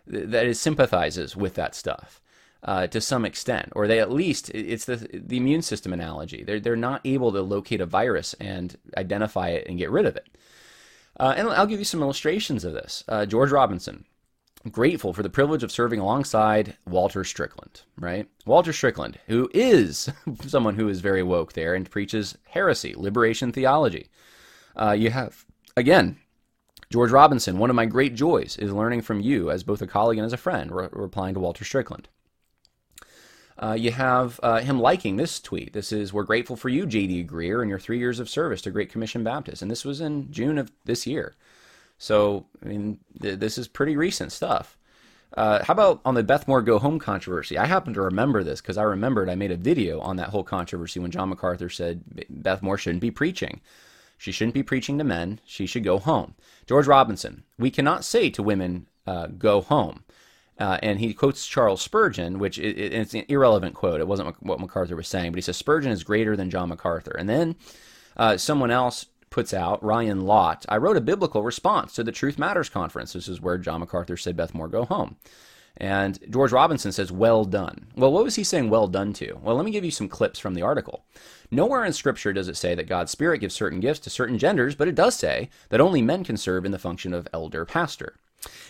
that 0.07 0.45
is 0.45 0.57
sympathizes 0.61 1.35
with 1.35 1.55
that 1.55 1.75
stuff 1.75 2.21
uh, 2.63 2.87
to 2.87 3.01
some 3.01 3.25
extent, 3.25 3.67
or 3.75 3.85
they 3.85 3.99
at 3.99 4.13
least 4.13 4.49
it's 4.51 4.85
the 4.85 5.09
the 5.11 5.35
immune 5.35 5.61
system 5.61 5.91
analogy. 5.91 6.45
They're 6.45 6.61
they're 6.61 6.77
not 6.77 7.01
able 7.03 7.33
to 7.33 7.41
locate 7.41 7.81
a 7.81 7.85
virus 7.85 8.33
and 8.39 8.77
identify 8.95 9.49
it 9.49 9.67
and 9.67 9.77
get 9.77 9.91
rid 9.91 10.05
of 10.05 10.15
it. 10.15 10.29
Uh, 11.19 11.33
and 11.35 11.49
I'll 11.49 11.67
give 11.67 11.79
you 11.79 11.85
some 11.85 12.01
illustrations 12.01 12.63
of 12.63 12.71
this. 12.71 13.03
Uh, 13.09 13.25
George 13.25 13.51
Robinson, 13.51 14.05
grateful 14.69 15.13
for 15.13 15.23
the 15.23 15.29
privilege 15.29 15.63
of 15.63 15.71
serving 15.71 15.99
alongside 15.99 16.77
Walter 16.85 17.23
Strickland, 17.23 17.81
right? 17.97 18.27
Walter 18.45 18.73
Strickland, 18.73 19.19
who 19.27 19.49
is 19.53 20.09
someone 20.45 20.75
who 20.75 20.87
is 20.87 21.01
very 21.01 21.23
woke 21.23 21.53
there 21.53 21.73
and 21.73 21.89
preaches 21.89 22.37
heresy, 22.45 22.93
liberation 22.95 23.51
theology. 23.51 24.09
Uh, 24.75 24.91
you 24.91 25.09
have, 25.09 25.45
again, 25.75 26.17
George 26.91 27.11
Robinson, 27.11 27.57
one 27.57 27.69
of 27.69 27.75
my 27.75 27.85
great 27.85 28.15
joys 28.15 28.57
is 28.57 28.71
learning 28.71 29.01
from 29.01 29.21
you 29.21 29.49
as 29.49 29.63
both 29.63 29.81
a 29.81 29.87
colleague 29.87 30.19
and 30.19 30.25
as 30.25 30.33
a 30.33 30.37
friend, 30.37 30.71
re- 30.71 30.89
replying 30.91 31.33
to 31.33 31.39
Walter 31.39 31.63
Strickland. 31.63 32.09
Uh, 33.57 33.73
you 33.73 33.91
have 33.91 34.39
uh, 34.41 34.59
him 34.59 34.79
liking 34.79 35.17
this 35.17 35.39
tweet. 35.39 35.71
This 35.73 35.91
is, 35.91 36.11
We're 36.11 36.23
grateful 36.23 36.55
for 36.55 36.69
you, 36.69 36.85
J.D. 36.85 37.25
Greear, 37.25 37.61
and 37.61 37.69
your 37.69 37.79
three 37.79 37.99
years 37.99 38.19
of 38.19 38.29
service 38.29 38.61
to 38.63 38.71
Great 38.71 38.91
Commission 38.91 39.23
Baptist. 39.23 39.61
And 39.61 39.69
this 39.69 39.85
was 39.85 40.01
in 40.01 40.31
June 40.31 40.57
of 40.57 40.71
this 40.85 41.05
year. 41.05 41.35
So, 42.01 42.47
I 42.65 42.67
mean, 42.67 42.97
th- 43.21 43.37
this 43.37 43.59
is 43.59 43.67
pretty 43.67 43.95
recent 43.95 44.31
stuff. 44.31 44.75
Uh, 45.37 45.63
how 45.63 45.73
about 45.73 46.01
on 46.03 46.15
the 46.15 46.23
Beth 46.23 46.47
Moore 46.47 46.63
go 46.63 46.79
home 46.79 46.97
controversy? 46.97 47.59
I 47.59 47.67
happen 47.67 47.93
to 47.93 48.01
remember 48.01 48.43
this 48.43 48.59
because 48.59 48.75
I 48.75 48.81
remembered 48.81 49.29
I 49.29 49.35
made 49.35 49.51
a 49.51 49.55
video 49.55 49.99
on 49.99 50.15
that 50.15 50.29
whole 50.29 50.43
controversy 50.43 50.99
when 50.99 51.11
John 51.11 51.29
MacArthur 51.29 51.69
said 51.69 52.01
Beth 52.27 52.63
Moore 52.63 52.79
shouldn't 52.79 53.01
be 53.01 53.11
preaching. 53.11 53.61
She 54.17 54.31
shouldn't 54.31 54.55
be 54.55 54.63
preaching 54.63 54.97
to 54.97 55.03
men. 55.03 55.41
She 55.45 55.67
should 55.67 55.83
go 55.83 55.99
home. 55.99 56.33
George 56.65 56.87
Robinson, 56.87 57.43
we 57.59 57.69
cannot 57.69 58.03
say 58.03 58.31
to 58.31 58.41
women, 58.41 58.87
uh, 59.05 59.27
go 59.27 59.61
home. 59.61 60.03
Uh, 60.59 60.79
and 60.81 60.99
he 60.99 61.13
quotes 61.13 61.45
Charles 61.45 61.83
Spurgeon, 61.83 62.39
which 62.39 62.57
it, 62.57 62.79
it's 62.79 63.13
an 63.13 63.25
irrelevant 63.27 63.75
quote. 63.75 64.01
It 64.01 64.07
wasn't 64.07 64.41
what 64.41 64.59
MacArthur 64.59 64.95
was 64.95 65.07
saying, 65.07 65.33
but 65.33 65.37
he 65.37 65.41
says 65.41 65.55
Spurgeon 65.55 65.91
is 65.91 66.03
greater 66.03 66.35
than 66.35 66.49
John 66.49 66.69
MacArthur. 66.69 67.15
And 67.15 67.29
then 67.29 67.57
uh, 68.17 68.37
someone 68.37 68.71
else 68.71 69.05
puts 69.31 69.53
out, 69.53 69.83
Ryan 69.83 70.21
Lott, 70.21 70.65
I 70.69 70.77
wrote 70.77 70.97
a 70.97 71.01
biblical 71.01 71.41
response 71.41 71.95
to 71.95 72.03
the 72.03 72.11
Truth 72.11 72.37
Matters 72.37 72.69
conference. 72.69 73.13
This 73.13 73.27
is 73.27 73.41
where 73.41 73.57
John 73.57 73.79
MacArthur 73.79 74.17
said, 74.17 74.37
Beth 74.37 74.53
Moore, 74.53 74.67
go 74.67 74.85
home. 74.85 75.15
And 75.77 76.19
George 76.29 76.51
Robinson 76.51 76.91
says, 76.91 77.11
well 77.11 77.45
done. 77.45 77.87
Well, 77.95 78.11
what 78.11 78.25
was 78.25 78.35
he 78.35 78.43
saying 78.43 78.69
well 78.69 78.87
done 78.87 79.13
to? 79.13 79.39
Well, 79.41 79.55
let 79.55 79.65
me 79.65 79.71
give 79.71 79.85
you 79.85 79.89
some 79.89 80.09
clips 80.09 80.37
from 80.37 80.53
the 80.53 80.61
article. 80.61 81.05
Nowhere 81.49 81.85
in 81.85 81.93
Scripture 81.93 82.33
does 82.33 82.49
it 82.49 82.57
say 82.57 82.75
that 82.75 82.89
God's 82.89 83.11
Spirit 83.11 83.39
gives 83.39 83.55
certain 83.55 83.79
gifts 83.79 84.01
to 84.01 84.09
certain 84.09 84.37
genders, 84.37 84.75
but 84.75 84.89
it 84.89 84.95
does 84.95 85.15
say 85.15 85.49
that 85.69 85.81
only 85.81 86.01
men 86.01 86.23
can 86.23 86.37
serve 86.37 86.65
in 86.65 86.71
the 86.71 86.77
function 86.77 87.13
of 87.13 87.27
elder 87.33 87.65
pastor. 87.65 88.17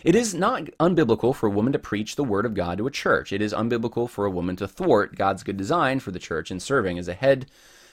It 0.03 0.15
is 0.15 0.35
not 0.35 0.65
unbiblical 0.79 1.33
for 1.33 1.47
a 1.47 1.51
woman 1.51 1.73
to 1.73 1.79
preach 1.79 2.15
the 2.15 2.23
word 2.23 2.45
of 2.45 2.53
God 2.53 2.77
to 2.77 2.87
a 2.87 2.91
church. 2.91 3.33
It 3.33 3.41
is 3.41 3.53
unbiblical 3.53 4.07
for 4.07 4.25
a 4.25 4.31
woman 4.31 4.55
to 4.57 4.67
thwart 4.67 5.15
God's 5.15 5.43
good 5.43 5.57
design 5.57 5.99
for 5.99 6.11
the 6.11 6.19
church 6.19 6.51
in 6.51 6.59
serving 6.59 6.99
as 6.99 7.07
a 7.07 7.13
head 7.13 7.47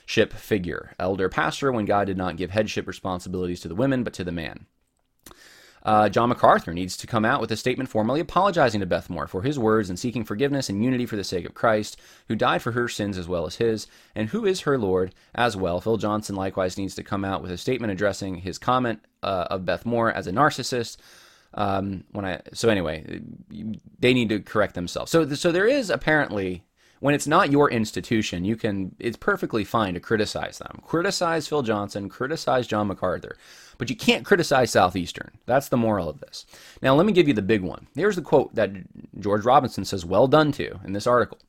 headship 0.09 0.33
figure, 0.33 0.95
elder 0.97 1.29
pastor, 1.29 1.71
when 1.71 1.85
God 1.85 2.05
did 2.05 2.17
not 2.17 2.35
give 2.35 2.49
headship 2.49 2.87
responsibilities 2.87 3.59
to 3.61 3.67
the 3.67 3.75
women 3.75 4.03
but 4.03 4.13
to 4.13 4.23
the 4.23 4.31
man. 4.31 4.65
Uh, 5.83 6.09
John 6.09 6.29
MacArthur 6.29 6.73
needs 6.73 6.97
to 6.97 7.07
come 7.07 7.23
out 7.23 7.39
with 7.39 7.51
a 7.51 7.55
statement 7.55 7.91
formally 7.91 8.19
apologizing 8.19 8.79
to 8.79 8.87
Beth 8.87 9.07
Moore 9.07 9.27
for 9.27 9.43
his 9.43 9.59
words 9.59 9.87
and 9.87 9.99
seeking 9.99 10.25
forgiveness 10.25 10.67
and 10.67 10.83
unity 10.83 11.05
for 11.05 11.15
the 11.15 11.23
sake 11.23 11.45
of 11.45 11.53
Christ, 11.53 11.95
who 12.27 12.35
died 12.35 12.63
for 12.63 12.71
her 12.71 12.87
sins 12.87 13.19
as 13.19 13.27
well 13.27 13.45
as 13.45 13.57
his, 13.57 13.85
and 14.15 14.29
who 14.29 14.47
is 14.47 14.61
her 14.61 14.79
Lord 14.79 15.13
as 15.35 15.55
well. 15.55 15.79
Phil 15.79 15.97
Johnson 15.97 16.35
likewise 16.35 16.75
needs 16.75 16.95
to 16.95 17.03
come 17.03 17.23
out 17.23 17.43
with 17.43 17.51
a 17.51 17.57
statement 17.57 17.93
addressing 17.93 18.37
his 18.37 18.57
comment 18.57 19.01
uh, 19.21 19.45
of 19.51 19.63
Beth 19.63 19.85
Moore 19.85 20.11
as 20.11 20.25
a 20.25 20.31
narcissist. 20.31 20.97
Um, 21.53 22.03
when 22.11 22.25
I 22.25 22.41
so 22.53 22.69
anyway, 22.69 23.21
they 23.99 24.13
need 24.15 24.29
to 24.29 24.39
correct 24.39 24.73
themselves. 24.73 25.11
So 25.11 25.27
so 25.33 25.51
there 25.51 25.67
is 25.67 25.91
apparently 25.91 26.63
when 26.99 27.15
it's 27.15 27.27
not 27.27 27.51
your 27.51 27.69
institution, 27.71 28.45
you 28.45 28.55
can 28.55 28.95
it's 28.99 29.17
perfectly 29.17 29.63
fine 29.63 29.93
to 29.93 29.99
criticize 29.99 30.57
them. 30.57 30.81
Criticize 30.85 31.47
Phil 31.47 31.61
Johnson, 31.61 32.09
criticize 32.09 32.67
John 32.67 32.87
MacArthur. 32.87 33.37
But 33.77 33.89
you 33.89 33.95
can't 33.95 34.25
criticize 34.25 34.71
Southeastern. 34.71 35.31
That's 35.45 35.69
the 35.69 35.77
moral 35.77 36.09
of 36.09 36.19
this. 36.19 36.45
Now 36.81 36.95
let 36.95 37.05
me 37.05 37.13
give 37.13 37.27
you 37.27 37.33
the 37.33 37.41
big 37.41 37.61
one. 37.61 37.87
Here's 37.95 38.17
the 38.17 38.21
quote 38.21 38.53
that 38.55 38.71
George 39.19 39.45
Robinson 39.45 39.85
says 39.85 40.05
well 40.05 40.27
done 40.27 40.51
to 40.53 40.79
in 40.83 40.93
this 40.93 41.07
article. 41.07 41.39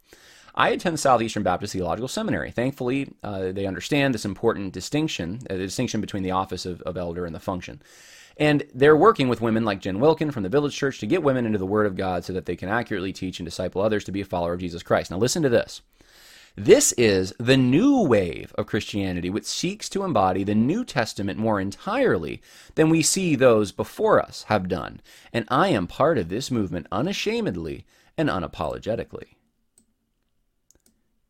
I 0.55 0.71
attend 0.71 0.99
Southeastern 0.99 1.43
Baptist 1.43 1.73
Theological 1.73 2.09
Seminary. 2.09 2.51
Thankfully, 2.51 3.13
uh, 3.23 3.53
they 3.53 3.67
understand 3.67 4.15
this 4.15 4.25
important 4.25 4.73
distinction, 4.73 5.41
uh, 5.49 5.55
the 5.55 5.61
distinction 5.61 6.01
between 6.01 6.23
the 6.23 6.33
office 6.33 6.67
of, 6.67 6.83
of 6.83 6.97
elder 6.97 7.25
and 7.25 7.35
the 7.35 7.41
function. 7.41 7.81
And 8.41 8.65
they're 8.75 8.97
working 8.97 9.29
with 9.29 9.43
women 9.43 9.67
like 9.67 9.83
Jen 9.83 10.01
Wilkin 10.01 10.31
from 10.31 10.43
the 10.43 10.49
Village 10.49 10.75
Church 10.75 10.99
to 11.01 11.07
get 11.07 11.23
women 11.23 11.45
into 11.45 11.59
the 11.59 11.67
Word 11.67 11.85
of 11.85 11.95
God 11.95 12.25
so 12.25 12.33
that 12.33 12.47
they 12.47 12.57
can 12.57 12.71
accurately 12.71 13.13
teach 13.13 13.39
and 13.39 13.47
disciple 13.47 13.83
others 13.83 14.03
to 14.05 14.13
be 14.13 14.23
a 14.23 14.25
follower 14.25 14.55
of 14.55 14.61
Jesus 14.61 14.83
Christ. 14.83 15.11
Now, 15.11 15.19
listen 15.19 15.43
to 15.43 15.51
this. 15.51 15.83
This 16.57 16.93
is 16.93 17.35
the 17.39 17.59
new 17.59 18.01
wave 18.01 18.55
of 18.57 18.67
Christianity, 18.67 19.29
which 19.29 19.45
seeks 19.45 19.91
to 19.91 20.05
embody 20.05 20.43
the 20.43 20.55
New 20.55 20.87
Testament 20.87 21.39
more 21.39 21.61
entirely 21.61 22.41
than 22.77 22.89
we 22.89 23.03
see 23.03 23.37
those 23.37 23.73
before 23.73 24.21
us 24.21 24.45
have 24.45 24.69
done. 24.69 25.03
And 25.35 25.45
I 25.49 25.69
am 25.69 25.87
part 25.87 26.17
of 26.17 26.31
this 26.31 26.51
movement 26.51 26.87
unashamedly 26.91 27.85
and 28.17 28.31
unapologetically. 28.31 29.37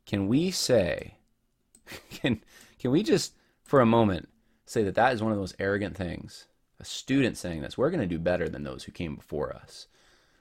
Can 0.06 0.28
we 0.28 0.52
say, 0.52 1.16
can, 2.10 2.40
can 2.78 2.92
we 2.92 3.02
just 3.02 3.34
for 3.64 3.80
a 3.80 3.86
moment 3.86 4.28
say 4.64 4.84
that 4.84 4.94
that 4.94 5.12
is 5.12 5.22
one 5.22 5.32
of 5.32 5.38
those 5.38 5.54
arrogant 5.58 5.96
things 5.96 6.46
a 6.80 6.84
student 6.84 7.36
saying 7.36 7.60
this, 7.60 7.76
we're 7.76 7.90
going 7.90 8.00
to 8.00 8.06
do 8.06 8.18
better 8.18 8.48
than 8.48 8.64
those 8.64 8.84
who 8.84 8.92
came 8.92 9.16
before 9.16 9.54
us. 9.54 9.86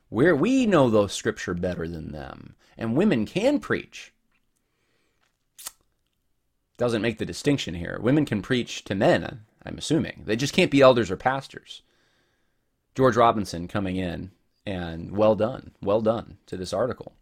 We're, 0.09 0.35
we 0.35 0.65
know 0.65 0.89
those 0.89 1.13
scripture 1.13 1.53
better 1.53 1.87
than 1.87 2.11
them. 2.11 2.55
And 2.77 2.95
women 2.95 3.25
can 3.25 3.59
preach. 3.59 4.13
Doesn't 6.77 7.01
make 7.01 7.17
the 7.17 7.25
distinction 7.25 7.75
here. 7.75 7.99
Women 8.01 8.25
can 8.25 8.41
preach 8.41 8.85
to 8.85 8.95
men, 8.95 9.41
I'm 9.65 9.77
assuming. 9.77 10.23
They 10.25 10.37
just 10.37 10.53
can't 10.53 10.71
be 10.71 10.81
elders 10.81 11.11
or 11.11 11.17
pastors. 11.17 11.81
George 12.95 13.17
Robinson 13.17 13.67
coming 13.67 13.97
in 13.97 14.31
and 14.65 15.11
well 15.11 15.35
done, 15.35 15.71
well 15.81 16.01
done 16.01 16.37
to 16.47 16.55
this 16.55 16.73
article. 16.73 17.13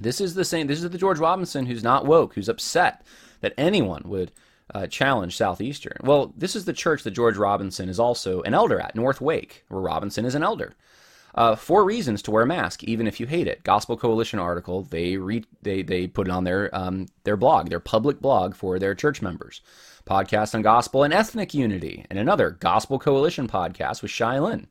This 0.00 0.20
is 0.20 0.34
the 0.34 0.44
same. 0.44 0.66
This 0.66 0.82
is 0.82 0.90
the 0.90 0.98
George 0.98 1.18
Robinson 1.18 1.66
who's 1.66 1.84
not 1.84 2.06
woke, 2.06 2.34
who's 2.34 2.48
upset 2.48 3.04
that 3.40 3.54
anyone 3.56 4.02
would 4.06 4.32
uh, 4.74 4.86
challenge 4.86 5.36
Southeastern. 5.36 5.98
Well, 6.02 6.32
this 6.36 6.56
is 6.56 6.64
the 6.64 6.72
church 6.72 7.02
that 7.04 7.12
George 7.12 7.36
Robinson 7.36 7.88
is 7.88 8.00
also 8.00 8.42
an 8.42 8.54
elder 8.54 8.80
at, 8.80 8.94
North 8.94 9.20
Wake, 9.20 9.64
where 9.68 9.80
Robinson 9.80 10.24
is 10.24 10.34
an 10.34 10.42
elder. 10.42 10.74
Uh, 11.34 11.54
four 11.54 11.84
reasons 11.84 12.22
to 12.22 12.30
wear 12.30 12.44
a 12.44 12.46
mask, 12.46 12.82
even 12.84 13.06
if 13.06 13.20
you 13.20 13.26
hate 13.26 13.46
it. 13.46 13.62
Gospel 13.62 13.96
Coalition 13.96 14.38
article. 14.38 14.82
They 14.82 15.18
re- 15.18 15.44
they 15.60 15.82
they 15.82 16.06
put 16.06 16.28
it 16.28 16.30
on 16.30 16.44
their 16.44 16.74
um, 16.74 17.06
their 17.24 17.36
blog, 17.36 17.68
their 17.68 17.80
public 17.80 18.20
blog 18.20 18.54
for 18.54 18.78
their 18.78 18.94
church 18.94 19.20
members. 19.20 19.60
Podcast 20.06 20.54
on 20.54 20.62
gospel 20.62 21.02
and 21.02 21.12
ethnic 21.12 21.52
unity, 21.52 22.06
and 22.08 22.18
another 22.18 22.52
Gospel 22.52 22.98
Coalition 22.98 23.48
podcast 23.48 24.02
with 24.02 24.10
Shai 24.10 24.38
Linne. 24.38 24.68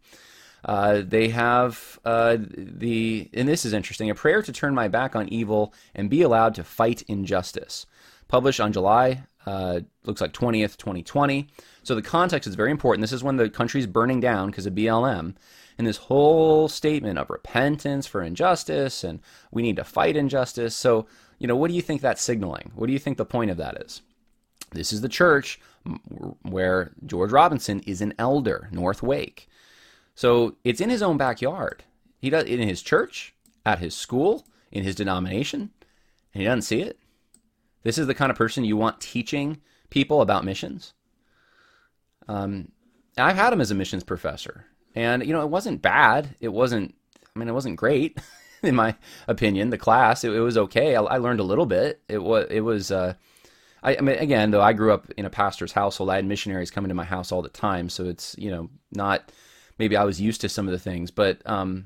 Uh, 0.63 1.03
they 1.05 1.29
have 1.29 1.99
uh, 2.05 2.38
the, 2.39 3.29
and 3.34 3.47
this 3.47 3.65
is 3.65 3.73
interesting, 3.73 4.10
a 4.10 4.15
prayer 4.15 4.41
to 4.41 4.51
turn 4.51 4.73
my 4.73 4.88
back 4.88 5.15
on 5.15 5.29
evil 5.29 5.71
and 5.93 6.10
be 6.10 6.23
allowed 6.23 6.55
to 6.55 6.63
fight 6.63 7.03
injustice. 7.08 7.86
Published 8.27 8.59
on 8.59 8.73
July 8.73 9.23
uh, 9.45 9.81
looks 10.05 10.21
like 10.21 10.33
20th, 10.33 10.77
2020. 10.77 11.47
So 11.83 11.95
the 11.95 12.01
context 12.01 12.47
is 12.47 12.55
very 12.55 12.71
important. 12.71 13.01
This 13.01 13.11
is 13.11 13.23
when 13.23 13.38
the 13.38 13.49
country's 13.49 13.88
burning 13.88 14.19
down 14.19 14.49
because 14.49 14.65
of 14.65 14.73
BLM. 14.73 15.35
And 15.77 15.85
this 15.85 15.97
whole 15.97 16.67
statement 16.67 17.19
of 17.19 17.29
repentance 17.29 18.07
for 18.07 18.23
injustice 18.23 19.03
and 19.03 19.19
we 19.51 19.61
need 19.61 19.75
to 19.75 19.83
fight 19.83 20.15
injustice. 20.15 20.75
So, 20.75 21.05
you 21.38 21.47
know, 21.47 21.56
what 21.56 21.69
do 21.69 21.75
you 21.75 21.81
think 21.81 22.02
that's 22.02 22.21
signaling? 22.21 22.71
What 22.75 22.87
do 22.87 22.93
you 22.93 23.00
think 23.00 23.17
the 23.17 23.25
point 23.25 23.52
of 23.52 23.58
that 23.58 23.81
is? 23.81 24.02
This 24.71 24.91
is 24.91 25.02
the 25.02 25.10
church 25.10 25.60
where 26.41 26.91
George 27.06 27.31
Robinson 27.31 27.81
is 27.81 28.02
an 28.02 28.13
elder, 28.17 28.69
North 28.71 29.04
Wake. 29.04 29.47
So 30.15 30.56
it's 30.63 30.81
in 30.81 30.89
his 30.89 31.02
own 31.02 31.17
backyard. 31.17 31.83
He 32.19 32.29
does 32.29 32.45
in 32.45 32.67
his 32.67 32.81
church, 32.81 33.35
at 33.65 33.79
his 33.79 33.93
school, 33.95 34.47
in 34.71 34.83
his 34.83 34.95
denomination, 34.95 35.71
and 36.33 36.41
he 36.41 36.45
doesn't 36.45 36.63
see 36.63 36.81
it. 36.81 36.97
This 37.86 38.00
is 38.00 38.08
the 38.08 38.15
kind 38.15 38.31
of 38.31 38.38
person 38.38 38.65
you 38.65 38.75
want 38.75 39.00
teaching 39.00 39.62
people 39.92 40.21
about 40.21 40.44
missions. 40.44 40.96
Um, 42.27 42.71
I've 43.15 43.36
had 43.36 43.54
him 43.54 43.62
as 43.62 43.69
a 43.69 43.75
missions 43.75 44.04
professor, 44.04 44.65
and 44.96 45.23
you 45.23 45.31
know 45.31 45.44
it 45.44 45.52
wasn't 45.52 45.83
bad. 45.83 46.36
It 46.40 46.50
wasn't. 46.50 46.96
I 47.23 47.40
mean, 47.40 47.48
it 47.48 47.54
wasn't 47.54 47.75
great, 47.75 48.17
in 48.63 48.75
my 48.75 48.96
opinion. 49.27 49.69
The 49.69 49.77
class, 49.77 50.23
it, 50.23 50.33
it 50.33 50.40
was 50.40 50.58
okay. 50.58 50.96
I, 50.96 51.04
I, 51.04 51.17
learned 51.17 51.40
a 51.40 51.44
little 51.44 51.67
bit. 51.67 52.02
It 52.10 52.17
was. 52.17 52.48
It 52.50 52.62
was. 52.62 52.92
Uh, 52.92 53.13
I, 53.83 53.98
I, 53.98 54.02
mean, 54.02 54.17
again, 54.17 54.50
though 54.50 54.63
I 54.63 54.73
grew 54.73 54.92
up 54.92 55.12
in 55.15 55.25
a 55.25 55.29
pastor's 55.29 55.71
household, 55.71 56.10
I 56.10 56.15
had 56.15 56.25
missionaries 56.25 56.71
coming 56.71 56.90
to 56.90 56.96
my 56.96 57.06
house 57.06 57.31
all 57.31 57.44
the 57.44 57.50
time, 57.50 57.90
so 57.90 58.06
it's 58.06 58.36
you 58.40 58.50
know 58.50 58.67
not 58.94 59.31
maybe 59.77 59.96
I 59.96 60.06
was 60.06 60.19
used 60.19 60.42
to 60.42 60.50
some 60.50 60.67
of 60.67 60.71
the 60.71 60.79
things, 60.79 61.12
but 61.12 61.40
um, 61.46 61.86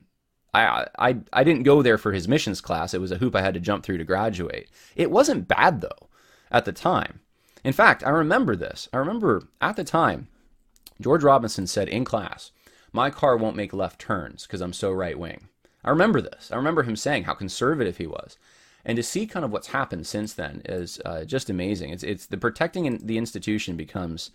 I, 0.54 0.88
I 0.97 1.18
I 1.32 1.43
didn't 1.43 1.64
go 1.64 1.82
there 1.82 1.97
for 1.97 2.12
his 2.12 2.28
missions 2.28 2.62
class. 2.62 2.93
It 2.93 3.02
was 3.02 3.12
a 3.12 3.18
hoop 3.18 3.36
I 3.36 3.41
had 3.41 3.54
to 3.54 3.60
jump 3.60 3.84
through 3.84 4.00
to 4.00 4.04
graduate. 4.04 4.70
It 4.95 5.12
wasn't 5.12 5.47
bad 5.47 5.82
though 5.82 6.10
at 6.52 6.66
the 6.66 6.72
time. 6.72 7.20
In 7.64 7.74
fact, 7.74 8.04
I 8.04 8.10
remember 8.10 8.56
this. 8.56 8.89
I 8.93 8.97
remember 8.97 9.47
at 9.62 9.76
the 9.76 9.84
time, 9.84 10.28
George 11.00 11.24
Robinson 11.24 11.68
said 11.68 11.88
in 11.88 12.06
class, 12.06 12.52
"My 12.91 13.10
car 13.10 13.38
won't 13.38 13.56
make 13.56 13.74
left 13.74 14.00
turns 14.00 14.47
because 14.47 14.62
I'm 14.62 14.74
so 14.74 14.91
right 14.91 15.20
wing." 15.20 15.50
I 15.84 15.89
remember 15.91 16.22
this. 16.22 16.52
I 16.52 16.56
remember 16.56 16.84
him 16.84 16.95
saying 16.95 17.24
how 17.24 17.34
conservative 17.34 17.97
he 17.97 18.08
was. 18.08 18.38
And 18.86 18.95
to 18.95 19.04
see 19.04 19.28
kind 19.28 19.45
of 19.45 19.52
what's 19.52 19.68
happened 19.68 20.08
since 20.08 20.34
then 20.34 20.62
is 20.66 21.02
uh, 21.06 21.26
just 21.26 21.50
amazing. 21.50 21.91
It's, 21.91 22.04
it's 22.04 22.26
the 22.26 22.38
protecting 22.38 23.06
the 23.06 23.18
institution 23.18 23.76
becomes 23.76 24.32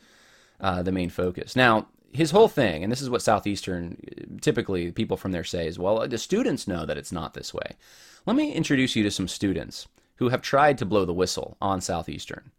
uh, 0.60 0.82
the 0.82 0.92
main 0.92 1.10
focus. 1.10 1.56
Now, 1.56 1.88
his 2.14 2.30
whole 2.30 2.48
thing, 2.48 2.82
and 2.82 2.92
this 2.92 3.02
is 3.02 3.10
what 3.10 3.22
Southeastern 3.22 3.98
uh, 4.08 4.38
typically 4.40 4.92
people 4.92 5.16
from 5.16 5.32
there 5.32 5.44
say, 5.44 5.66
is 5.66 5.78
well, 5.78 6.00
uh, 6.00 6.06
the 6.06 6.16
students 6.16 6.68
know 6.68 6.86
that 6.86 6.96
it's 6.96 7.12
not 7.12 7.34
this 7.34 7.52
way. 7.52 7.72
Let 8.24 8.36
me 8.36 8.52
introduce 8.52 8.94
you 8.94 9.02
to 9.02 9.10
some 9.10 9.28
students 9.28 9.88
who 10.16 10.28
have 10.28 10.40
tried 10.40 10.78
to 10.78 10.86
blow 10.86 11.04
the 11.04 11.12
whistle 11.12 11.56
on 11.60 11.80
Southeastern. 11.80 12.52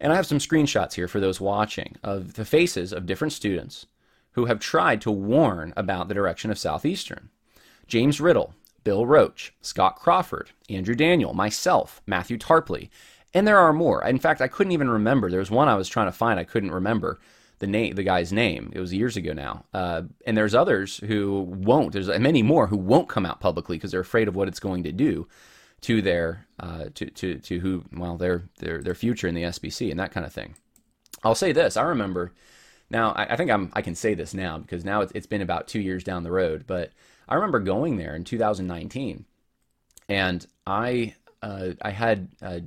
And 0.00 0.12
I 0.12 0.16
have 0.16 0.26
some 0.26 0.38
screenshots 0.38 0.94
here 0.94 1.08
for 1.08 1.20
those 1.20 1.40
watching 1.40 1.96
of 2.02 2.34
the 2.34 2.44
faces 2.44 2.92
of 2.92 3.06
different 3.06 3.32
students 3.32 3.86
who 4.32 4.46
have 4.46 4.58
tried 4.58 5.00
to 5.02 5.10
warn 5.10 5.72
about 5.76 6.08
the 6.08 6.14
direction 6.14 6.50
of 6.50 6.58
Southeastern. 6.58 7.30
James 7.86 8.20
Riddle, 8.20 8.54
Bill 8.82 9.06
Roach, 9.06 9.54
Scott 9.62 9.96
Crawford, 9.96 10.50
Andrew 10.68 10.94
Daniel, 10.94 11.32
myself, 11.32 12.02
Matthew 12.06 12.36
Tarpley, 12.36 12.90
and 13.32 13.46
there 13.46 13.58
are 13.58 13.72
more. 13.72 14.04
In 14.04 14.18
fact, 14.18 14.40
I 14.40 14.48
couldn't 14.48 14.72
even 14.72 14.90
remember. 14.90 15.30
There 15.30 15.40
was 15.40 15.50
one 15.50 15.68
I 15.68 15.76
was 15.76 15.88
trying 15.88 16.06
to 16.06 16.12
find, 16.12 16.40
I 16.40 16.44
couldn't 16.44 16.72
remember 16.72 17.20
the 17.58 17.66
name, 17.66 17.94
the 17.94 18.02
guy's 18.02 18.32
name. 18.32 18.70
It 18.74 18.80
was 18.80 18.92
years 18.92 19.16
ago 19.16 19.32
now. 19.32 19.64
Uh, 19.74 20.02
and 20.26 20.36
there's 20.36 20.54
others 20.54 20.98
who 20.98 21.42
won't. 21.42 21.92
There's 21.92 22.08
many 22.08 22.42
more 22.42 22.66
who 22.66 22.76
won't 22.76 23.08
come 23.08 23.26
out 23.26 23.40
publicly 23.40 23.76
because 23.76 23.90
they're 23.90 24.00
afraid 24.00 24.28
of 24.28 24.36
what 24.36 24.48
it's 24.48 24.60
going 24.60 24.84
to 24.84 24.92
do 24.92 25.26
to 25.82 26.02
their 26.02 26.46
uh, 26.60 26.86
to 26.94 27.06
to 27.06 27.38
to 27.38 27.58
who 27.60 27.84
well 27.92 28.16
their 28.16 28.44
their 28.58 28.82
their 28.82 28.94
future 28.94 29.28
in 29.28 29.34
the 29.34 29.42
SBC 29.42 29.90
and 29.90 29.98
that 30.00 30.12
kind 30.12 30.26
of 30.26 30.32
thing. 30.32 30.54
I'll 31.22 31.34
say 31.34 31.52
this. 31.52 31.76
I 31.76 31.82
remember. 31.82 32.32
Now 32.90 33.12
I, 33.12 33.34
I 33.34 33.36
think 33.36 33.50
I'm 33.50 33.70
I 33.74 33.82
can 33.82 33.94
say 33.94 34.14
this 34.14 34.34
now 34.34 34.58
because 34.58 34.84
now 34.84 35.02
it's, 35.02 35.12
it's 35.14 35.26
been 35.26 35.42
about 35.42 35.68
two 35.68 35.80
years 35.80 36.04
down 36.04 36.22
the 36.22 36.30
road, 36.30 36.64
but 36.66 36.92
I 37.28 37.34
remember 37.34 37.58
going 37.58 37.96
there 37.96 38.14
in 38.14 38.24
2019, 38.24 39.26
and 40.08 40.46
I 40.66 41.14
uh, 41.42 41.70
I 41.82 41.90
had 41.90 42.28
uh, 42.40 42.60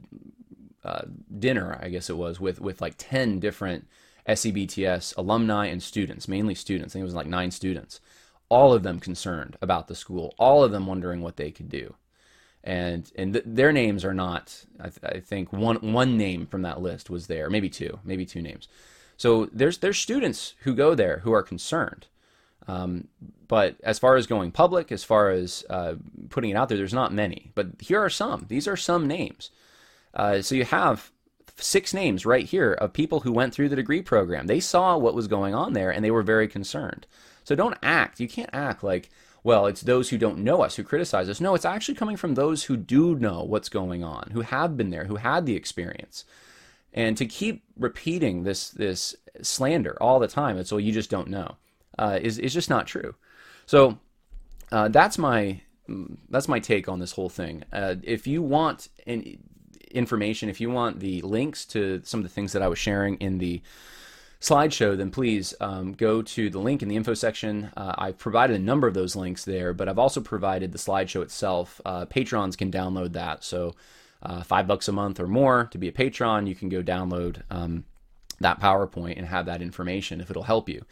dinner, 1.38 1.80
I 1.82 1.90
guess 1.90 2.10
it 2.10 2.18
was, 2.18 2.40
with 2.40 2.60
with 2.60 2.82
like 2.82 2.96
10 2.98 3.40
different 3.40 3.88
SEBTS 4.28 5.16
alumni 5.18 5.68
and 5.68 5.82
students, 5.82 6.28
mainly 6.28 6.56
students. 6.56 6.92
I 6.92 6.94
think 6.94 7.02
it 7.02 7.06
was 7.06 7.16
like 7.16 7.28
nine 7.28 7.52
students. 7.52 8.00
All 8.50 8.74
of 8.74 8.84
them 8.84 9.00
concerned 9.00 9.58
about 9.62 9.88
the 9.88 9.96
school. 9.96 10.34
All 10.38 10.64
of 10.64 10.72
them 10.72 10.86
wondering 10.86 11.22
what 11.22 11.38
they 11.38 11.52
could 11.52 11.70
do, 11.70 11.96
and 12.64 13.10
and 13.16 13.34
th- 13.34 13.46
their 13.48 13.72
names 13.72 14.04
are 14.04 14.14
not. 14.14 14.66
I, 14.80 14.90
th- 14.90 15.04
I 15.04 15.20
think 15.20 15.54
one 15.54 15.78
one 15.78 16.18
name 16.18 16.46
from 16.46 16.62
that 16.64 16.82
list 16.82 17.10
was 17.10 17.28
there, 17.28 17.50
maybe 17.50 17.70
two, 17.70 18.00
maybe 18.04 18.26
two 18.26 18.42
names. 18.42 18.68
So 19.18 19.48
there's 19.54 19.78
there's 19.78 19.98
students 19.98 20.56
who 20.64 20.76
go 20.76 20.96
there 20.96 21.20
who 21.20 21.32
are 21.32 21.44
concerned 21.44 22.08
um, 22.68 23.08
but 23.48 23.76
as 23.84 24.00
far 24.00 24.16
as 24.16 24.28
going 24.28 24.52
public, 24.52 24.92
as 24.92 25.04
far 25.04 25.30
as 25.30 25.66
uh, 25.70 25.96
putting 26.30 26.52
it 26.52 26.56
out 26.56 26.70
there, 26.70 26.78
there's 26.78 26.94
not 26.94 27.14
many. 27.14 27.52
But 27.56 27.68
here 27.80 28.04
are 28.04 28.10
some. 28.10 28.46
These 28.48 28.68
are 28.68 28.78
some 28.78 29.08
names. 29.08 29.50
Uh, 30.14 30.42
so 30.42 30.56
you 30.56 30.66
have 30.66 31.12
six 31.58 31.94
names 31.94 32.26
right 32.26 32.46
here 32.46 32.74
of 32.74 32.94
people 32.94 33.22
who 33.22 33.32
went 33.32 33.54
through 33.54 33.70
the 33.70 33.76
degree 33.76 34.02
program. 34.02 34.48
They 34.48 34.60
saw 34.60 34.98
what 34.98 35.16
was 35.16 35.28
going 35.28 35.54
on 35.54 35.74
there 35.74 35.92
and 35.92 36.04
they 36.04 36.12
were 36.12 36.24
very 36.24 36.48
concerned. 36.48 37.08
So 37.44 37.56
don't 37.56 37.78
act. 37.82 38.20
You 38.20 38.28
can't 38.28 38.50
act 38.54 38.84
like, 38.84 39.10
well, 39.44 39.66
it's 39.66 39.82
those 39.82 40.10
who 40.10 40.18
don't 40.18 40.40
know 40.40 40.62
us 40.62 40.76
who 40.76 40.84
criticize 40.84 41.28
us. 41.28 41.42
No, 41.42 41.56
it's 41.56 41.66
actually 41.66 41.96
coming 41.96 42.18
from 42.18 42.36
those 42.36 42.64
who 42.64 42.78
do 42.78 43.16
know 43.16 43.44
what's 43.44 43.70
going 43.70 44.04
on, 44.04 44.30
who 44.32 44.42
have 44.42 44.78
been 44.78 44.92
there, 44.92 45.06
who 45.06 45.16
had 45.16 45.46
the 45.46 45.56
experience. 45.56 46.26
And 46.94 47.18
to 47.18 47.26
keep 47.26 47.64
repeating 47.78 48.44
this 48.44 48.70
this 48.70 49.16
slander 49.42 49.98
all 50.02 50.20
the 50.20 50.28
time, 50.28 50.58
it's 50.58 50.72
well, 50.72 50.80
you 50.80 50.92
just 50.92 51.10
don't 51.10 51.30
know 51.30 51.56
uh, 51.98 52.20
is 52.22 52.38
is 52.38 52.54
just 52.54 52.70
not 52.70 52.88
true. 52.88 53.16
So 53.66 54.00
uh, 54.72 54.90
that's 54.90 55.18
my 55.18 55.62
that's 56.30 56.48
my 56.48 56.60
take 56.60 56.88
on 56.88 57.00
this 57.00 57.14
whole 57.14 57.30
thing. 57.30 57.64
Uh, 57.72 57.96
if 58.04 58.28
you 58.28 58.42
want 58.42 58.88
an, 59.06 59.38
information, 59.92 60.50
if 60.50 60.60
you 60.60 60.70
want 60.70 61.00
the 61.00 61.22
links 61.22 61.66
to 61.68 62.02
some 62.04 62.20
of 62.20 62.24
the 62.24 62.30
things 62.30 62.54
that 62.54 62.62
I 62.62 62.68
was 62.68 62.80
sharing 62.80 63.16
in 63.18 63.38
the 63.38 63.62
slideshow, 64.40 64.98
then 64.98 65.12
please 65.12 65.54
um, 65.62 65.94
go 65.94 66.22
to 66.22 66.50
the 66.50 66.60
link 66.60 66.82
in 66.82 66.90
the 66.90 66.96
info 66.96 67.14
section. 67.14 67.72
Uh, 67.78 67.94
I've 67.98 68.18
provided 68.18 68.56
a 68.56 68.64
number 68.64 68.88
of 68.88 68.96
those 68.96 69.16
links 69.16 69.46
there, 69.46 69.74
but 69.74 69.88
I've 69.88 70.00
also 70.00 70.20
provided 70.20 70.72
the 70.72 70.80
slideshow 70.80 71.22
itself. 71.22 71.80
Uh, 71.86 72.06
patrons 72.06 72.56
can 72.56 72.72
download 72.72 73.14
that. 73.14 73.44
So, 73.44 73.76
uh, 74.24 74.44
five 74.44 74.68
bucks 74.68 74.88
a 74.88 74.92
month 74.92 75.20
or 75.20 75.28
more 75.28 75.68
to 75.72 75.78
be 75.78 75.88
a 75.88 75.92
patron, 75.92 76.46
you 76.46 76.56
can 76.56 76.70
go 76.70 76.84
download 76.84 77.42
um, 77.50 77.86
that 78.40 78.60
PowerPoint 78.60 79.18
and 79.18 79.28
have 79.28 79.46
that 79.48 79.62
information 79.62 80.22
if 80.22 80.30
it'll 80.30 80.44
help 80.44 80.70
you. 80.70 80.86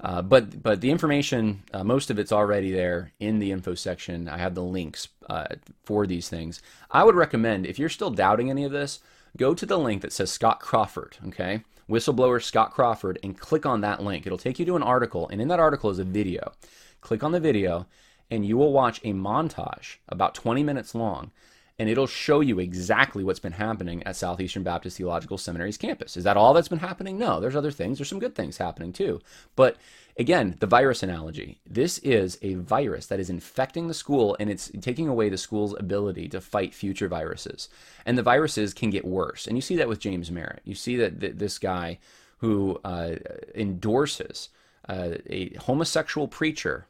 Uh, 0.00 0.22
but 0.22 0.62
but 0.62 0.80
the 0.80 0.90
information, 0.90 1.62
uh, 1.72 1.82
most 1.82 2.10
of 2.10 2.18
it's 2.18 2.32
already 2.32 2.70
there 2.70 3.12
in 3.18 3.38
the 3.38 3.50
info 3.50 3.74
section. 3.74 4.28
I 4.28 4.38
have 4.38 4.54
the 4.54 4.62
links 4.62 5.08
uh, 5.28 5.46
for 5.84 6.06
these 6.06 6.28
things. 6.28 6.60
I 6.90 7.04
would 7.04 7.14
recommend 7.14 7.66
if 7.66 7.78
you're 7.78 7.88
still 7.88 8.10
doubting 8.10 8.50
any 8.50 8.64
of 8.64 8.72
this, 8.72 9.00
go 9.36 9.54
to 9.54 9.66
the 9.66 9.78
link 9.78 10.02
that 10.02 10.12
says 10.12 10.30
Scott 10.30 10.60
Crawford. 10.60 11.16
Okay, 11.28 11.62
whistleblower 11.88 12.42
Scott 12.42 12.72
Crawford, 12.72 13.18
and 13.22 13.38
click 13.38 13.64
on 13.64 13.80
that 13.80 14.02
link. 14.02 14.26
It'll 14.26 14.38
take 14.38 14.58
you 14.58 14.66
to 14.66 14.76
an 14.76 14.82
article, 14.82 15.28
and 15.28 15.40
in 15.40 15.48
that 15.48 15.60
article 15.60 15.90
is 15.90 15.98
a 15.98 16.04
video. 16.04 16.52
Click 17.00 17.22
on 17.22 17.32
the 17.32 17.40
video, 17.40 17.86
and 18.30 18.44
you 18.44 18.56
will 18.58 18.72
watch 18.72 19.00
a 19.02 19.12
montage 19.12 19.96
about 20.08 20.34
20 20.34 20.62
minutes 20.62 20.94
long 20.94 21.30
and 21.78 21.88
it'll 21.88 22.06
show 22.06 22.40
you 22.40 22.58
exactly 22.58 23.22
what's 23.22 23.38
been 23.38 23.52
happening 23.52 24.02
at 24.04 24.16
Southeastern 24.16 24.62
Baptist 24.62 24.96
Theological 24.96 25.36
Seminary's 25.36 25.76
campus. 25.76 26.16
Is 26.16 26.24
that 26.24 26.36
all 26.36 26.54
that's 26.54 26.68
been 26.68 26.78
happening? 26.78 27.18
No, 27.18 27.38
there's 27.38 27.56
other 27.56 27.70
things. 27.70 27.98
There's 27.98 28.08
some 28.08 28.18
good 28.18 28.34
things 28.34 28.56
happening 28.56 28.92
too. 28.92 29.20
But 29.56 29.76
again, 30.16 30.56
the 30.60 30.66
virus 30.66 31.02
analogy. 31.02 31.60
This 31.66 31.98
is 31.98 32.38
a 32.40 32.54
virus 32.54 33.06
that 33.06 33.20
is 33.20 33.28
infecting 33.28 33.88
the 33.88 33.94
school 33.94 34.36
and 34.40 34.48
it's 34.48 34.70
taking 34.80 35.06
away 35.06 35.28
the 35.28 35.36
school's 35.36 35.74
ability 35.78 36.28
to 36.30 36.40
fight 36.40 36.74
future 36.74 37.08
viruses. 37.08 37.68
And 38.06 38.16
the 38.16 38.22
viruses 38.22 38.72
can 38.72 38.88
get 38.88 39.04
worse. 39.04 39.46
And 39.46 39.56
you 39.56 39.62
see 39.62 39.76
that 39.76 39.88
with 39.88 40.00
James 40.00 40.30
Merritt. 40.30 40.62
You 40.64 40.74
see 40.74 40.96
that 40.96 41.20
th- 41.20 41.34
this 41.36 41.58
guy 41.58 41.98
who 42.38 42.80
uh, 42.84 43.16
endorses 43.54 44.48
uh, 44.88 45.16
a 45.26 45.54
homosexual 45.56 46.28
preacher, 46.28 46.86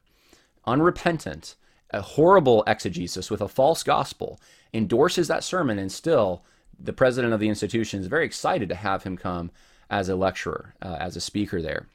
unrepentant, 0.65 1.57
a 1.91 2.01
horrible 2.01 2.65
exegesis 2.67 3.31
with 3.31 3.41
a 3.41 3.49
false 3.49 3.83
gospel, 3.83 4.41
endorses 4.77 5.29
that 5.29 5.45
sermon, 5.45 5.79
and 5.79 5.91
still 5.91 6.45
the 6.79 6.93
president 6.93 7.33
of 7.33 7.41
the 7.41 7.49
institution 7.49 8.01
is 8.01 8.07
very 8.07 8.25
excited 8.25 8.69
to 8.69 8.75
have 8.75 9.03
him 9.03 9.17
come 9.17 9.51
as 9.91 10.09
a 10.09 10.17
lecturer, 10.17 10.75
uh, 10.83 10.97
as 11.01 11.17
a 11.17 11.21
speaker 11.21 11.63
there. 11.63 11.87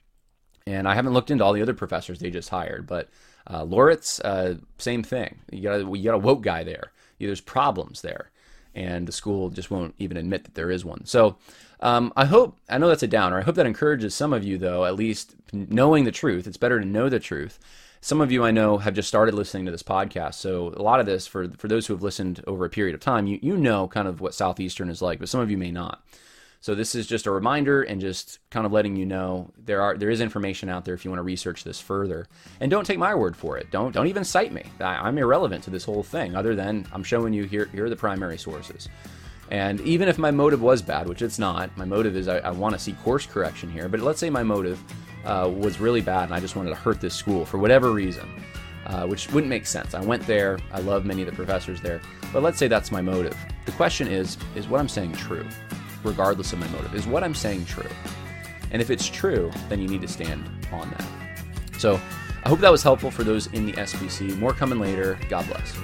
And 0.65 0.87
I 0.87 0.95
haven't 0.95 1.13
looked 1.13 1.31
into 1.31 1.43
all 1.43 1.53
the 1.53 1.61
other 1.61 1.73
professors 1.73 2.19
they 2.19 2.29
just 2.29 2.49
hired, 2.49 2.87
but 2.87 3.09
uh, 3.49 3.63
Loritts, 3.63 4.19
uh, 4.21 4.55
same 4.77 5.03
thing. 5.03 5.39
You 5.51 5.61
got 5.61 5.81
a, 5.81 5.97
you 5.97 6.03
got 6.03 6.15
a 6.15 6.19
woke 6.19 6.41
guy 6.41 6.63
there. 6.63 6.91
There's 7.19 7.41
problems 7.41 8.01
there, 8.01 8.31
and 8.73 9.07
the 9.07 9.11
school 9.11 9.49
just 9.49 9.69
won't 9.69 9.93
even 9.99 10.17
admit 10.17 10.43
that 10.43 10.55
there 10.55 10.71
is 10.71 10.83
one. 10.83 11.05
So 11.05 11.37
um, 11.81 12.13
I 12.15 12.25
hope 12.25 12.57
I 12.69 12.77
know 12.77 12.87
that's 12.87 13.03
a 13.03 13.07
downer. 13.07 13.37
I 13.39 13.43
hope 13.43 13.55
that 13.55 13.65
encourages 13.65 14.15
some 14.15 14.33
of 14.33 14.43
you, 14.43 14.57
though, 14.57 14.85
at 14.85 14.95
least 14.95 15.35
knowing 15.51 16.03
the 16.05 16.11
truth. 16.11 16.47
It's 16.47 16.57
better 16.57 16.79
to 16.79 16.85
know 16.85 17.09
the 17.09 17.19
truth 17.19 17.59
some 18.01 18.19
of 18.19 18.31
you 18.31 18.43
I 18.43 18.51
know 18.51 18.79
have 18.79 18.95
just 18.95 19.07
started 19.07 19.35
listening 19.35 19.65
to 19.65 19.71
this 19.71 19.83
podcast. 19.83 20.33
So 20.33 20.73
a 20.75 20.81
lot 20.81 20.99
of 20.99 21.05
this, 21.05 21.27
for 21.27 21.49
for 21.57 21.67
those 21.67 21.85
who 21.85 21.93
have 21.93 22.01
listened 22.01 22.43
over 22.47 22.65
a 22.65 22.69
period 22.69 22.95
of 22.95 22.99
time, 22.99 23.27
you 23.27 23.39
you 23.41 23.55
know 23.55 23.87
kind 23.87 24.07
of 24.07 24.19
what 24.19 24.33
Southeastern 24.33 24.89
is 24.89 25.01
like, 25.01 25.19
but 25.19 25.29
some 25.29 25.39
of 25.39 25.51
you 25.51 25.57
may 25.57 25.71
not. 25.71 26.03
So 26.63 26.75
this 26.75 26.93
is 26.93 27.07
just 27.07 27.25
a 27.25 27.31
reminder 27.31 27.81
and 27.81 27.99
just 27.99 28.37
kind 28.51 28.67
of 28.67 28.71
letting 28.71 28.95
you 28.95 29.05
know 29.05 29.51
there 29.57 29.81
are 29.81 29.97
there 29.97 30.09
is 30.09 30.19
information 30.19 30.67
out 30.67 30.83
there 30.83 30.93
if 30.95 31.05
you 31.05 31.11
want 31.11 31.19
to 31.19 31.23
research 31.23 31.63
this 31.63 31.79
further. 31.79 32.27
And 32.59 32.71
don't 32.71 32.85
take 32.85 32.99
my 32.99 33.13
word 33.13 33.37
for 33.37 33.57
it. 33.57 33.71
Don't 33.71 33.93
don't 33.93 34.07
even 34.07 34.23
cite 34.23 34.51
me. 34.51 34.63
I, 34.79 35.07
am 35.07 35.17
irrelevant 35.17 35.63
to 35.65 35.69
this 35.69 35.85
whole 35.85 36.03
thing, 36.03 36.35
other 36.35 36.55
than 36.55 36.87
I'm 36.91 37.03
showing 37.03 37.33
you 37.33 37.43
here 37.43 37.69
here 37.71 37.85
are 37.85 37.89
the 37.89 37.95
primary 37.95 38.37
sources. 38.37 38.89
And 39.51 39.81
even 39.81 40.07
if 40.07 40.17
my 40.17 40.31
motive 40.31 40.61
was 40.61 40.81
bad, 40.81 41.09
which 41.09 41.21
it's 41.21 41.37
not, 41.37 41.75
my 41.77 41.83
motive 41.83 42.15
is 42.15 42.27
I, 42.27 42.37
I 42.37 42.51
want 42.51 42.73
to 42.73 42.79
see 42.79 42.93
course 42.93 43.25
correction 43.25 43.69
here. 43.69 43.89
But 43.89 43.99
let's 43.99 44.19
say 44.19 44.29
my 44.29 44.43
motive 44.43 44.81
uh, 45.25 45.49
was 45.53 45.79
really 45.79 46.01
bad 46.01 46.25
and 46.25 46.33
I 46.33 46.39
just 46.39 46.55
wanted 46.55 46.69
to 46.69 46.75
hurt 46.75 47.01
this 47.01 47.13
school 47.13 47.45
for 47.45 47.57
whatever 47.57 47.91
reason, 47.91 48.27
uh, 48.85 49.05
which 49.05 49.31
wouldn't 49.31 49.49
make 49.49 49.65
sense. 49.65 49.93
I 49.93 50.01
went 50.01 50.25
there, 50.25 50.59
I 50.71 50.79
love 50.79 51.05
many 51.05 51.21
of 51.21 51.27
the 51.27 51.35
professors 51.35 51.81
there, 51.81 52.01
but 52.33 52.43
let's 52.43 52.57
say 52.57 52.67
that's 52.67 52.91
my 52.91 53.01
motive. 53.01 53.37
The 53.65 53.71
question 53.73 54.07
is 54.07 54.37
is 54.55 54.67
what 54.67 54.79
I'm 54.79 54.89
saying 54.89 55.13
true, 55.13 55.45
regardless 56.03 56.53
of 56.53 56.59
my 56.59 56.67
motive? 56.69 56.95
Is 56.95 57.07
what 57.07 57.23
I'm 57.23 57.35
saying 57.35 57.65
true? 57.65 57.89
And 58.71 58.81
if 58.81 58.89
it's 58.89 59.07
true, 59.07 59.51
then 59.69 59.81
you 59.81 59.87
need 59.87 60.01
to 60.01 60.07
stand 60.07 60.49
on 60.71 60.89
that. 60.91 61.05
So 61.77 61.99
I 62.43 62.49
hope 62.49 62.59
that 62.59 62.71
was 62.71 62.83
helpful 62.83 63.11
for 63.11 63.23
those 63.23 63.47
in 63.47 63.65
the 63.65 63.73
SBC. 63.73 64.37
More 64.37 64.53
coming 64.53 64.79
later. 64.79 65.19
God 65.29 65.45
bless. 65.47 65.77